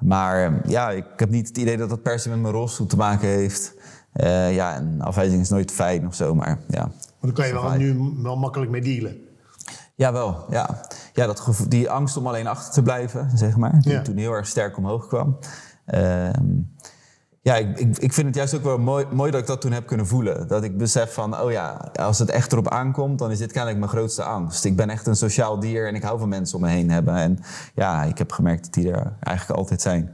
maar 0.00 0.60
ja, 0.68 0.90
ik 0.90 1.04
heb 1.16 1.30
niet 1.30 1.48
het 1.48 1.56
idee 1.58 1.76
dat 1.76 1.88
dat 1.88 2.02
per 2.02 2.18
se 2.18 2.28
met 2.28 2.38
mijn 2.40 2.54
rolstoel 2.54 2.86
te 2.86 2.96
maken 2.96 3.28
heeft. 3.28 3.74
Eh, 4.12 4.54
ja, 4.54 4.74
en 4.74 5.00
afwijzing 5.00 5.40
is 5.40 5.48
nooit 5.48 5.70
fijn 5.70 6.06
of 6.06 6.14
zo, 6.14 6.34
maar 6.34 6.58
ja. 6.68 6.90
Maar 7.20 7.30
dan 7.32 7.32
kan 7.32 7.46
je 7.46 7.52
wel 7.52 7.70
nu 7.72 8.14
wel 8.22 8.36
makkelijk 8.36 8.70
mee 8.70 8.80
dealen. 8.80 9.16
Ja, 9.94 10.12
wel. 10.12 10.44
Ja, 10.50 10.80
ja 11.12 11.26
dat 11.26 11.64
die 11.68 11.90
angst 11.90 12.16
om 12.16 12.26
alleen 12.26 12.46
achter 12.46 12.72
te 12.72 12.82
blijven, 12.82 13.30
zeg 13.38 13.56
maar. 13.56 13.80
Die 13.80 13.92
Ja. 13.92 14.02
toen 14.02 14.16
heel 14.16 14.32
erg 14.32 14.46
sterk 14.46 14.76
omhoog 14.76 15.06
kwam. 15.06 15.38
Ehm, 15.84 16.46
Ja, 17.42 17.54
ik, 17.56 17.78
ik, 17.78 17.98
ik 17.98 18.12
vind 18.12 18.26
het 18.26 18.36
juist 18.36 18.54
ook 18.54 18.62
wel 18.62 18.78
mooi, 18.78 19.06
mooi 19.12 19.30
dat 19.30 19.40
ik 19.40 19.46
dat 19.46 19.60
toen 19.60 19.72
heb 19.72 19.86
kunnen 19.86 20.06
voelen. 20.06 20.48
Dat 20.48 20.62
ik 20.62 20.78
besef 20.78 21.12
van, 21.14 21.40
oh 21.40 21.50
ja, 21.50 21.90
als 21.94 22.18
het 22.18 22.30
echt 22.30 22.52
erop 22.52 22.68
aankomt, 22.68 23.18
dan 23.18 23.30
is 23.30 23.38
dit 23.38 23.52
kennelijk 23.52 23.78
mijn 23.78 23.90
grootste 23.90 24.22
angst. 24.22 24.64
Ik 24.64 24.76
ben 24.76 24.90
echt 24.90 25.06
een 25.06 25.16
sociaal 25.16 25.60
dier 25.60 25.86
en 25.88 25.94
ik 25.94 26.02
hou 26.02 26.18
van 26.18 26.28
mensen 26.28 26.56
om 26.56 26.62
me 26.64 26.68
heen 26.70 26.90
hebben. 26.90 27.14
En 27.14 27.38
ja, 27.74 28.02
ik 28.02 28.18
heb 28.18 28.32
gemerkt 28.32 28.64
dat 28.64 28.72
die 28.74 28.92
er 28.92 29.12
eigenlijk 29.20 29.58
altijd 29.60 29.80
zijn. 29.80 30.10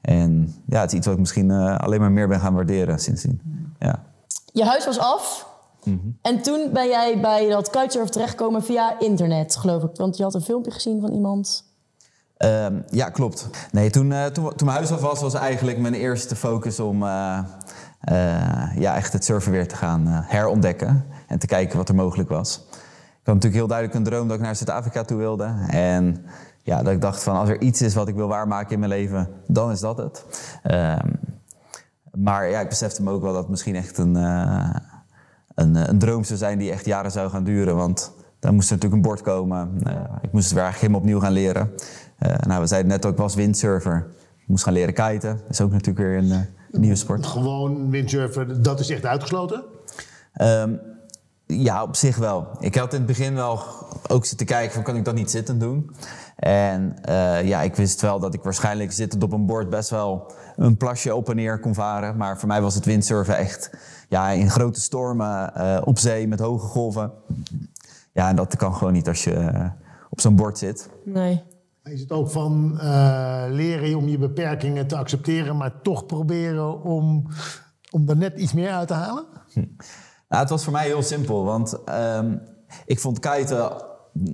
En 0.00 0.54
ja, 0.66 0.80
het 0.80 0.90
is 0.92 0.96
iets 0.96 1.06
wat 1.06 1.14
ik 1.14 1.20
misschien 1.20 1.48
uh, 1.50 1.76
alleen 1.76 2.00
maar 2.00 2.12
meer 2.12 2.28
ben 2.28 2.40
gaan 2.40 2.54
waarderen 2.54 2.98
sindsdien. 2.98 3.40
Ja. 3.78 4.04
Je 4.52 4.64
huis 4.64 4.84
was 4.84 4.98
af. 4.98 5.48
Mm 5.84 6.00
-hmm. 6.02 6.18
En 6.22 6.42
toen 6.42 6.70
ben 6.72 6.88
jij 6.88 7.20
bij 7.20 7.48
dat 7.48 7.70
kitesurf 7.70 8.08
terechtgekomen 8.08 8.62
via 8.62 8.98
internet, 8.98 9.56
geloof 9.56 9.82
ik. 9.82 9.96
Want 9.96 10.16
je 10.16 10.22
had 10.22 10.34
een 10.34 10.40
filmpje 10.40 10.70
gezien 10.70 11.00
van 11.00 11.12
iemand. 11.12 11.72
Uh, 12.38 12.66
ja, 12.90 13.10
klopt. 13.10 13.48
Nee, 13.72 13.90
toen, 13.90 14.10
uh, 14.10 14.24
toen, 14.24 14.54
toen 14.54 14.66
mijn 14.66 14.78
huis 14.78 14.92
af 14.92 15.00
was, 15.00 15.20
was 15.20 15.34
eigenlijk 15.34 15.78
mijn 15.78 15.94
eerste 15.94 16.36
focus 16.36 16.80
om 16.80 17.02
uh, 17.02 17.38
ja, 18.76 18.96
echt 18.96 19.12
het 19.12 19.24
surfen 19.24 19.52
weer 19.52 19.68
te 19.68 19.76
gaan 19.76 20.02
herontdekken. 20.06 21.04
En 21.26 21.38
te 21.38 21.46
kijken 21.46 21.76
wat 21.76 21.88
er 21.88 21.94
mogelijk 21.94 22.28
was. 22.28 22.60
Ik 22.70 23.30
had 23.30 23.34
natuurlijk 23.34 23.54
heel 23.54 23.66
duidelijk 23.66 23.98
een 23.98 24.04
droom 24.04 24.28
dat 24.28 24.36
ik 24.36 24.42
naar 24.42 24.56
Zuid-Afrika 24.56 25.02
toe 25.02 25.18
wilde. 25.18 25.54
En 25.68 26.24
ja, 26.62 26.82
dat 26.82 26.92
ik 26.92 27.00
dacht 27.00 27.22
van 27.22 27.36
als 27.36 27.48
er 27.48 27.60
iets 27.60 27.82
is 27.82 27.94
wat 27.94 28.08
ik 28.08 28.14
wil 28.14 28.28
waarmaken 28.28 28.72
in 28.72 28.78
mijn 28.78 28.90
leven, 28.90 29.28
dan 29.46 29.70
is 29.70 29.80
dat 29.80 29.96
het. 29.96 30.24
Ehm, 30.62 31.10
maar 32.12 32.50
ja, 32.50 32.60
ik 32.60 32.68
besefte 32.68 33.02
me 33.02 33.10
ook 33.10 33.22
wel 33.22 33.32
dat 33.32 33.40
het 33.40 33.50
misschien 33.50 33.76
echt 33.76 33.98
een, 33.98 34.16
een, 35.54 35.88
een 35.88 35.98
droom 35.98 36.24
zou 36.24 36.38
zijn 36.38 36.58
die 36.58 36.70
echt 36.70 36.84
jaren 36.84 37.10
zou 37.10 37.30
gaan 37.30 37.44
duren. 37.44 37.76
Want 37.76 38.12
dan 38.38 38.54
moest 38.54 38.70
er 38.70 38.74
natuurlijk 38.74 39.02
een 39.02 39.08
bord 39.08 39.20
komen. 39.20 39.70
ik 40.22 40.32
moest 40.32 40.44
het 40.44 40.54
weer 40.54 40.62
eigenlijk 40.62 40.74
helemaal 40.74 41.00
opnieuw 41.00 41.20
gaan 41.20 41.32
leren. 41.32 41.70
Uh, 42.20 42.34
nou, 42.46 42.60
we 42.60 42.66
zeiden 42.66 42.90
net 42.90 43.06
ook, 43.06 43.12
ik 43.12 43.18
was 43.18 43.34
windsurfer. 43.34 44.06
Ik 44.38 44.48
moest 44.48 44.64
gaan 44.64 44.72
leren 44.72 44.94
kiten. 44.94 45.36
Dat 45.36 45.50
is 45.50 45.60
ook 45.60 45.70
natuurlijk 45.70 45.98
weer 45.98 46.16
een, 46.16 46.24
uh, 46.24 46.80
nieuwe 46.80 46.96
sport. 46.96 47.26
Gewoon 47.26 47.90
windsurfen, 47.90 48.62
dat 48.62 48.80
is 48.80 48.90
echt 48.90 49.06
uitgesloten? 49.06 49.64
Um, 50.40 50.80
ja, 51.46 51.82
op 51.82 51.96
zich 51.96 52.16
wel. 52.16 52.48
Ik 52.60 52.74
had 52.74 52.92
in 52.92 52.98
het 52.98 53.06
begin 53.06 53.34
wel 53.34 53.60
ook 54.08 54.24
zitten 54.24 54.46
kijken 54.46 54.74
van 54.74 54.82
kan 54.82 54.96
ik 54.96 55.04
dat 55.04 55.14
niet 55.14 55.30
zittend 55.30 55.60
doen. 55.60 55.90
En 56.36 56.96
uh, 57.08 57.44
ja, 57.44 57.62
ik 57.62 57.74
wist 57.74 58.00
wel 58.00 58.18
dat 58.20 58.34
ik 58.34 58.42
waarschijnlijk 58.42 58.92
zittend 58.92 59.22
op 59.22 59.32
een 59.32 59.46
bord 59.46 59.70
best 59.70 59.90
wel 59.90 60.32
een 60.56 60.76
plasje 60.76 61.14
op 61.14 61.28
en 61.28 61.36
neer 61.36 61.60
kon 61.60 61.74
varen. 61.74 62.16
Maar 62.16 62.38
voor 62.38 62.48
mij 62.48 62.62
was 62.62 62.74
het 62.74 62.84
windsurfen 62.84 63.36
echt 63.36 63.70
ja, 64.08 64.30
in 64.30 64.50
grote 64.50 64.80
stormen 64.80 65.52
op 65.86 65.98
zee 65.98 66.28
met 66.28 66.40
hoge 66.40 66.66
golven. 66.66 67.12
Ja, 68.12 68.28
en 68.28 68.36
dat 68.36 68.56
kan 68.56 68.74
gewoon 68.74 68.92
niet 68.92 69.08
als 69.08 69.24
je 69.24 69.70
op 70.10 70.20
zo'n 70.20 70.36
bord 70.36 70.58
zit. 70.58 70.90
Nee. 71.04 71.42
Is 71.84 72.00
het 72.00 72.10
ook 72.10 72.30
van 72.30 72.72
uh, 72.74 73.44
leren 73.48 73.98
om 73.98 74.08
je 74.08 74.18
beperkingen 74.18 74.86
te 74.86 74.96
accepteren, 74.96 75.56
maar 75.56 75.80
toch 75.82 76.06
proberen 76.06 76.82
om, 76.82 77.26
om 77.90 78.08
er 78.08 78.16
net 78.16 78.38
iets 78.38 78.52
meer 78.52 78.70
uit 78.70 78.88
te 78.88 78.94
halen? 78.94 79.24
Hm. 79.52 79.64
Nou, 80.34 80.46
het 80.46 80.54
was 80.54 80.64
voor 80.64 80.72
mij 80.72 80.86
heel 80.86 81.02
simpel, 81.02 81.44
want 81.44 81.78
um, 82.16 82.40
ik 82.86 83.00
vond 83.00 83.18
kiten. 83.18 83.72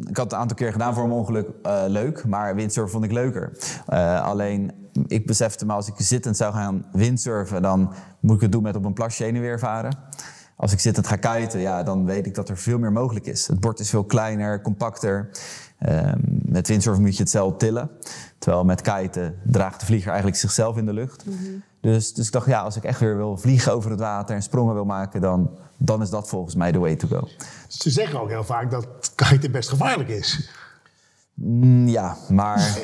Ik 0.09 0.17
had 0.17 0.25
het 0.25 0.33
een 0.33 0.39
aantal 0.39 0.57
keer 0.57 0.73
gedaan 0.73 0.95
voor 0.95 1.05
een 1.05 1.11
ongeluk 1.11 1.49
uh, 1.67 1.83
leuk, 1.87 2.27
maar 2.27 2.55
windsurfen 2.55 2.93
vond 2.93 3.05
ik 3.05 3.13
leuker. 3.13 3.53
Uh, 3.89 4.23
alleen, 4.25 4.73
ik 5.07 5.27
besefte 5.27 5.67
me 5.67 5.73
als 5.73 5.89
ik 5.89 5.95
zittend 5.97 6.37
zou 6.37 6.53
gaan 6.53 6.87
windsurfen, 6.93 7.63
dan 7.63 7.93
moet 8.21 8.35
ik 8.37 8.41
het 8.41 8.53
doen 8.53 8.63
met 8.63 8.77
op 8.77 8.85
een 8.85 8.93
plasje 8.93 9.25
heen 9.25 9.35
en 9.35 9.41
weer 9.41 9.59
varen. 9.59 9.99
Als 10.57 10.73
ik 10.73 10.81
zittend 10.81 11.07
ga 11.07 11.17
kiten, 11.17 11.61
ja, 11.61 11.83
dan 11.83 12.05
weet 12.05 12.27
ik 12.27 12.35
dat 12.35 12.49
er 12.49 12.57
veel 12.59 12.79
meer 12.79 12.93
mogelijk 12.93 13.27
is. 13.27 13.47
Het 13.47 13.61
bord 13.61 13.79
is 13.79 13.91
veel 13.91 14.05
kleiner, 14.05 14.63
compacter. 14.63 15.31
Um, 15.89 16.21
met 16.45 16.69
windsurfen 16.69 17.03
moet 17.03 17.17
je 17.17 17.23
het 17.23 17.31
zelf 17.31 17.57
tillen. 17.57 17.91
Terwijl 18.39 18.65
met 18.65 18.81
kiten 18.81 19.35
draagt 19.45 19.81
de 19.81 19.87
vlieger 19.87 20.09
eigenlijk 20.09 20.41
zichzelf 20.41 20.77
in 20.77 20.87
de 20.87 20.93
lucht. 20.93 21.27
Mm 21.27 21.33
-hmm. 21.33 21.63
dus, 21.81 22.15
dus 22.15 22.27
ik 22.27 22.33
dacht, 22.33 22.47
ja, 22.47 22.61
als 22.61 22.77
ik 22.77 22.85
echt 22.85 23.01
weer 23.01 23.17
wil 23.17 23.37
vliegen 23.37 23.73
over 23.73 23.91
het 23.91 24.01
water 24.01 24.35
en 24.37 24.43
sprongen 24.43 24.75
wil 24.75 24.85
maken, 24.85 25.21
dan, 25.21 25.51
dan 25.83 26.03
is 26.03 26.11
dat 26.11 26.29
volgens 26.29 26.55
mij 26.55 26.73
de 26.73 26.79
way 26.79 26.97
to 26.97 27.09
go. 27.09 27.29
Ze 27.69 27.90
zeggen 27.90 28.21
ook 28.21 28.29
heel 28.29 28.45
vaak 28.45 28.71
dat 28.71 28.87
kiten 29.14 29.53
best 29.53 29.69
gevaarlijk 29.69 30.09
is. 30.09 30.51
Mm, 31.35 31.88
ja, 31.88 32.16
maar 32.29 32.79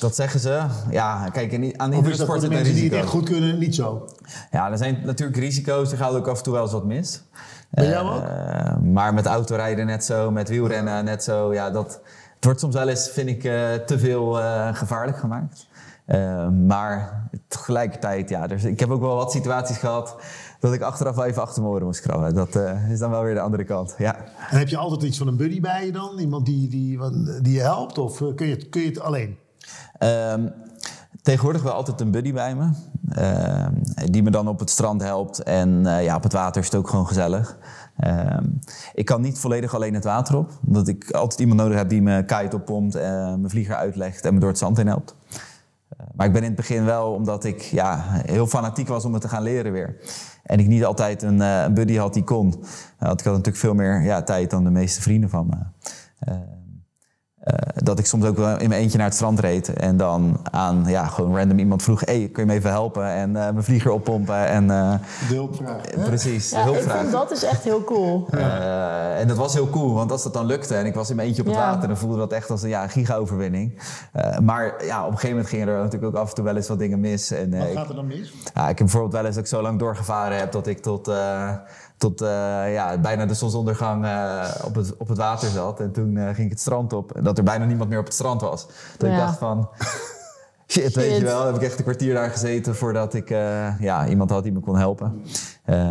dat 0.00 0.14
zeggen 0.14 0.40
ze. 0.40 0.66
Ja, 0.90 1.28
kijk, 1.32 1.74
aan 1.76 1.92
iedere 1.92 2.14
sport 2.14 2.40
zit 2.40 2.50
mensen 2.50 2.74
die 2.74 2.84
het 2.84 2.92
echt 2.92 3.08
goed 3.08 3.28
kunnen, 3.28 3.58
niet 3.58 3.74
zo. 3.74 4.08
Ja, 4.50 4.70
er 4.70 4.78
zijn 4.78 5.00
natuurlijk 5.04 5.38
risico's. 5.38 5.92
Er 5.92 5.98
gaat 5.98 6.14
ook 6.14 6.28
af 6.28 6.38
en 6.38 6.42
toe 6.42 6.52
wel 6.52 6.62
eens 6.62 6.72
wat 6.72 6.84
mis. 6.84 7.22
Bij 7.70 7.88
jou 7.88 8.16
ook? 8.16 8.22
Uh, 8.22 8.76
maar 8.92 9.14
met 9.14 9.26
autorijden 9.26 9.86
net 9.86 10.04
zo, 10.04 10.30
met 10.30 10.48
wielrennen 10.48 11.04
net 11.04 11.24
zo. 11.24 11.54
Ja, 11.54 11.70
dat, 11.70 12.00
het 12.34 12.44
wordt 12.44 12.60
soms 12.60 12.74
wel 12.74 12.88
eens, 12.88 13.10
vind 13.10 13.28
ik, 13.28 13.44
uh, 13.44 13.74
te 13.74 13.98
veel 13.98 14.38
uh, 14.38 14.74
gevaarlijk 14.74 15.18
gemaakt. 15.18 15.66
Maar 16.66 17.28
tegelijkertijd, 17.48 18.28
ja, 18.28 18.46
dus 18.46 18.64
ik 18.64 18.80
heb 18.80 18.90
ook 18.90 19.00
wel 19.00 19.16
wat 19.16 19.32
situaties 19.32 19.76
gehad 19.76 20.16
dat 20.66 20.74
ik 20.74 20.82
achteraf 20.82 21.14
wel 21.14 21.24
even 21.24 21.42
achter 21.42 21.62
mijn 21.62 21.74
oren 21.74 21.86
moest 21.86 22.00
krabben. 22.00 22.34
Dat 22.34 22.56
uh, 22.56 22.90
is 22.90 22.98
dan 22.98 23.10
wel 23.10 23.22
weer 23.22 23.34
de 23.34 23.40
andere 23.40 23.64
kant, 23.64 23.94
ja. 23.98 24.16
En 24.50 24.58
heb 24.58 24.68
je 24.68 24.76
altijd 24.76 25.02
iets 25.02 25.18
van 25.18 25.26
een 25.26 25.36
buddy 25.36 25.60
bij 25.60 25.86
je 25.86 25.92
dan? 25.92 26.18
Iemand 26.18 26.46
die, 26.46 26.68
die, 26.68 26.98
die 27.42 27.52
je 27.52 27.60
helpt? 27.60 27.98
Of 27.98 28.22
kun 28.34 28.46
je, 28.46 28.68
kun 28.68 28.80
je 28.80 28.88
het 28.88 29.00
alleen? 29.00 29.36
Um, 30.32 30.52
tegenwoordig 31.22 31.62
wel 31.62 31.72
altijd 31.72 32.00
een 32.00 32.10
buddy 32.10 32.32
bij 32.32 32.54
me. 32.54 32.68
Uh, 33.18 33.66
die 34.10 34.22
me 34.22 34.30
dan 34.30 34.48
op 34.48 34.58
het 34.58 34.70
strand 34.70 35.02
helpt. 35.02 35.42
En 35.42 35.84
uh, 35.84 36.04
ja, 36.04 36.16
op 36.16 36.22
het 36.22 36.32
water 36.32 36.60
is 36.60 36.66
het 36.66 36.76
ook 36.76 36.88
gewoon 36.88 37.06
gezellig. 37.06 37.56
Uh, 38.06 38.38
ik 38.94 39.04
kan 39.04 39.20
niet 39.20 39.38
volledig 39.38 39.74
alleen 39.74 39.94
het 39.94 40.04
water 40.04 40.36
op. 40.36 40.50
Omdat 40.66 40.88
ik 40.88 41.10
altijd 41.10 41.40
iemand 41.40 41.60
nodig 41.60 41.76
heb 41.76 41.88
die 41.88 42.02
me 42.02 42.24
kite 42.24 42.56
oppompt. 42.56 42.94
Mijn 42.94 43.50
vlieger 43.50 43.74
uitlegt 43.74 44.24
en 44.24 44.34
me 44.34 44.40
door 44.40 44.48
het 44.48 44.58
zand 44.58 44.76
heen 44.76 44.86
helpt. 44.86 45.14
Maar 46.16 46.26
ik 46.26 46.32
ben 46.32 46.42
in 46.42 46.48
het 46.48 46.56
begin 46.56 46.84
wel, 46.84 47.12
omdat 47.12 47.44
ik 47.44 47.60
ja, 47.60 48.04
heel 48.26 48.46
fanatiek 48.46 48.88
was 48.88 49.04
om 49.04 49.12
het 49.12 49.22
te 49.22 49.28
gaan 49.28 49.42
leren 49.42 49.72
weer. 49.72 49.96
En 50.42 50.58
ik 50.58 50.66
niet 50.66 50.84
altijd 50.84 51.22
een, 51.22 51.40
een 51.40 51.74
buddy 51.74 51.96
had 51.96 52.14
die 52.14 52.24
kon. 52.24 52.64
had 52.98 53.20
ik 53.20 53.26
had 53.26 53.34
natuurlijk 53.34 53.56
veel 53.56 53.74
meer 53.74 54.02
ja, 54.02 54.22
tijd 54.22 54.50
dan 54.50 54.64
de 54.64 54.70
meeste 54.70 55.02
vrienden 55.02 55.30
van 55.30 55.46
me. 55.46 55.56
Uh, 57.46 57.54
dat 57.74 57.98
ik 57.98 58.06
soms 58.06 58.24
ook 58.24 58.36
wel 58.36 58.58
in 58.58 58.68
mijn 58.68 58.80
eentje 58.80 58.96
naar 58.98 59.06
het 59.06 59.14
strand 59.14 59.40
reed. 59.40 59.72
En 59.72 59.96
dan 59.96 60.40
aan 60.50 60.84
ja, 60.86 61.06
gewoon 61.06 61.36
random 61.36 61.58
iemand 61.58 61.82
vroeg: 61.82 62.00
hey, 62.04 62.28
kun 62.32 62.42
je 62.42 62.48
me 62.48 62.54
even 62.54 62.70
helpen? 62.70 63.06
En 63.06 63.28
uh, 63.28 63.34
mijn 63.34 63.62
vlieger 63.62 63.90
oppompen. 63.90 64.46
En, 64.46 64.64
uh, 64.64 64.94
de 65.28 65.34
hulpvraag. 65.34 65.80
Precies, 66.04 66.50
ja, 66.50 66.56
de 66.56 66.70
hulpvraag. 66.70 66.94
Ik 66.94 67.00
vind 67.00 67.12
dat 67.12 67.30
is 67.30 67.44
echt 67.44 67.64
heel 67.64 67.84
cool. 67.84 68.28
en 69.16 69.28
dat 69.28 69.36
was 69.36 69.54
heel 69.54 69.70
cool, 69.70 69.94
want 69.94 70.10
als 70.10 70.22
dat 70.22 70.32
dan 70.32 70.46
lukte 70.46 70.74
en 70.74 70.86
ik 70.86 70.94
was 70.94 71.10
in 71.10 71.16
mijn 71.16 71.28
eentje 71.28 71.42
op 71.42 71.48
het 71.48 71.56
Ja. 71.56 71.70
water, 71.70 71.88
dan 71.88 71.96
voelde 71.96 72.16
dat 72.16 72.32
echt 72.32 72.50
als 72.50 72.62
een 72.62 72.68
ja, 72.68 72.88
giga-overwinning. 72.88 73.80
maar 74.42 74.84
ja, 74.84 75.00
op 75.00 75.06
een 75.06 75.12
gegeven 75.12 75.28
moment 75.30 75.48
gingen 75.48 75.68
er 75.68 75.78
natuurlijk 75.78 76.14
ook 76.16 76.22
af 76.22 76.28
en 76.28 76.34
toe 76.34 76.44
wel 76.44 76.56
eens 76.56 76.68
wat 76.68 76.78
dingen 76.78 77.00
mis. 77.00 77.30
En, 77.30 77.58
Wat 77.58 77.68
gaat 77.74 77.88
er 77.88 77.94
dan 77.94 78.06
mis? 78.06 78.32
ja, 78.54 78.62
ik 78.62 78.66
heb 78.66 78.76
bijvoorbeeld 78.76 79.12
wel 79.12 79.24
eens 79.24 79.34
dat 79.34 79.44
ik 79.44 79.50
zo 79.50 79.62
lang 79.62 79.78
doorgevaren 79.78 80.38
heb 80.38 80.52
dat 80.52 80.66
ik 80.66 80.82
tot, 80.82 81.08
uh, 81.08 81.50
tot 81.96 82.22
uh, 82.22 82.28
ja, 82.72 82.98
bijna 82.98 83.26
de 83.26 83.34
zonsondergang 83.34 84.04
uh, 84.04 84.48
op, 84.64 84.74
het, 84.74 84.96
op 84.96 85.08
het 85.08 85.18
water 85.18 85.48
zat. 85.48 85.80
En 85.80 85.92
toen 85.92 86.16
ging 86.16 86.38
ik 86.38 86.50
het 86.50 86.60
strand 86.60 86.92
op 86.92 87.12
en 87.12 87.24
dat 87.24 87.38
er 87.38 87.44
bijna 87.44 87.64
niemand 87.64 87.88
meer 87.90 87.98
op 87.98 88.04
het 88.04 88.14
strand 88.14 88.40
was. 88.40 88.66
Dat 88.98 89.10
ik 89.10 89.16
dacht 89.16 89.38
van... 89.38 89.68
Shit, 90.76 90.94
weet 90.94 91.16
je 91.16 91.24
wel. 91.24 91.46
Heb 91.46 91.54
ik 91.54 91.62
echt 91.62 91.78
een 91.78 91.84
kwartier 91.84 92.14
daar 92.14 92.30
gezeten 92.30 92.74
voordat 92.74 93.14
ik 93.14 93.28
ja, 93.80 94.06
iemand 94.08 94.30
had 94.30 94.42
die 94.42 94.52
me 94.52 94.60
kon 94.60 94.76
helpen. 94.76 95.22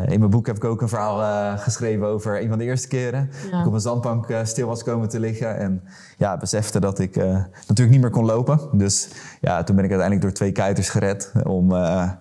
in 0.08 0.20
mijn 0.20 0.30
boek 0.30 0.48
heb 0.48 0.56
ik 0.56 0.64
ook 0.64 0.82
een 0.82 0.90
verhaal 0.90 1.22
eh, 1.22 1.60
geschreven 1.60 2.08
over 2.08 2.42
een 2.42 2.50
van 2.50 2.58
de 2.58 2.64
eerste 2.64 2.88
keren. 2.88 3.30
Ja. 3.44 3.52
Dat 3.52 3.60
ik 3.60 3.68
op 3.68 3.74
een 3.74 3.80
zandbank 3.80 4.30
eh, 4.30 4.40
stil 4.44 4.68
was 4.68 4.84
komen 4.84 5.10
te 5.10 5.20
liggen. 5.20 5.58
En 5.58 5.84
ja, 6.18 6.38
besefte 6.38 6.80
dat 6.80 7.00
ik 7.00 7.16
eh, 7.16 7.26
natuurlijk 7.68 7.90
niet 7.90 8.02
meer 8.02 8.10
kon 8.10 8.26
lopen. 8.26 8.60
Dus 8.72 9.08
ja, 9.42 9.64
toen 9.64 9.76
ben 9.76 9.86
ik 9.86 9.92
uiteindelijk 9.92 10.22
door 10.22 10.38
twee 10.38 10.52
kuiters 10.52 10.90
gered. 10.90 11.32
Om 11.44 11.72
eh, 11.72 12.12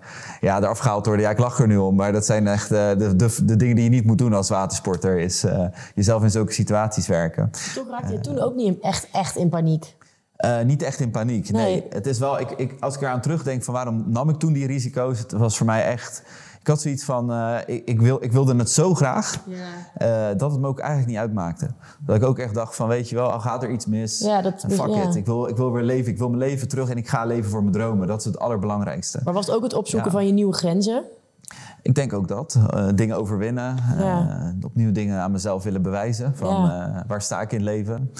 ja, 0.40 0.59
eraf 0.59 0.79
gehaald 0.79 1.03
te 1.03 1.09
worden. 1.09 1.27
Ja, 1.27 1.33
ik 1.33 1.38
lach 1.38 1.59
er 1.59 1.66
nu 1.66 1.77
om. 1.77 1.94
Maar 1.94 2.12
dat 2.12 2.27
zijn 2.27 2.46
echt 2.46 2.72
eh, 2.72 2.88
de, 2.88 3.16
de, 3.16 3.44
de 3.44 3.57
dingen 3.57 3.74
die 3.74 3.85
je 3.85 3.90
niet 3.90 4.05
moet 4.05 4.18
doen 4.18 4.33
als 4.33 4.48
watersporter. 4.48 5.18
Is 5.18 5.44
eh, 5.44 5.66
jezelf 5.94 6.22
in 6.22 6.31
zulke 6.31 6.53
situaties 6.53 7.07
werken. 7.07 7.50
Toch 7.74 7.88
raakte 7.90 8.12
je 8.12 8.20
toen 8.20 8.38
ook 8.38 8.55
niet 8.55 8.81
echt, 8.81 9.09
echt 9.12 9.37
in 9.37 9.48
paniek. 9.48 9.96
Eh, 10.37 10.61
niet 10.62 10.83
echt 10.83 11.01
in 11.01 11.11
paniek. 11.11 11.51
Nee. 11.51 11.62
Nee. 11.64 11.87
Het 11.90 12.07
is 12.07 12.18
wel, 12.18 12.40
ik, 12.40 12.51
ik, 12.51 12.75
als 12.81 12.94
ik 12.94 13.01
eraan 13.03 13.20
terugdenk 13.20 13.62
van 13.64 13.75
waarom 13.75 14.05
nam 14.07 14.29
ik 14.29 14.37
toen 14.38 14.53
die 14.53 14.66
risico's, 14.66 15.18
het 15.18 15.33
was 15.33 15.57
voor 15.57 15.66
mij 15.66 15.85
echt. 15.85 16.23
Ik 16.61 16.66
had 16.70 16.81
zoiets 16.81 17.05
van, 17.05 17.33
eh, 17.33 17.57
ik, 17.66 17.83
ik, 17.88 18.01
wil, 18.01 18.23
ik 18.25 18.33
wilde 18.33 18.57
het 18.57 18.70
zo 18.70 18.94
graag, 18.94 19.40
Ja. 19.47 19.57
eh, 20.31 20.38
dat 20.38 20.51
het 20.51 20.61
me 20.61 20.66
ook 20.66 20.79
eigenlijk 20.79 21.11
niet 21.11 21.18
uitmaakte. 21.20 21.68
Dat 22.01 22.16
ik 22.16 22.23
ook 22.23 22.38
echt 22.38 22.55
dacht 22.55 22.77
van, 22.77 22.88
weet 22.88 23.09
je 23.09 23.14
wel, 23.16 23.31
al 23.33 23.40
gaat 23.40 23.62
er 23.62 23.70
iets 23.70 23.87
mis, 23.87 24.18
Ja, 24.18 24.42
dat- 24.42 24.64
fuck 24.68 24.88
ja. 24.88 25.03
it. 25.09 25.14
Ik 25.14 25.27
wil, 25.27 25.49
ik 25.49 25.57
wil 25.57 25.73
weer 25.73 25.83
leven, 25.83 26.12
ik 26.12 26.18
wil 26.18 26.29
mijn 26.29 26.40
leven 26.40 26.68
terug 26.68 26.88
en 26.90 26.97
ik 26.97 27.09
ga 27.09 27.25
leven 27.25 27.51
voor 27.51 27.61
mijn 27.61 27.73
dromen. 27.73 28.07
Dat 28.07 28.18
is 28.18 28.25
het 28.25 28.38
allerbelangrijkste. 28.38 29.20
Maar 29.25 29.35
was 29.35 29.47
het 29.47 29.55
ook 29.57 29.62
het 29.62 29.75
opzoeken 29.75 30.11
van 30.11 30.27
je 30.27 30.33
nieuwe 30.33 30.53
grenzen? 30.55 31.03
Ik 31.83 31.94
denk 31.94 32.12
ook 32.12 32.29
dat. 32.29 32.59
Dingen 32.94 33.16
overwinnen. 33.16 33.77
Ja. 33.99 34.55
opnieuw 34.64 34.92
dingen 34.92 35.20
aan 35.20 35.31
mezelf 35.33 35.62
willen 35.62 35.83
bewijzen. 35.83 36.37
Van 36.37 36.62
Ja. 36.62 37.05
waar 37.07 37.23
sta 37.23 37.40
ik 37.40 37.53
in 37.53 37.57
het 37.59 37.66
leven? 37.66 38.11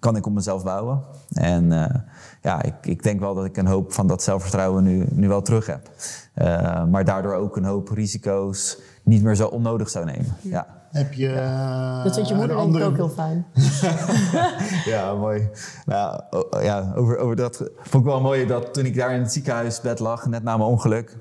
Kan 0.00 0.16
ik 0.16 0.26
op 0.26 0.32
mezelf 0.32 0.64
bouwen? 0.64 1.02
En 1.32 1.72
eh, 1.72 1.94
ja, 2.42 2.62
ik, 2.62 2.74
ik 2.80 3.02
denk 3.02 3.20
wel 3.20 3.34
dat 3.34 3.44
ik 3.44 3.56
een 3.56 3.66
hoop 3.66 3.92
van 3.92 4.06
dat 4.06 4.22
zelfvertrouwen 4.22 4.84
nu, 4.84 5.04
nu 5.10 5.28
wel 5.28 5.42
terug 5.42 5.66
heb. 5.66 5.90
Eh, 6.34 6.84
maar 6.84 7.04
daardoor 7.04 7.34
ook 7.34 7.56
een 7.56 7.64
hoop 7.64 7.88
risico's 7.88 8.78
niet 9.02 9.22
meer 9.22 9.34
zo 9.34 9.46
onnodig 9.46 9.88
zou 9.88 10.04
nemen. 10.04 10.36
Ja, 10.40 10.66
Heb 10.90 11.12
je 11.12 11.28
eh, 11.32 12.04
Dat 12.04 12.14
vindt 12.14 12.28
je 12.28 12.34
moeder 12.34 12.56
andere- 12.56 12.84
ook 12.84 12.96
heel 12.96 13.08
fijn. 13.08 13.46
ja 14.92 15.14
mooi. 15.14 15.48
Nou, 15.86 16.20
o- 16.30 16.60
ja, 16.60 16.92
over, 16.96 17.18
over 17.18 17.36
dat 17.36 17.56
vond 17.80 18.04
ik 18.04 18.10
wel 18.10 18.20
mooi 18.20 18.46
dat 18.46 18.74
toen 18.74 18.84
ik 18.84 18.96
daar 18.96 19.12
in 19.14 19.20
het 19.20 19.32
ziekenhuisbed 19.32 19.98
lag, 19.98 20.26
net 20.26 20.42
na 20.42 20.56
mijn 20.56 20.68
ongeluk. 20.70 21.16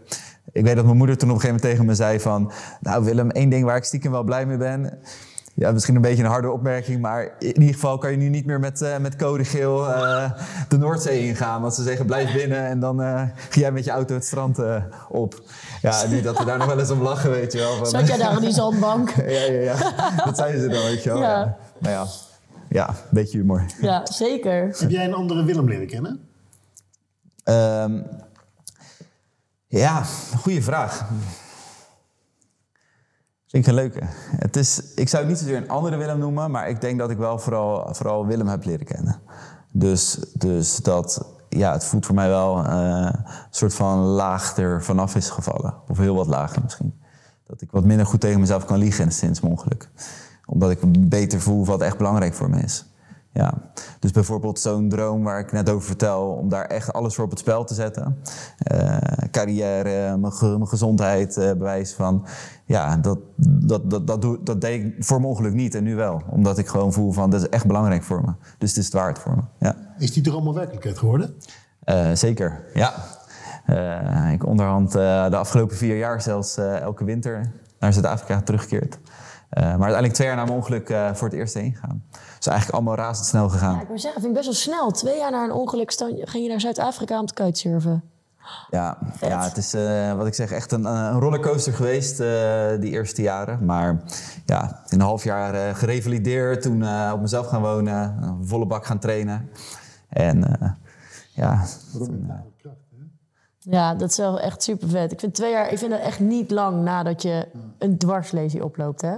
ik 0.52 0.64
weet 0.64 0.76
dat 0.76 0.86
mijn 0.86 0.98
moeder 0.98 1.18
toen 1.18 1.30
op 1.30 1.36
een 1.36 1.42
gegeven 1.42 1.62
moment 1.62 1.80
tegen 1.80 1.86
me 1.86 1.96
zei 1.96 2.20
van... 2.20 2.52
Nou 2.82 3.04
Willem, 3.04 3.30
één 3.32 3.50
ding 3.50 3.66
waar 3.66 3.78
ik 3.78 3.84
stiekem 3.84 4.12
wel 4.12 4.24
blij 4.24 4.46
mee 4.46 4.58
ben... 4.58 5.00
Ja, 5.60 5.72
misschien 5.72 5.96
een 5.96 6.02
beetje 6.02 6.24
een 6.24 6.30
harde 6.30 6.52
opmerking, 6.52 7.02
maar 7.02 7.36
in 7.40 7.60
ieder 7.60 7.74
geval 7.74 7.98
kan 7.98 8.12
je 8.12 8.18
nu 8.18 8.30
niet 8.30 8.46
meer 8.46 8.60
met, 8.60 8.82
uh, 8.82 8.98
met 8.98 9.16
code 9.16 9.46
geel 9.46 9.90
uh, 9.90 10.32
de 10.68 10.78
Noordzee 10.78 11.28
ingaan. 11.28 11.62
Want 11.62 11.74
ze 11.74 11.84
zeggen 11.84 12.06
blijf 12.06 12.34
binnen 12.34 12.66
en 12.66 12.80
dan 12.80 13.02
uh, 13.02 13.22
ga 13.50 13.60
jij 13.60 13.72
met 13.72 13.86
je 13.86 13.92
auto 13.92 14.14
het 14.14 14.26
strand 14.26 14.60
op. 15.10 15.42
Ja, 15.82 16.06
niet 16.06 16.24
dat 16.24 16.38
we 16.38 16.46
daar 16.46 16.58
nog 16.58 16.68
wel 16.68 16.80
eens 16.80 16.90
om 16.90 17.02
lachen, 17.02 17.30
weet 17.32 17.52
je 17.52 17.58
wel. 17.58 17.76
Van, 17.76 17.86
Zat 17.86 18.08
jij 18.08 18.18
daar 18.18 18.36
op 18.36 18.42
die 18.42 18.52
zandbank? 18.52 19.10
ja, 19.36 19.44
ja, 19.44 19.62
ja. 19.62 19.76
Dat 20.26 20.38
zeiden 20.38 20.62
ze 20.62 20.68
dan, 20.68 20.84
weet 20.84 21.04
je 21.04 21.10
wel. 21.10 21.22
Ja. 21.22 21.40
ja. 21.40 21.58
Nou 21.80 21.94
ja, 21.94 22.06
ja, 22.70 22.90
een 22.90 22.96
beetje 23.10 23.38
humor. 23.38 23.66
Ja, 23.82 24.06
zeker. 24.06 24.76
Heb 24.78 24.90
jij 24.90 25.06
een 25.06 25.14
andere 25.14 25.44
Willem 25.44 25.68
leren 25.68 25.88
kennen? 25.88 26.30
Um, 27.44 28.06
ja, 29.68 30.04
goede 30.38 30.62
vraag. 30.62 31.06
Ik 33.52 33.68
een 33.68 33.74
leuke. 33.74 34.00
Het 34.36 34.56
is, 34.56 34.82
ik 34.96 35.10
zou 35.10 35.24
het 35.24 35.32
niet 35.32 35.42
zozeer 35.42 35.58
een 35.58 35.70
andere 35.70 35.98
Willem 35.98 36.20
noemen, 36.20 36.52
maar 36.52 36.70
ik 36.70 36.82
denk 36.82 37.00
dat 37.00 37.10
ik 37.10 37.18
wel 37.18 37.40
vooral, 37.40 37.94
vooral 37.94 38.26
Willem 38.26 38.48
heb 38.48 38.66
leren 38.66 38.86
kennen. 38.86 39.20
Dus, 39.72 40.20
dus 40.34 40.76
dat, 40.78 41.26
ja, 41.50 41.72
het 41.72 41.84
voelt 41.84 42.06
voor 42.06 42.16
mij 42.16 42.28
wel 42.28 42.66
uh, 42.66 43.10
een 43.12 43.26
soort 43.50 43.74
van 43.74 44.00
laag 44.00 44.58
er 44.58 44.84
vanaf 44.84 45.16
is 45.16 45.30
gevallen. 45.30 45.76
Of 45.88 45.98
heel 45.98 46.16
wat 46.16 46.28
lager 46.28 46.62
misschien. 46.64 47.02
Dat 47.46 47.62
ik 47.62 47.72
wat 47.72 47.84
minder 47.84 48.06
goed 48.06 48.20
tegen 48.20 48.40
mezelf 48.40 48.66
kan 48.66 48.78
liegen 48.78 49.12
sinds 49.12 49.42
mijn 49.42 49.54
ongeluk. 49.54 49.90
Omdat 50.46 50.72
ik 50.72 51.10
beter 51.10 51.42
voel 51.42 51.66
wat 51.66 51.82
echt 51.82 51.98
belangrijk 51.98 52.34
voor 52.34 52.50
me 52.50 52.60
is. 52.60 52.86
Ja. 53.38 53.54
Dus 54.00 54.12
bijvoorbeeld 54.12 54.60
zo'n 54.60 54.90
droom 54.90 55.24
waar 55.24 55.40
ik 55.40 55.52
net 55.52 55.70
over 55.70 55.88
vertel, 55.88 56.30
om 56.32 56.50
daar 56.50 56.66
echt 56.66 56.94
alles 56.94 57.16
voor 57.16 57.24
op 57.24 57.30
het 57.30 57.40
spel 57.40 57.64
te 57.64 57.74
zetten. 57.74 58.18
Uh, 58.72 58.98
carrière, 59.32 60.18
mijn, 60.18 60.34
ge 60.34 60.46
mijn 60.46 60.68
gezondheid, 60.68 61.38
uh, 61.38 61.44
bewijs 61.52 61.94
van. 61.94 62.26
Ja, 62.66 62.98
dat, 62.98 63.20
dat, 63.36 63.90
dat, 63.90 64.08
dat, 64.08 64.22
doe, 64.22 64.44
dat 64.44 64.62
deed 64.62 64.84
ik 64.84 65.04
voor 65.06 65.18
mijn 65.18 65.30
ongeluk 65.30 65.54
niet 65.54 65.76
en 65.76 65.84
nu 65.84 65.96
wel. 65.96 66.22
Omdat 66.30 66.58
ik 66.58 66.68
gewoon 66.68 66.94
voel 66.94 67.12
van, 67.12 67.30
dat 67.30 67.42
is 67.42 67.50
echt 67.50 67.66
belangrijk 67.66 68.04
voor 68.04 68.22
me. 68.22 68.32
Dus 68.58 68.70
het 68.70 68.78
is 68.78 68.86
het 68.86 68.94
waard 68.94 69.20
voor 69.20 69.36
me. 69.36 69.42
Ja. 69.60 69.76
Is 69.98 70.14
die 70.14 70.24
droom 70.24 70.48
al 70.48 70.54
werkelijkheid 70.54 70.98
geworden? 70.98 71.36
Uh, 71.86 72.12
zeker, 72.14 72.64
ja. 72.74 72.94
ik 74.32 74.46
onderhand 74.46 74.92
de 74.92 75.38
afgelopen 75.38 75.78
vier 75.78 75.98
jaar 75.98 76.22
zelfs 76.22 76.58
elke 76.58 77.04
winter 77.04 77.52
naar 77.80 77.94
Zuid-Afrika 77.94 78.42
teruggekeerd. 78.42 78.98
Uh, 79.52 79.64
maar 79.64 79.70
uiteindelijk 79.70 80.14
twee 80.14 80.28
jaar 80.28 80.36
na 80.36 80.44
mijn 80.44 80.56
ongeluk 80.56 80.90
uh, 80.90 81.14
voor 81.14 81.28
het 81.28 81.38
eerst 81.38 81.54
heen 81.54 81.76
gaan. 81.76 82.04
Dus 82.38 82.48
eigenlijk 82.48 82.78
allemaal 82.78 82.96
razendsnel 82.96 83.50
gegaan. 83.50 83.76
Ja, 83.76 83.82
ik 83.82 83.90
moet 83.90 84.02
zeggen, 84.02 84.22
vind 84.22 84.38
ik 84.38 84.44
best 84.44 84.52
wel 84.52 84.62
snel. 84.76 84.92
Twee 84.92 85.18
jaar 85.18 85.32
na 85.32 85.44
een 85.44 85.52
ongeluk 85.52 85.92
ging 86.24 86.44
je 86.44 86.50
naar 86.50 86.62
Zuid-Afrika 86.62 87.20
om 87.20 87.26
te 87.26 87.34
kitesurfen. 87.34 88.04
Ja, 88.70 88.98
ja, 89.20 89.44
het 89.44 89.58
is 89.58 89.76
uh, 89.76 90.14
wat 90.14 90.28
ik 90.28 90.34
zeg 90.34 90.52
echt 90.52 90.72
een, 90.72 90.86
een 90.86 91.20
rollercoaster 91.20 91.74
geweest 91.74 92.18
die 92.82 92.92
eerste 92.92 93.22
jaren. 93.22 93.66
Maar 93.66 94.02
ja, 94.46 94.82
in 94.88 95.00
een 95.00 95.06
half 95.06 95.24
jaar 95.24 95.76
gerevalideerd, 95.76 96.62
toen 96.62 97.12
op 97.14 97.22
mezelf 97.22 97.48
gaan 97.48 97.62
wonen, 97.62 98.38
volle 98.42 98.66
bak 98.66 98.86
gaan 98.86 99.00
trainen. 99.00 99.50
En 100.10 100.60
ja... 101.34 101.64
Ja, 103.60 103.96
dat 103.96 104.10
is 104.10 104.18
wel 104.18 104.40
echt 104.40 104.64
super 104.64 104.90
vet. 104.90 105.12
Ik 105.12 105.20
vind 105.20 105.34
twee 105.34 105.52
jaar, 105.52 105.72
ik 105.72 105.78
vind 105.78 105.92
dat 105.92 106.00
echt 106.00 106.20
niet 106.20 106.52
lang 106.52 106.84
nadat 106.84 107.22
je 107.22 107.48
een 107.78 107.98
dwarslesie 107.98 108.64
oploopt, 108.64 109.02
hè? 109.02 109.16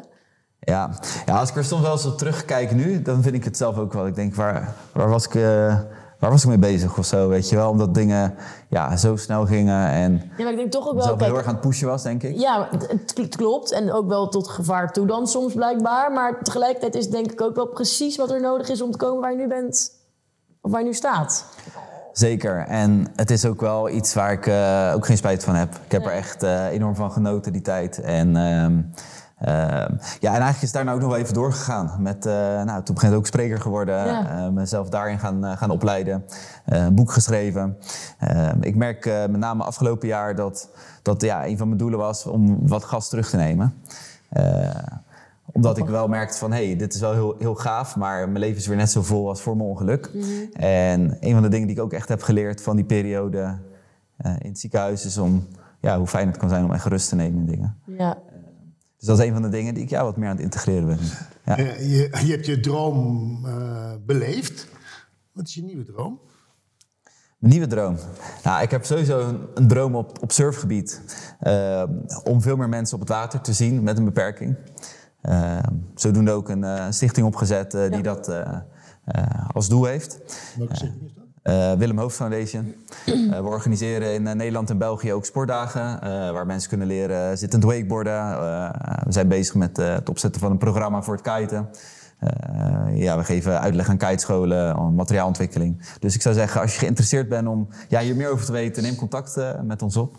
Ja. 0.60 0.90
ja, 1.26 1.40
als 1.40 1.50
ik 1.50 1.56
er 1.56 1.64
soms 1.64 1.82
wel 1.82 1.92
eens 1.92 2.06
op 2.06 2.18
terugkijk 2.18 2.72
nu, 2.72 3.02
dan 3.02 3.22
vind 3.22 3.36
ik 3.36 3.44
het 3.44 3.58
zelf 3.58 3.78
ook 3.78 3.94
wel. 3.94 4.08
Ik 4.08 4.16
denk, 4.16 4.36
waar, 4.36 4.74
waar, 4.92 5.10
was, 5.10 5.26
ik, 5.26 5.34
uh, 5.34 5.42
waar 6.20 6.30
was 6.30 6.44
ik 6.44 6.50
mee 6.50 6.58
bezig 6.58 6.98
of 6.98 7.06
zo, 7.06 7.28
weet 7.28 7.50
je 7.50 7.56
wel? 7.56 7.70
Omdat 7.70 7.94
dingen 7.94 8.36
ja, 8.70 8.98
zo 8.98 9.16
snel 9.16 9.46
gingen 9.46 9.88
en 9.88 10.32
ja, 10.38 10.44
maar 10.44 10.52
ik 10.52 10.58
denk 10.58 10.72
toch 10.72 10.88
ook 10.88 10.96
wel, 10.96 11.18
heel 11.18 11.38
erg 11.38 11.46
aan 11.46 11.54
het 11.54 11.62
pushen 11.62 11.88
was, 11.88 12.04
denk 12.04 12.24
ik. 12.24 12.40
Ja, 12.40 12.70
het 13.16 13.36
klopt. 13.36 13.72
En 13.72 13.94
ook 13.94 14.08
wel 14.08 14.28
tot 14.28 14.48
gevaar 14.48 14.92
toe 14.92 15.08
dan 15.08 15.28
soms 15.28 15.54
blijkbaar. 15.54 16.12
Maar 16.12 16.40
tegelijkertijd 16.44 16.96
is 16.96 17.10
denk 17.10 17.32
ik 17.32 17.42
ook 17.42 17.56
wel 17.56 17.68
precies 17.68 18.18
wat 18.18 18.32
er 18.32 18.42
nodig 18.42 18.70
is 18.70 18.82
om 18.82 18.92
te 18.92 18.98
komen 18.98 19.22
waar 19.22 19.32
je 19.32 19.38
nu 19.38 19.48
bent. 19.48 19.92
Of 20.62 20.72
waar 20.72 20.80
je 20.80 20.86
nu 20.86 20.94
staat. 20.94 21.46
Zeker. 22.14 22.66
En 22.68 23.08
het 23.16 23.32
is 23.32 23.46
ook 23.46 23.62
wel 23.62 23.90
iets 23.90 24.14
waar 24.14 24.32
ik 24.32 24.48
uh, 24.48 24.92
ook 24.96 25.06
geen 25.06 25.18
spijt 25.18 25.44
van 25.44 25.56
heb. 25.56 25.76
Ik 25.86 25.92
heb 25.92 26.06
er 26.06 26.12
echt 26.12 26.44
uh, 26.44 26.66
enorm 26.66 26.96
van 26.96 27.12
genoten 27.12 27.52
die 27.54 27.62
tijd. 27.62 28.00
En... 28.02 28.36
Uh, 28.36 28.66
Uh, 29.42 29.48
ja, 30.20 30.34
en 30.34 30.42
eigenlijk 30.42 30.62
is 30.62 30.72
daar 30.72 30.84
nou 30.84 30.96
ook 30.96 31.02
nog 31.02 31.12
wel 31.12 31.20
even 31.20 31.34
doorgegaan. 31.34 31.96
Met, 32.00 32.26
uh, 32.26 32.34
nou, 32.34 32.66
toen 32.66 32.68
gegeven 32.68 32.96
moment 32.96 33.16
ook 33.16 33.26
spreker 33.26 33.62
geworden. 33.62 34.06
Ja. 34.06 34.46
Uh, 34.46 34.50
mezelf 34.50 34.90
daarin 34.90 35.20
gaan, 35.20 35.58
gaan 35.58 35.70
opleiden. 35.70 36.26
een 36.66 36.96
boek 36.96 37.12
geschreven. 37.12 37.78
ik 38.62 38.76
merk 38.76 39.06
met 39.06 39.38
name 39.38 39.64
afgelopen 39.64 40.08
jaar 40.08 40.36
dat, 40.36 40.70
dat 41.02 41.22
ja, 41.22 41.46
een 41.46 41.58
van 41.58 41.68
mijn 41.68 41.80
doelen 41.80 42.00
was 42.00 42.26
om 42.26 42.68
wat 42.68 42.84
gas 42.84 43.10
terug 43.10 43.30
te 43.30 43.38
nemen 43.38 43.74
omdat 45.52 45.78
ik 45.78 45.86
wel 45.86 46.08
merkte 46.08 46.38
van, 46.38 46.52
hé, 46.52 46.66
hey, 46.66 46.76
dit 46.76 46.94
is 46.94 47.00
wel 47.00 47.14
heel, 47.14 47.36
heel 47.40 47.56
gaaf, 47.56 47.96
maar 47.96 48.28
mijn 48.28 48.40
leven 48.40 48.58
is 48.58 48.68
weer 48.68 48.78
net 48.78 48.92
zo 48.92 49.02
vol 49.02 49.30
als 49.30 49.42
voor 49.42 49.58
mijn 49.58 49.70
ongeluk. 49.70 50.10
Mm 50.14 50.22
-hmm. 50.22 50.52
En 50.54 51.18
een 51.20 51.34
van 51.34 51.42
de 51.42 51.48
dingen 51.48 51.68
die 51.68 51.76
ik 51.76 51.82
ook 51.82 51.94
echt 51.94 52.10
heb 52.10 52.22
geleerd 52.22 52.62
van 52.62 52.76
die 52.76 52.86
periode 52.86 53.58
in 54.24 54.50
het 54.50 54.60
ziekenhuis 54.60 55.06
is 55.06 55.18
om, 55.18 55.48
ja, 55.80 55.98
hoe 55.98 56.08
fijn 56.08 56.28
het 56.28 56.38
kan 56.38 56.50
zijn 56.50 56.64
om 56.64 56.72
echt 56.72 56.86
rust 56.86 57.10
te 57.10 57.16
nemen 57.16 57.40
in 57.40 57.46
dingen. 57.46 57.76
Ja. 57.86 58.18
Dus 59.00 59.08
dat 59.08 59.20
is 59.20 59.26
een 59.26 59.34
van 59.34 59.42
de 59.42 59.50
dingen 59.50 59.74
die 59.74 59.84
ik 59.84 59.90
ja, 59.90 60.04
wat 60.04 60.18
meer 60.18 60.30
aan 60.30 60.36
het 60.36 60.44
integreren 60.44 60.86
ben. 60.86 61.00
Ja. 61.46 61.60
Uh, 61.60 61.80
je, 61.80 62.26
je, 62.26 62.32
hebt 62.32 62.46
je 62.46 62.60
droom 62.60 63.48
beleefd. 64.06 64.68
Wat 65.32 65.48
is 65.48 65.54
je 65.54 65.64
nieuwe 65.64 65.84
droom? 65.84 66.20
Mijn 67.38 67.54
nieuwe 67.54 67.68
droom? 67.68 67.98
Nou, 68.44 68.62
ik 68.62 68.72
heb 68.72 68.86
sowieso 68.86 69.20
een, 69.20 69.48
een 69.54 69.68
droom 69.68 69.96
op, 69.96 70.22
op 70.22 70.32
surfgebied. 70.32 71.02
om 72.24 72.42
veel 72.42 72.56
meer 72.56 72.70
mensen 72.70 72.96
op 72.96 73.00
het 73.00 73.10
water 73.10 73.42
te 73.42 73.54
zien 73.54 73.84
met 73.84 73.98
een 73.98 74.06
beperking. 74.06 74.56
Uh, 75.22 75.60
zodoende 75.96 76.32
ook 76.32 76.50
een 76.50 76.94
stichting 76.94 77.26
opgezet 77.26 77.72
die 77.72 77.80
ja. 77.82 78.02
dat 78.02 78.32
als 79.54 79.70
doel 79.70 79.86
heeft. 79.86 80.20
Welke 80.58 80.76
stichting 80.76 81.06
is 81.06 81.14
dat? 81.14 81.19
Willem 81.78 81.98
Hoofd 81.98 82.16
Foundation. 82.16 82.76
we 83.06 83.44
organiseren 83.44 84.14
in 84.14 84.24
Nederland 84.24 84.70
en 84.70 84.78
België 84.78 85.14
ook 85.14 85.26
sportdagen 85.26 86.00
waar 86.34 86.46
mensen 86.46 86.70
kunnen 86.70 86.88
leren 86.88 87.38
zittend 87.38 87.64
wakeboarden. 87.64 88.40
we 89.04 89.12
zijn 89.12 89.28
bezig 89.28 89.56
met 89.56 89.78
het 89.78 90.10
opzetten 90.10 90.42
van 90.42 90.52
een 90.52 90.58
programma 90.58 91.02
voor 91.02 91.16
het 91.16 91.34
kiten. 91.34 91.70
ja, 92.94 93.18
we 93.18 93.24
geven 93.24 93.60
uitleg 93.60 93.90
aan 93.90 93.98
kitescholen, 93.98 94.96
materiaalontwikkeling. 94.96 95.82
Dus 96.00 96.16
ik 96.16 96.22
zou 96.22 96.36
zeggen, 96.36 96.62
als 96.62 96.74
je 96.74 96.80
geïnteresseerd 96.80 97.30
bent 97.30 97.48
om 97.48 97.68
ja, 97.88 98.00
hier 98.00 98.16
meer 98.16 98.30
over 98.30 98.46
te 98.46 98.52
weten, 98.52 98.84
neem 98.84 98.96
contact 98.96 99.38
met 99.64 99.82
ons 99.82 99.98
op. 99.98 100.18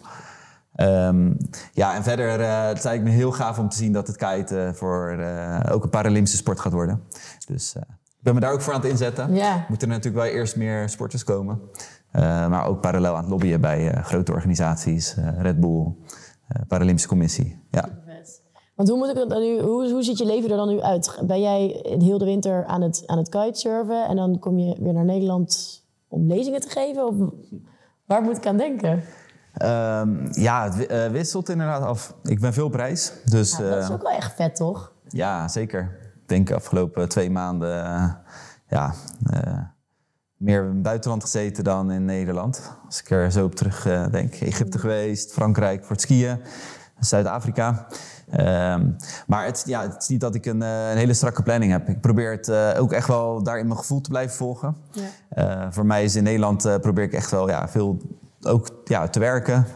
Um, 0.76 1.36
ja, 1.72 1.94
en 1.94 2.02
verder 2.02 2.40
uh, 2.40 2.66
het 2.66 2.84
lijkt 2.84 3.04
me 3.04 3.10
heel 3.10 3.32
gaaf 3.32 3.58
om 3.58 3.68
te 3.68 3.76
zien 3.76 3.92
dat 3.92 4.06
het 4.06 4.16
kiten 4.16 4.74
voor 4.74 5.16
uh, 5.18 5.60
ook 5.70 5.84
een 5.84 5.90
Paralympische 5.90 6.36
sport 6.36 6.60
gaat 6.60 6.72
worden. 6.72 7.02
Dus 7.46 7.74
uh, 7.76 7.82
ik 8.20 8.26
ben 8.26 8.34
me 8.34 8.40
daar 8.40 8.52
ook 8.52 8.60
voor 8.60 8.72
aan 8.72 8.80
het 8.80 8.90
inzetten. 8.90 9.34
Ja. 9.34 9.64
Moeten 9.68 9.88
er 9.88 9.94
natuurlijk 9.94 10.24
wel 10.24 10.32
eerst 10.34 10.56
meer 10.56 10.88
sporters 10.88 11.24
komen. 11.24 11.60
maar 12.48 12.66
ook 12.66 12.80
parallel 12.80 13.14
aan 13.14 13.20
het 13.20 13.30
lobbyen 13.30 13.60
bij 13.60 13.92
grote 14.02 14.32
organisaties, 14.32 15.16
Red 15.38 15.60
Bull, 15.60 15.94
Paralympische 16.68 17.08
Commissie. 17.08 17.62
Ja. 17.70 17.88
Want 18.74 18.88
hoe, 18.88 18.98
moet 18.98 19.08
ik 19.08 19.14
dat 19.14 19.40
nu, 19.40 19.60
hoe, 19.60 19.90
hoe 19.90 20.02
ziet 20.02 20.18
je 20.18 20.26
leven 20.26 20.50
er 20.50 20.56
dan 20.56 20.68
nu 20.68 20.80
uit? 20.80 21.18
Ben 21.26 21.40
jij 21.40 21.80
heel 21.98 22.18
de 22.18 22.24
winter 22.24 22.64
aan 22.64 22.82
het, 22.82 23.02
aan 23.06 23.18
het 23.18 23.28
kitesurfen 23.28 24.06
en 24.08 24.16
dan 24.16 24.38
kom 24.38 24.58
je 24.58 24.76
weer 24.80 24.92
naar 24.92 25.04
Nederland 25.04 25.80
om 26.08 26.26
lezingen 26.26 26.60
te 26.60 26.68
geven? 26.68 27.06
Of 27.06 27.14
waar 28.04 28.22
moet 28.22 28.36
ik 28.36 28.46
aan 28.46 28.56
denken? 28.56 28.90
Um, 28.90 30.28
ja, 30.30 30.70
het 30.70 31.10
wisselt 31.12 31.48
inderdaad 31.48 31.82
af. 31.82 32.14
Ik 32.22 32.40
ben 32.40 32.52
veel 32.52 32.66
op 32.66 32.74
reis. 32.74 33.12
Dus, 33.24 33.56
ja, 33.56 33.70
dat 33.70 33.82
is 33.82 33.90
ook 33.90 34.02
wel 34.02 34.12
echt 34.12 34.34
vet, 34.34 34.56
toch? 34.56 34.92
Ja, 35.08 35.48
zeker. 35.48 36.09
Ik 36.30 36.36
denk 36.36 36.48
de 36.48 36.54
afgelopen 36.54 37.08
twee 37.08 37.30
maanden 37.30 37.84
uh, 37.84 38.12
ja, 38.68 38.94
uh, 39.34 39.58
meer 40.36 40.62
in 40.62 40.68
het 40.68 40.82
buitenland 40.82 41.22
gezeten 41.22 41.64
dan 41.64 41.90
in 41.90 42.04
Nederland. 42.04 42.72
Als 42.86 43.00
ik 43.00 43.10
er 43.10 43.32
zo 43.32 43.44
op 43.44 43.54
terug 43.54 43.82
denk. 44.10 44.34
Egypte 44.34 44.78
geweest, 44.78 45.32
Frankrijk 45.32 45.80
voor 45.80 45.90
het 45.90 46.00
skiën, 46.00 46.40
Zuid-Afrika. 46.98 47.86
Um, 48.40 48.96
maar 49.26 49.44
het, 49.44 49.62
ja, 49.66 49.82
het 49.82 50.02
is 50.02 50.08
niet 50.08 50.20
dat 50.20 50.34
ik 50.34 50.46
een, 50.46 50.60
een, 50.60 50.96
hele 50.96 51.14
strakke 51.14 51.42
planning 51.42 51.72
heb. 51.72 51.88
Ik 51.88 52.00
probeer 52.00 52.30
het 52.30 52.50
ook 52.78 52.92
echt 52.92 53.08
wel 53.08 53.42
daar 53.42 53.58
in 53.58 53.66
mijn 53.66 53.78
gevoel 53.78 54.00
te 54.00 54.10
blijven 54.10 54.36
volgen. 54.36 54.76
Ja. 55.30 55.72
voor 55.72 55.86
mij 55.86 56.04
is 56.04 56.16
in 56.16 56.22
Nederland 56.22 56.80
probeer 56.80 57.04
ik 57.04 57.12
echt 57.12 57.30
wel 57.30 57.48
ja, 57.48 57.68
veel 57.68 58.00
ook 58.42 58.68
ja, 58.84 59.08
te 59.08 59.18
werken. 59.18 59.66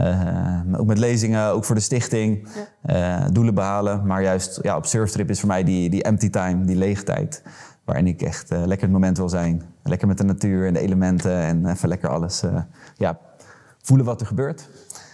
Uh, 0.00 0.60
ook 0.76 0.86
met 0.86 0.98
lezingen, 0.98 1.46
ook 1.46 1.64
voor 1.64 1.74
de 1.74 1.80
stichting. 1.80 2.48
Ja. 2.82 3.24
Uh, 3.24 3.30
doelen 3.32 3.54
behalen. 3.54 4.06
Maar 4.06 4.22
juist 4.22 4.58
ja, 4.62 4.76
op 4.76 4.86
surftrip 4.86 5.30
is 5.30 5.40
voor 5.40 5.48
mij 5.48 5.64
die, 5.64 5.90
die 5.90 6.02
empty 6.02 6.30
time, 6.30 6.64
die 6.64 6.76
lege 6.76 7.02
tijd. 7.02 7.42
Waarin 7.84 8.06
ik 8.06 8.22
echt 8.22 8.52
uh, 8.52 8.58
lekker 8.58 8.86
het 8.86 8.92
moment 8.92 9.16
wil 9.16 9.28
zijn. 9.28 9.62
Lekker 9.82 10.08
met 10.08 10.18
de 10.18 10.24
natuur 10.24 10.66
en 10.66 10.72
de 10.72 10.80
elementen. 10.80 11.36
En 11.36 11.66
even 11.66 11.88
lekker 11.88 12.08
alles 12.08 12.42
ja, 12.96 13.18
voelen 13.82 14.06
wat 14.06 14.20
er 14.20 14.26
gebeurt. 14.26 14.68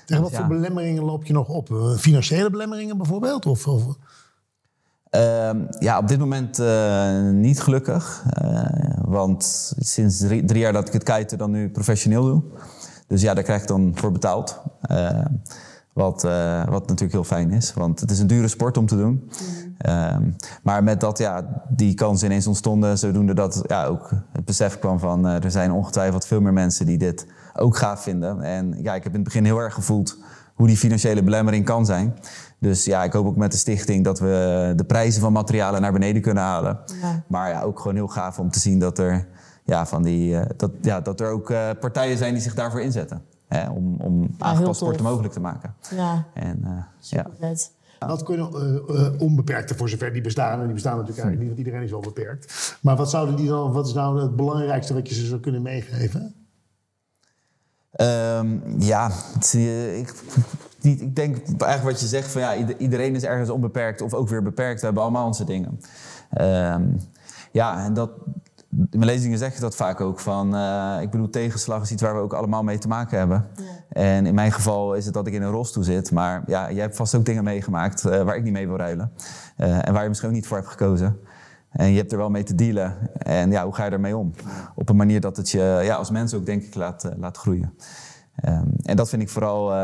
Tegen 0.05 0.23
wat 0.23 0.31
dus, 0.31 0.41
voor 0.41 0.49
ja. 0.49 0.61
belemmeringen 0.61 1.05
loop 1.05 1.25
je 1.25 1.33
nog 1.33 1.49
op? 1.49 1.97
Financiële 1.99 2.51
belemmeringen 2.51 2.97
bijvoorbeeld? 2.97 3.47
Of, 3.47 3.67
of? 3.67 3.97
Uh, 5.11 5.51
ja, 5.79 5.99
op 5.99 6.09
dit 6.09 6.19
moment 6.19 6.59
uh, 6.59 7.21
niet 7.31 7.61
gelukkig. 7.61 8.25
Uh, 8.43 8.65
want 9.01 9.73
sinds 9.79 10.19
drie, 10.19 10.45
drie, 10.45 10.61
jaar 10.61 10.73
dat 10.73 10.87
ik 10.87 10.93
het 10.93 11.03
kiten 11.03 11.39
dan 11.39 11.51
nu 11.51 11.71
professioneel 11.71 12.25
doe. 12.25 12.43
Dus 13.09 13.23
ja, 13.23 13.35
daar 13.35 13.45
krijg 13.45 13.63
ik 13.63 13.69
dan 13.69 13.93
voor 13.95 14.13
betaald. 14.13 14.61
Uh, 14.91 15.21
Wat, 15.93 16.25
eh, 16.25 16.65
wat 16.69 16.81
natuurlijk 16.81 17.13
heel 17.13 17.25
fijn 17.25 17.51
is, 17.51 17.75
want 17.75 18.01
het 18.01 18.11
is 18.11 18.19
een 18.19 18.27
dure 18.27 18.49
sport 18.49 18.77
om 18.77 18.87
te 18.87 18.97
doen. 18.97 19.31
Ehm, 19.79 20.23
maar 20.63 20.85
met 20.85 21.01
dat 21.01 21.19
ja, 21.19 21.63
die 21.69 21.95
kansen 21.95 22.27
ineens 22.27 22.47
ontstonden, 22.47 22.99
zodoende 22.99 23.35
dat 23.35 23.63
ja, 23.67 23.85
ook 23.85 24.11
het 24.33 24.45
besef 24.45 24.79
kwam 24.79 24.99
van 24.99 25.27
eh, 25.27 25.45
er 25.45 25.51
zijn 25.51 25.73
ongetwijfeld 25.73 26.27
veel 26.27 26.41
meer 26.41 26.53
mensen 26.53 26.87
die 26.87 26.99
dit 26.99 27.27
ook 27.57 27.77
gaaf 27.77 28.03
vinden. 28.03 28.43
En 28.43 28.75
ja, 28.83 28.95
ik 28.95 29.03
heb 29.03 29.13
in 29.13 29.21
het 29.21 29.25
begin 29.29 29.45
heel 29.45 29.59
erg 29.59 29.75
gevoeld 29.75 30.19
hoe 30.55 30.67
die 30.67 30.77
financiële 30.77 31.23
belemmering 31.23 31.65
kan 31.65 31.87
zijn. 31.87 32.15
Dus 32.59 32.85
ja, 32.85 33.05
ik 33.05 33.13
hoop 33.13 33.27
ook 33.27 33.37
met 33.37 33.53
de 33.53 33.59
stichting 33.59 34.05
dat 34.05 34.19
we 34.19 34.73
de 34.77 34.85
prijzen 34.85 35.21
van 35.21 35.33
materialen 35.33 35.81
naar 35.81 35.93
beneden 35.93 36.23
kunnen 36.23 36.43
halen. 36.43 36.79
Ja. 37.03 37.23
Maar 37.27 37.51
ja, 37.51 37.63
ook 37.63 37.79
gewoon 37.81 37.97
heel 37.97 38.09
gaaf 38.09 38.39
om 38.39 38.51
te 38.51 38.59
zien 38.59 38.79
dat 38.79 38.99
er, 38.99 39.27
ja, 39.69 39.87
van 39.87 40.03
die, 40.03 40.37
eh, 40.39 40.47
dat, 40.57 40.71
ja, 40.83 41.01
dat 41.01 41.21
er 41.21 41.31
ook 41.31 41.51
eh, 41.51 41.71
partijen 41.81 42.17
zijn 42.19 42.33
die 42.33 42.43
zich 42.43 42.55
daarvoor 42.55 42.81
inzetten. 42.81 43.23
Hè, 43.49 43.69
om 43.71 43.97
om 44.01 44.21
aangepast 44.39 44.65
tof. 44.65 44.77
sporten 44.77 45.05
mogelijk 45.05 45.33
te 45.33 45.41
maken. 45.41 45.75
Ja, 45.95 46.25
En, 46.35 46.61
eh, 46.65 46.71
ja. 47.01 47.27
vet. 47.41 47.73
Wat 47.99 48.23
kunnen 48.23 49.21
onbeperkte, 49.21 49.75
voor 49.75 49.89
zover 49.89 50.13
die 50.13 50.23
bestaan, 50.23 50.59
en 50.61 50.65
die 50.65 50.75
bestaan 50.75 50.97
natuurlijk 50.97 51.19
eigenlijk 51.19 51.39
niet, 51.49 51.49
want 51.57 51.67
iedereen 51.67 51.87
is 51.87 51.91
wel 51.91 52.13
beperkt. 52.15 52.77
Maar 52.83 52.97
wat 52.97 53.11
zouden 53.11 53.37
die 53.37 53.49
dan, 53.49 53.73
wat 53.73 53.87
is 53.87 53.93
nou 53.93 54.21
het 54.23 54.37
belangrijkste 54.37 54.95
wat 54.95 55.09
je 55.09 55.15
ze 55.15 55.27
zou 55.27 55.41
kunnen 55.41 55.63
meegeven? 55.63 56.35
Ehm, 57.91 58.59
ja, 58.79 59.11
het, 59.35 59.53
ik, 59.99 60.15
ik 60.81 61.17
denk 61.17 61.37
eigenlijk 61.37 61.83
wat 61.83 62.01
je 62.01 62.07
zegt 62.07 62.31
van 62.31 62.41
ja, 62.41 62.57
ieder- 62.57 62.77
iedereen 62.79 63.15
is 63.15 63.25
ergens 63.25 63.51
onbeperkt 63.51 64.01
of 64.01 64.15
ook 64.15 64.29
weer 64.29 64.43
beperkt. 64.43 64.79
We 64.81 64.87
hebben 64.87 65.03
allemaal 65.03 65.27
onze 65.27 65.45
dingen. 65.45 65.81
Ehm, 66.31 66.83
ja, 67.53 67.85
en 67.85 67.95
dat, 67.95 68.11
in 68.79 68.99
mijn 68.99 69.11
lezingen 69.11 69.39
zeg 69.39 69.55
je 69.55 69.61
dat 69.61 69.77
vaak 69.77 70.01
ook 70.01 70.21
van, 70.21 70.55
eh, 70.55 70.97
ik 71.01 71.11
bedoel 71.11 71.31
tegenslag 71.31 71.83
is 71.83 71.93
iets 71.93 72.03
waar 72.03 72.15
we 72.15 72.21
ook 72.21 72.33
allemaal 72.33 72.63
mee 72.63 72.79
te 72.79 72.89
maken 72.89 73.19
hebben. 73.19 73.47
En 73.89 74.27
in 74.27 74.35
mijn 74.35 74.53
geval 74.53 74.95
is 74.95 75.05
het 75.05 75.15
dat 75.15 75.27
ik 75.27 75.33
in 75.33 75.43
een 75.43 75.51
rolstoel 75.51 75.83
zit, 75.83 76.13
maar 76.13 76.43
ja, 76.47 76.73
jij 76.73 76.83
hebt 76.83 76.97
vast 76.97 77.15
ook 77.15 77.25
dingen 77.25 77.45
meegemaakt 77.45 78.05
eh, 78.05 78.23
waar 78.23 78.37
ik 78.37 78.43
niet 78.43 78.53
mee 78.53 78.67
wil 78.67 78.77
ruilen. 78.77 79.13
Eh, 79.57 79.87
en 79.87 79.93
waar 79.93 80.03
je 80.03 80.09
misschien 80.09 80.29
ook 80.29 80.35
niet 80.35 80.47
voor 80.47 80.57
hebt 80.57 80.69
gekozen. 80.69 81.19
En 81.71 81.91
je 81.91 81.97
hebt 81.97 82.13
er 82.13 82.19
wel 82.19 82.31
mee 82.31 82.43
te 82.43 82.55
dealen. 82.55 82.97
En 83.19 83.51
ja, 83.51 83.65
hoe 83.65 83.75
ga 83.75 83.85
je 83.85 83.91
ermee 83.91 84.17
om? 84.17 84.33
Op 84.75 84.89
een 84.89 84.97
manier 84.97 85.21
dat 85.21 85.37
het 85.37 85.51
je 85.51 85.81
ja, 85.83 85.95
als 85.95 86.11
mens 86.11 86.35
ook 86.35 86.47
denk 86.47 86.63
ik 86.63 86.75
laat, 86.75 87.11
laat 87.17 87.37
groeien. 87.37 87.75
Ehm, 88.35 88.67
en 88.83 88.97
dat 88.97 89.09
vind 89.09 89.23
ik 89.23 89.29
vooral, 89.29 89.75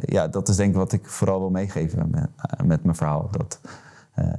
ja, 0.00 0.28
dat 0.30 0.48
is 0.48 0.56
denk 0.56 0.70
ik 0.70 0.76
wat 0.76 0.92
ik 0.92 1.06
vooral 1.06 1.38
wil 1.38 1.50
meegeven 1.50 2.10
met, 2.10 2.28
met 2.64 2.84
mijn 2.84 2.96
verhaal. 2.96 3.28
Dat, 3.30 3.60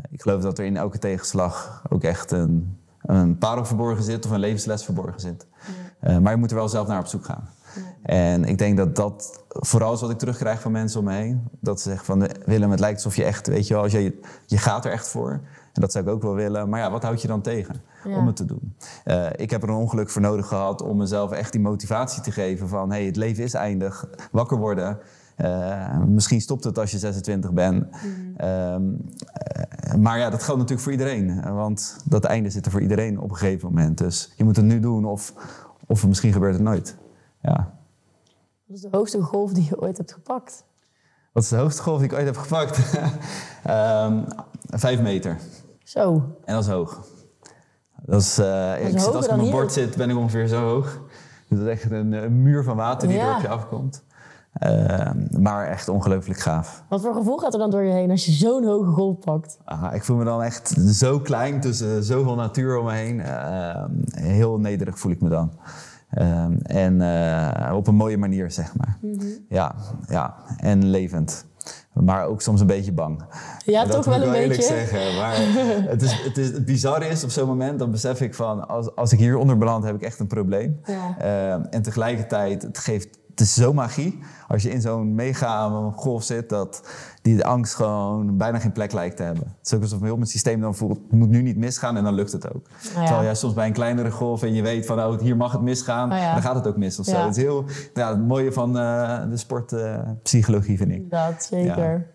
ik 0.09 0.21
geloof 0.21 0.41
dat 0.41 0.57
er 0.57 0.65
in 0.65 0.77
elke 0.77 0.99
tegenslag 0.99 1.83
ook 1.89 2.03
echt 2.03 2.31
een, 2.31 2.77
een 3.03 3.37
parel 3.37 3.65
verborgen 3.65 4.03
zit 4.03 4.25
of 4.25 4.31
een 4.31 4.39
levensles 4.39 4.83
verborgen 4.85 5.21
zit. 5.21 5.47
Eh, 5.99 6.17
maar 6.17 6.31
je 6.31 6.37
moet 6.37 6.49
er 6.51 6.57
wel 6.57 6.69
zelf 6.69 6.87
naar 6.87 6.99
op 6.99 7.07
zoek 7.07 7.25
gaan. 7.25 7.49
En 8.03 8.43
ik 8.43 8.57
denk 8.57 8.77
dat 8.77 8.95
dat 8.95 9.43
vooral 9.49 9.93
is 9.93 10.01
wat 10.01 10.09
ik 10.09 10.17
terugkrijg 10.17 10.61
van 10.61 10.71
mensen 10.71 10.99
om 10.99 11.05
me 11.05 11.13
heen. 11.13 11.43
Dat 11.59 11.81
ze 11.81 11.89
zeggen 11.89 12.05
van 12.05 12.27
Willem, 12.45 12.71
het 12.71 12.79
lijkt 12.79 12.95
alsof 12.95 13.15
je 13.15 13.23
echt, 13.23 13.47
weet 13.47 13.67
je 13.67 13.73
wel, 13.73 13.83
als 13.83 13.91
je, 13.91 14.19
je 14.45 14.57
gaat 14.57 14.85
er 14.85 14.91
echt 14.91 15.07
voor. 15.07 15.31
En 15.73 15.81
dat 15.81 15.91
zou 15.91 16.03
ik 16.05 16.09
ook 16.11 16.21
wel 16.21 16.33
willen. 16.35 16.69
Maar 16.69 16.79
ja, 16.79 16.91
wat 16.91 17.03
houd 17.03 17.21
je 17.21 17.27
dan 17.27 17.41
tegen 17.41 17.81
Ja. 18.03 18.17
om 18.17 18.27
het 18.27 18.35
te 18.35 18.45
doen? 18.45 18.75
Eh, 19.03 19.25
ik 19.35 19.49
heb 19.49 19.63
er 19.63 19.69
een 19.69 19.75
ongeluk 19.75 20.09
voor 20.09 20.21
nodig 20.21 20.47
gehad 20.47 20.81
om 20.81 20.97
mezelf 20.97 21.31
echt 21.31 21.51
die 21.51 21.61
motivatie 21.61 22.21
te 22.21 22.31
geven 22.31 22.67
van 22.67 22.89
hey, 22.91 23.05
het 23.05 23.15
leven 23.15 23.43
is 23.43 23.53
eindig, 23.53 24.07
wakker 24.31 24.57
worden. 24.57 24.97
Eh, 25.35 25.97
misschien 26.07 26.41
stopt 26.41 26.63
het 26.63 26.77
als 26.79 26.91
je 26.91 26.97
26 26.97 27.53
bent. 27.53 27.85
Ehm, 28.37 28.81
eh, 29.33 29.63
maar 29.99 30.19
ja, 30.19 30.29
dat 30.29 30.43
geldt 30.43 30.59
natuurlijk 30.59 30.81
voor 30.81 30.91
iedereen. 30.91 31.53
Want 31.53 31.97
dat 32.05 32.23
einde 32.23 32.49
zit 32.49 32.65
er 32.65 32.71
voor 32.71 32.81
iedereen 32.81 33.19
op 33.19 33.29
een 33.29 33.35
gegeven 33.35 33.67
moment. 33.67 33.97
Dus 33.97 34.33
je 34.35 34.43
moet 34.43 34.55
het 34.55 34.65
nu 34.65 34.79
doen 34.79 35.05
of, 35.05 35.33
of 35.87 36.07
misschien 36.07 36.33
gebeurt 36.33 36.53
het 36.53 36.63
nooit. 36.63 36.95
Ja. 37.41 37.73
Wat 38.65 38.77
is 38.77 38.81
de 38.81 38.87
hoogste 38.91 39.21
golf 39.21 39.53
die 39.53 39.65
je 39.69 39.81
ooit 39.81 39.97
hebt 39.97 40.13
gepakt? 40.13 40.63
Wat 41.31 41.43
is 41.43 41.49
de 41.49 41.55
hoogste 41.55 41.81
golf 41.81 41.97
die 41.97 42.07
ik 42.07 42.13
ooit 42.13 42.25
heb 42.25 42.37
gepakt? 42.37 42.79
Ehm, 43.63 44.23
vijf 44.69 45.01
meter. 45.01 45.37
Zo. 45.83 46.13
En 46.45 46.53
dat 46.53 46.63
is 46.63 46.69
hoog. 46.69 47.05
Dat 48.05 48.21
is, 48.21 48.37
eh, 48.37 48.85
ik 48.87 48.99
zit, 48.99 49.15
als 49.15 49.25
ik 49.25 49.31
op 49.31 49.37
mijn 49.37 49.51
bord 49.51 49.71
zit, 49.71 49.95
ben 49.95 50.09
ik 50.09 50.17
ongeveer 50.17 50.47
zo 50.47 50.61
hoog. 50.61 50.99
Dus 51.47 51.57
dat 51.59 51.67
is 51.67 51.73
echt 51.73 51.91
een, 51.91 52.11
een 52.11 52.41
muur 52.41 52.63
van 52.63 52.75
water 52.75 53.07
die 53.07 53.17
Ja. 53.17 53.29
er 53.29 53.35
op 53.35 53.41
je 53.41 53.47
afkomt. 53.47 54.03
Ehm, 54.53 55.41
maar 55.41 55.67
echt 55.67 55.87
ongelooflijk 55.87 56.39
gaaf. 56.39 56.83
Wat 56.89 57.01
voor 57.01 57.13
gevoel 57.13 57.37
gaat 57.37 57.53
er 57.53 57.59
dan 57.59 57.69
door 57.69 57.83
je 57.83 57.91
heen 57.91 58.11
als 58.11 58.25
je 58.25 58.31
zo'n 58.31 58.65
hoge 58.65 58.91
golf 58.91 59.19
pakt? 59.19 59.57
Ah, 59.65 59.93
ik 59.93 60.03
voel 60.03 60.17
me 60.17 60.23
dan 60.23 60.43
echt 60.43 60.75
zo 60.87 61.19
klein 61.19 61.59
tussen 61.59 62.03
zoveel 62.03 62.35
natuur 62.35 62.77
om 62.77 62.85
me 62.85 62.91
heen. 62.91 63.21
Ehm, 63.21 63.91
heel 64.11 64.59
nederig 64.59 64.99
voel 64.99 65.11
ik 65.11 65.21
me 65.21 65.29
dan. 65.29 65.51
Ehm, 66.09 66.53
en 66.61 67.01
eh, 67.01 67.75
op 67.75 67.87
een 67.87 67.95
mooie 67.95 68.17
manier, 68.17 68.51
zeg 68.51 68.75
maar. 68.75 68.97
Mhm. 69.01 69.25
Ja, 69.49 69.75
ja, 70.07 70.35
en 70.57 70.85
levend. 70.85 71.45
Maar 71.93 72.25
ook 72.25 72.41
soms 72.41 72.61
een 72.61 72.67
beetje 72.67 72.91
bang. 72.91 73.23
Ja, 73.65 73.85
dat 73.85 73.91
toch 73.91 74.05
moet 74.05 74.15
wel 74.15 74.23
ik 74.23 74.29
een 74.29 74.41
eerlijk 74.41 74.59
beetje. 74.59 74.75
zeggen. 74.75 75.15
Maar 75.15 75.35
het, 75.89 76.01
is, 76.01 76.23
het, 76.23 76.37
is, 76.37 76.51
het 76.51 76.65
bizarre 76.65 77.07
is, 77.07 77.23
op 77.23 77.29
zo'n 77.29 77.47
moment, 77.47 77.79
dan 77.79 77.91
besef 77.91 78.21
ik 78.21 78.35
van... 78.35 78.67
Als, 78.67 78.95
als 78.95 79.13
ik 79.13 79.19
hieronder 79.19 79.57
beland, 79.57 79.83
heb 79.83 79.95
ik 79.95 80.01
echt 80.01 80.19
een 80.19 80.27
probleem. 80.27 80.79
Ja. 80.85 81.15
En 81.69 81.81
tegelijkertijd, 81.81 82.61
het 82.61 82.77
geeft... 82.77 83.21
Het 83.33 83.39
is 83.41 83.53
zo 83.53 83.73
magie. 83.73 84.19
Als 84.47 84.63
je 84.63 84.69
in 84.71 84.81
zo'n 84.81 85.15
mega 85.15 85.69
golf 85.95 86.23
zit, 86.23 86.49
dat 86.49 86.81
die 87.21 87.35
de 87.35 87.43
angst 87.43 87.73
gewoon 87.75 88.37
bijna 88.37 88.59
geen 88.59 88.71
plek 88.71 88.91
lijkt 88.91 89.17
te 89.17 89.23
hebben. 89.23 89.43
Het 89.57 89.65
is 89.67 89.73
ook 89.73 89.81
alsof 89.81 90.01
heel 90.01 90.15
mijn 90.15 90.27
systeem 90.27 90.59
dan 90.61 90.75
voelt, 90.75 90.97
het 90.97 91.11
moet 91.11 91.29
nu 91.29 91.41
niet 91.41 91.57
misgaan 91.57 91.97
en 91.97 92.03
dan 92.03 92.13
lukt 92.13 92.31
het 92.31 92.53
ook. 92.55 92.65
ja. 92.81 92.89
Terwijl 93.03 93.23
jij 93.23 93.35
soms 93.35 93.53
bij 93.53 93.67
een 93.67 93.73
kleinere 93.73 94.11
golf 94.11 94.43
en 94.43 94.53
je 94.53 94.61
weet 94.61 94.85
van, 94.85 94.99
oh, 95.03 95.19
hier 95.19 95.37
mag 95.37 95.51
het 95.51 95.61
misgaan, 95.61 96.11
Oh 96.11 96.17
ja. 96.17 96.33
dan 96.33 96.41
gaat 96.41 96.55
het 96.55 96.67
ook 96.67 96.77
mis 96.77 96.99
of 96.99 97.05
zo. 97.05 97.11
Ja. 97.11 97.25
Het 97.25 97.37
is 97.37 97.43
heel, 97.43 97.65
ja, 97.93 98.09
het 98.09 98.27
mooie 98.27 98.51
van 98.51 98.77
eh, 98.77 99.21
de 99.29 99.37
sportpsychologie, 99.37 100.77
vind 100.77 100.91
ik. 100.91 101.09
Dat 101.09 101.43
zeker. 101.49 102.07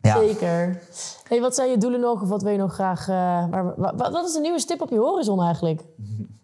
Ja. 0.00 0.16
Zeker. 0.18 0.82
Hey, 1.28 1.40
wat 1.40 1.54
zijn 1.54 1.70
je 1.70 1.78
doelen 1.78 2.00
nog 2.00 2.22
of 2.22 2.28
wat 2.28 2.42
wil 2.42 2.52
je 2.52 2.58
nog 2.58 2.74
graag... 2.74 3.00
eh, 3.08 3.14
waar, 3.50 3.64
wa- 3.64 3.94
wa- 3.96 4.10
wat 4.10 4.26
is 4.26 4.32
de 4.32 4.40
nieuwe 4.40 4.58
stip 4.60 4.80
op 4.80 4.90
je 4.90 4.98
horizon 4.98 5.42
eigenlijk? 5.42 5.80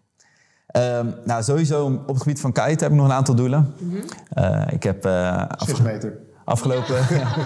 Ehm, 0.77 1.07
nou, 1.25 1.43
sowieso 1.43 1.85
op 1.85 2.07
het 2.07 2.17
gebied 2.21 2.41
van 2.41 2.51
kite 2.51 2.83
heb 2.83 2.91
ik 2.91 2.97
nog 2.97 3.05
een 3.05 3.11
aantal 3.11 3.35
doelen. 3.35 3.73
Mhm. 3.77 3.95
Eh, 4.29 4.61
ik 4.69 4.83
heb 4.83 5.05
eh, 5.05 5.45
afge- 5.47 5.83
meter. 5.83 6.17
afgelopen, 6.45 6.95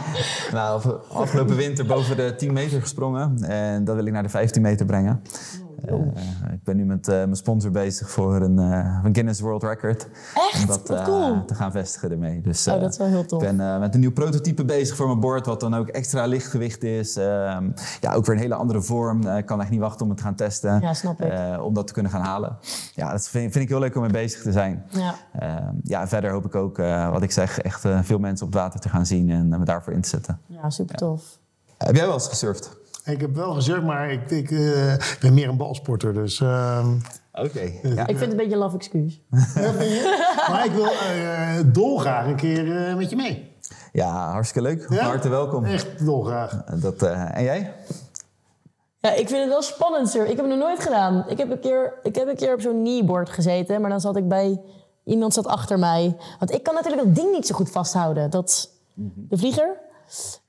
nou, 0.52 0.76
af- 0.76 1.10
afgelopen 1.18 1.56
winter 1.56 1.86
boven 1.86 2.18
de 2.18 2.36
10 2.38 2.54
meter 2.54 2.82
gesprongen. 2.82 3.44
En 3.44 3.84
dat 3.84 3.96
wil 3.96 4.06
ik 4.06 4.14
naar 4.14 4.24
de 4.24 4.30
15 4.30 4.62
meter 4.62 4.86
brengen. 4.86 5.22
Eh, 5.86 6.54
ik 6.54 6.64
ben 6.64 6.78
nu 6.78 6.86
met 6.86 7.08
eh, 7.08 7.16
mijn 7.16 7.36
sponsor 7.36 7.72
bezig 7.72 8.10
voor 8.10 8.36
een, 8.36 8.60
eh, 8.60 9.00
een 9.04 9.14
Guinness 9.14 9.40
World 9.40 9.64
Record. 9.64 10.08
Echt? 10.34 10.62
Om 10.62 10.68
dat 10.68 10.88
Wat 10.88 11.04
cool. 11.04 11.46
te 11.46 11.56
gaan 11.56 11.72
vestigen 11.72 12.12
ermee. 12.12 12.42
Dus, 12.42 12.68
Oh, 12.68 12.80
dat 12.80 12.92
is 12.92 12.98
wel 12.98 13.08
heel 13.08 13.26
tof. 13.26 13.44
Ik 13.44 13.58
ben 13.58 13.80
met 13.80 13.94
een 13.94 14.00
nieuw 14.00 14.12
prototype 14.12 14.66
bezig 14.66 14.96
voor 14.96 15.08
mijn 15.08 15.20
bord, 15.20 15.46
wat 15.46 15.60
dan 15.60 15.74
ook 15.74 15.88
extra 15.88 16.26
lichtgewicht 16.26 16.84
is. 16.84 17.16
Ehm, 17.16 17.70
ja, 18.00 18.14
ook 18.14 18.26
weer 18.26 18.36
een 18.36 18.42
hele 18.42 18.56
andere 18.56 18.82
vorm. 18.82 19.28
Ik 19.28 19.46
kan 19.46 19.62
echt 19.62 19.70
niet 19.70 19.80
wachten 19.80 20.02
om 20.02 20.10
het 20.10 20.18
te 20.18 20.24
gaan 20.24 20.36
testen. 20.36 20.82
Ja, 20.82 20.94
snap 20.94 21.22
ik. 21.22 21.30
om 21.62 21.74
dat 21.74 21.88
te 21.88 21.94
kunnen 21.94 22.12
gaan 22.12 22.22
halen. 22.22 22.58
Ja, 22.94 23.12
dat 23.12 23.28
vind, 23.28 23.52
vind 23.52 23.64
ik 23.64 23.70
heel 23.70 23.80
leuk 23.80 23.96
om 23.96 24.02
mee 24.02 24.12
bezig 24.12 24.42
te 24.42 24.52
zijn. 24.52 24.86
Ja. 24.90 25.16
Ehm, 25.40 25.76
ja, 25.84 26.08
verder 26.08 26.32
hoop 26.32 26.46
ik 26.46 26.56
ook, 26.56 26.78
wat 27.12 27.22
ik 27.22 27.32
zeg, 27.32 27.60
echt 27.60 27.82
veel 28.02 28.20
mensen 28.20 28.46
op 28.46 28.54
het 28.54 28.62
water 28.62 28.80
te 28.80 28.90
gaan 28.90 29.06
zien 29.06 29.30
en 29.30 29.50
me 29.50 29.66
daarvoor 29.66 29.94
in 29.94 30.02
te 30.02 30.10
zetten. 30.10 30.40
Ja, 30.46 30.70
super 30.70 30.96
tof. 30.96 31.40
Heb 31.78 31.96
jij 31.96 32.06
wel 32.06 32.14
eens 32.14 32.28
gesurfd? 32.28 32.80
Ik 33.06 33.22
heb 33.22 33.36
wel 33.36 33.54
gezegd, 33.54 33.84
maar 33.84 34.12
ik, 34.12 34.32
ik 34.32 34.52
eh, 34.52 34.94
ben 35.20 35.34
meer 35.34 35.50
een 35.50 35.58
balsporter. 35.58 36.14
Dus, 36.14 36.42
ehm, 36.42 36.88
Oké. 37.34 37.72
Ja. 37.84 38.08
Ik 38.08 38.18
vind 38.18 38.20
het 38.20 38.32
een 38.32 38.38
beetje 38.38 38.52
een 38.52 38.58
laf 38.58 38.74
excuus. 38.74 39.22
ja, 39.56 39.72
vind 39.74 39.92
je? 39.92 40.46
maar 40.50 40.66
ik 40.66 40.72
wil 40.72 40.86
eh, 40.86 41.60
dolgraag 41.66 42.26
een 42.26 42.36
keer 42.36 42.88
eh, 42.88 42.96
met 42.96 43.10
je 43.10 43.16
mee. 43.16 43.56
ja, 43.92 44.32
hartstikke 44.32 44.68
leuk. 44.68 44.80
Ja? 44.80 44.96
Van 44.96 45.06
harte 45.06 45.30
welkom. 45.30 45.66
Echt 45.66 46.06
dolgraag. 46.06 46.64
Dat, 46.64 47.02
eh, 47.02 47.38
en 47.38 47.44
jij? 47.44 47.74
Ja, 49.00 49.10
ik 49.12 49.28
vind 49.28 49.40
het 49.40 49.50
wel 49.50 49.62
spannend, 49.62 50.10
sir. 50.10 50.22
Ik 50.22 50.28
heb 50.28 50.38
het 50.38 50.48
nog 50.48 50.58
nooit 50.58 50.80
gedaan. 50.80 51.26
Ik 51.28 51.38
heb 51.38 51.52
een 51.52 51.60
keer, 51.60 51.94
ik 52.04 52.16
heb 52.16 52.28
een 52.28 52.36
keer 52.36 52.54
op 52.54 52.62
zo'n 52.62 52.80
kneeboard 52.82 53.30
gezeten, 53.30 53.82
maar 53.82 53.90
dan 53.90 54.02
zat 54.02 54.16
ik 54.16 54.28
bij 54.28 54.62
iemand 55.04 55.34
zat 55.34 55.48
achter 55.48 55.80
mij. 55.80 56.18
Want 56.40 56.52
ik 56.52 56.64
kan 56.64 56.74
natuurlijk 56.74 57.04
dat 57.04 57.16
ding 57.16 57.32
niet 57.32 57.48
zo 57.48 57.56
goed 57.56 57.72
vasthouden. 57.72 58.30
Dat, 58.30 58.70
de 58.94 59.38
vlieger. 59.38 59.78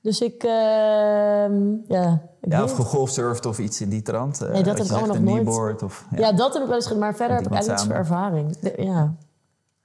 Dus 0.01 0.21
ik, 0.21 0.43
ehm, 0.43 1.75
ja... 1.87 2.21
Ik 2.41 2.51
Ja, 2.51 2.63
of 2.63 2.69
het. 2.77 2.79
gegolfsurfd 2.85 3.45
of 3.45 3.59
iets 3.59 3.81
in 3.81 3.89
die 3.89 4.01
trant? 4.01 4.41
Eh, 4.41 4.49
Nee, 4.51 4.63
dat 4.63 4.77
heb 4.77 4.85
ik 4.87 4.91
allemaal 4.93 5.15
een 5.15 5.23
nog 5.23 5.43
nooit. 5.45 5.83
Of, 5.83 6.05
Ja. 6.15 6.31
dat 6.31 6.53
heb 6.53 6.61
ik 6.61 6.67
wel 6.67 6.77
eens 6.77 6.85
gedaan, 6.85 6.99
maar 7.01 7.15
verder 7.15 7.35
heb 7.35 7.45
ik 7.45 7.51
eigenlijk 7.51 7.81
niets 7.81 7.91
voor 7.95 7.99
ervaring. 8.05 8.57
De- 8.59 8.73
ja. 8.83 9.13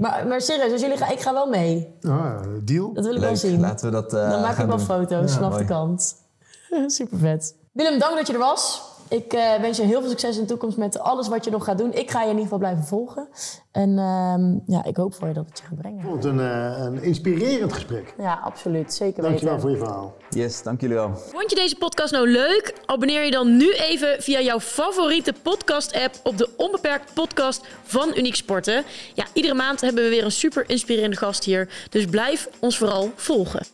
Maar, 0.03 0.26
maar 0.26 0.41
serieus, 0.41 0.72
als 0.72 0.81
jullie 0.81 0.97
gaan, 0.97 1.11
ik 1.12 1.20
ga 1.20 1.33
wel 1.33 1.47
mee. 1.49 1.95
Ah, 2.03 2.41
deal. 2.62 2.93
Dat 2.93 3.05
wil 3.05 3.14
ik 3.14 3.20
wel 3.20 3.37
zien. 3.37 3.61
laten 3.61 3.87
we 3.87 3.93
dat 3.93 4.12
eh 4.14 4.31
Dan 4.31 4.41
maak 4.41 4.59
ik 4.59 4.66
wel 4.66 4.76
doen. 4.76 4.87
foto's 4.87 5.31
Ja, 5.31 5.37
vanaf 5.37 5.51
mooi. 5.51 5.62
de 5.62 5.68
kant. 5.72 6.14
Super 6.87 7.18
vet. 7.18 7.55
Willem, 7.72 7.99
dank 7.99 8.16
dat 8.16 8.26
je 8.26 8.33
er 8.33 8.39
was. 8.39 8.83
Ik 9.09 9.32
eh, 9.32 9.61
wens 9.61 9.76
je 9.76 9.82
heel 9.82 10.00
veel 10.00 10.11
succes 10.11 10.34
in 10.36 10.42
de 10.42 10.48
toekomst 10.48 10.76
met 10.76 10.98
alles 10.98 11.28
wat 11.28 11.44
je 11.44 11.50
nog 11.50 11.64
gaat 11.64 11.78
doen. 11.78 11.92
Ik 11.94 12.11
ga 12.11 12.18
je 12.18 12.24
in 12.24 12.30
ieder 12.30 12.42
geval 12.42 12.59
blijven 12.59 12.84
volgen. 12.84 13.28
En 13.72 13.98
ehm, 13.98 14.72
ja, 14.72 14.84
ik 14.84 14.96
hoop 14.96 15.14
voor 15.14 15.28
je 15.28 15.34
dat 15.34 15.46
het 15.48 15.59
je 15.59 15.64
gaat 15.64 15.78
brengen. 15.78 15.98
Ik 15.98 16.04
vond 16.04 16.24
een, 16.24 16.40
eh, 16.40 16.74
een 16.84 17.02
inspirerend 17.02 17.72
gesprek. 17.72 18.14
Ja, 18.18 18.40
absoluut. 18.44 18.94
Zeker 18.94 19.22
Dankjewel 19.22 19.54
weten. 19.54 19.68
voor 19.68 19.78
je 19.78 19.84
verhaal. 19.84 20.14
Yes, 20.30 20.62
dank 20.62 20.80
jullie 20.80 20.96
wel. 20.96 21.11
Vond 21.16 21.50
je 21.50 21.56
deze 21.56 21.76
podcast 21.76 22.12
nou 22.12 22.28
leuk? 22.30 22.74
Abonneer 22.86 23.24
je 23.24 23.30
dan 23.30 23.56
nu 23.56 23.72
even 23.72 24.22
via 24.22 24.40
jouw 24.40 24.61
favoriete 24.61 25.34
podcast-app 25.42 26.14
op 26.22 26.38
de 26.38 26.48
Onbeperkt 26.56 27.14
podcast 27.14 27.66
van 27.82 28.12
Uniek 28.16 28.34
Sporten. 28.34 28.84
Ja, 29.14 29.24
iedere 29.32 29.54
maand 29.54 29.80
hebben 29.80 30.02
we 30.02 30.09
weer 30.09 30.24
een 30.24 30.32
super 30.32 30.64
inspirerende 30.66 31.16
gast 31.16 31.44
hier. 31.44 31.68
Dus 31.90 32.04
blijf 32.04 32.48
ons 32.59 32.78
vooral 32.78 33.11
volgen. 33.14 33.66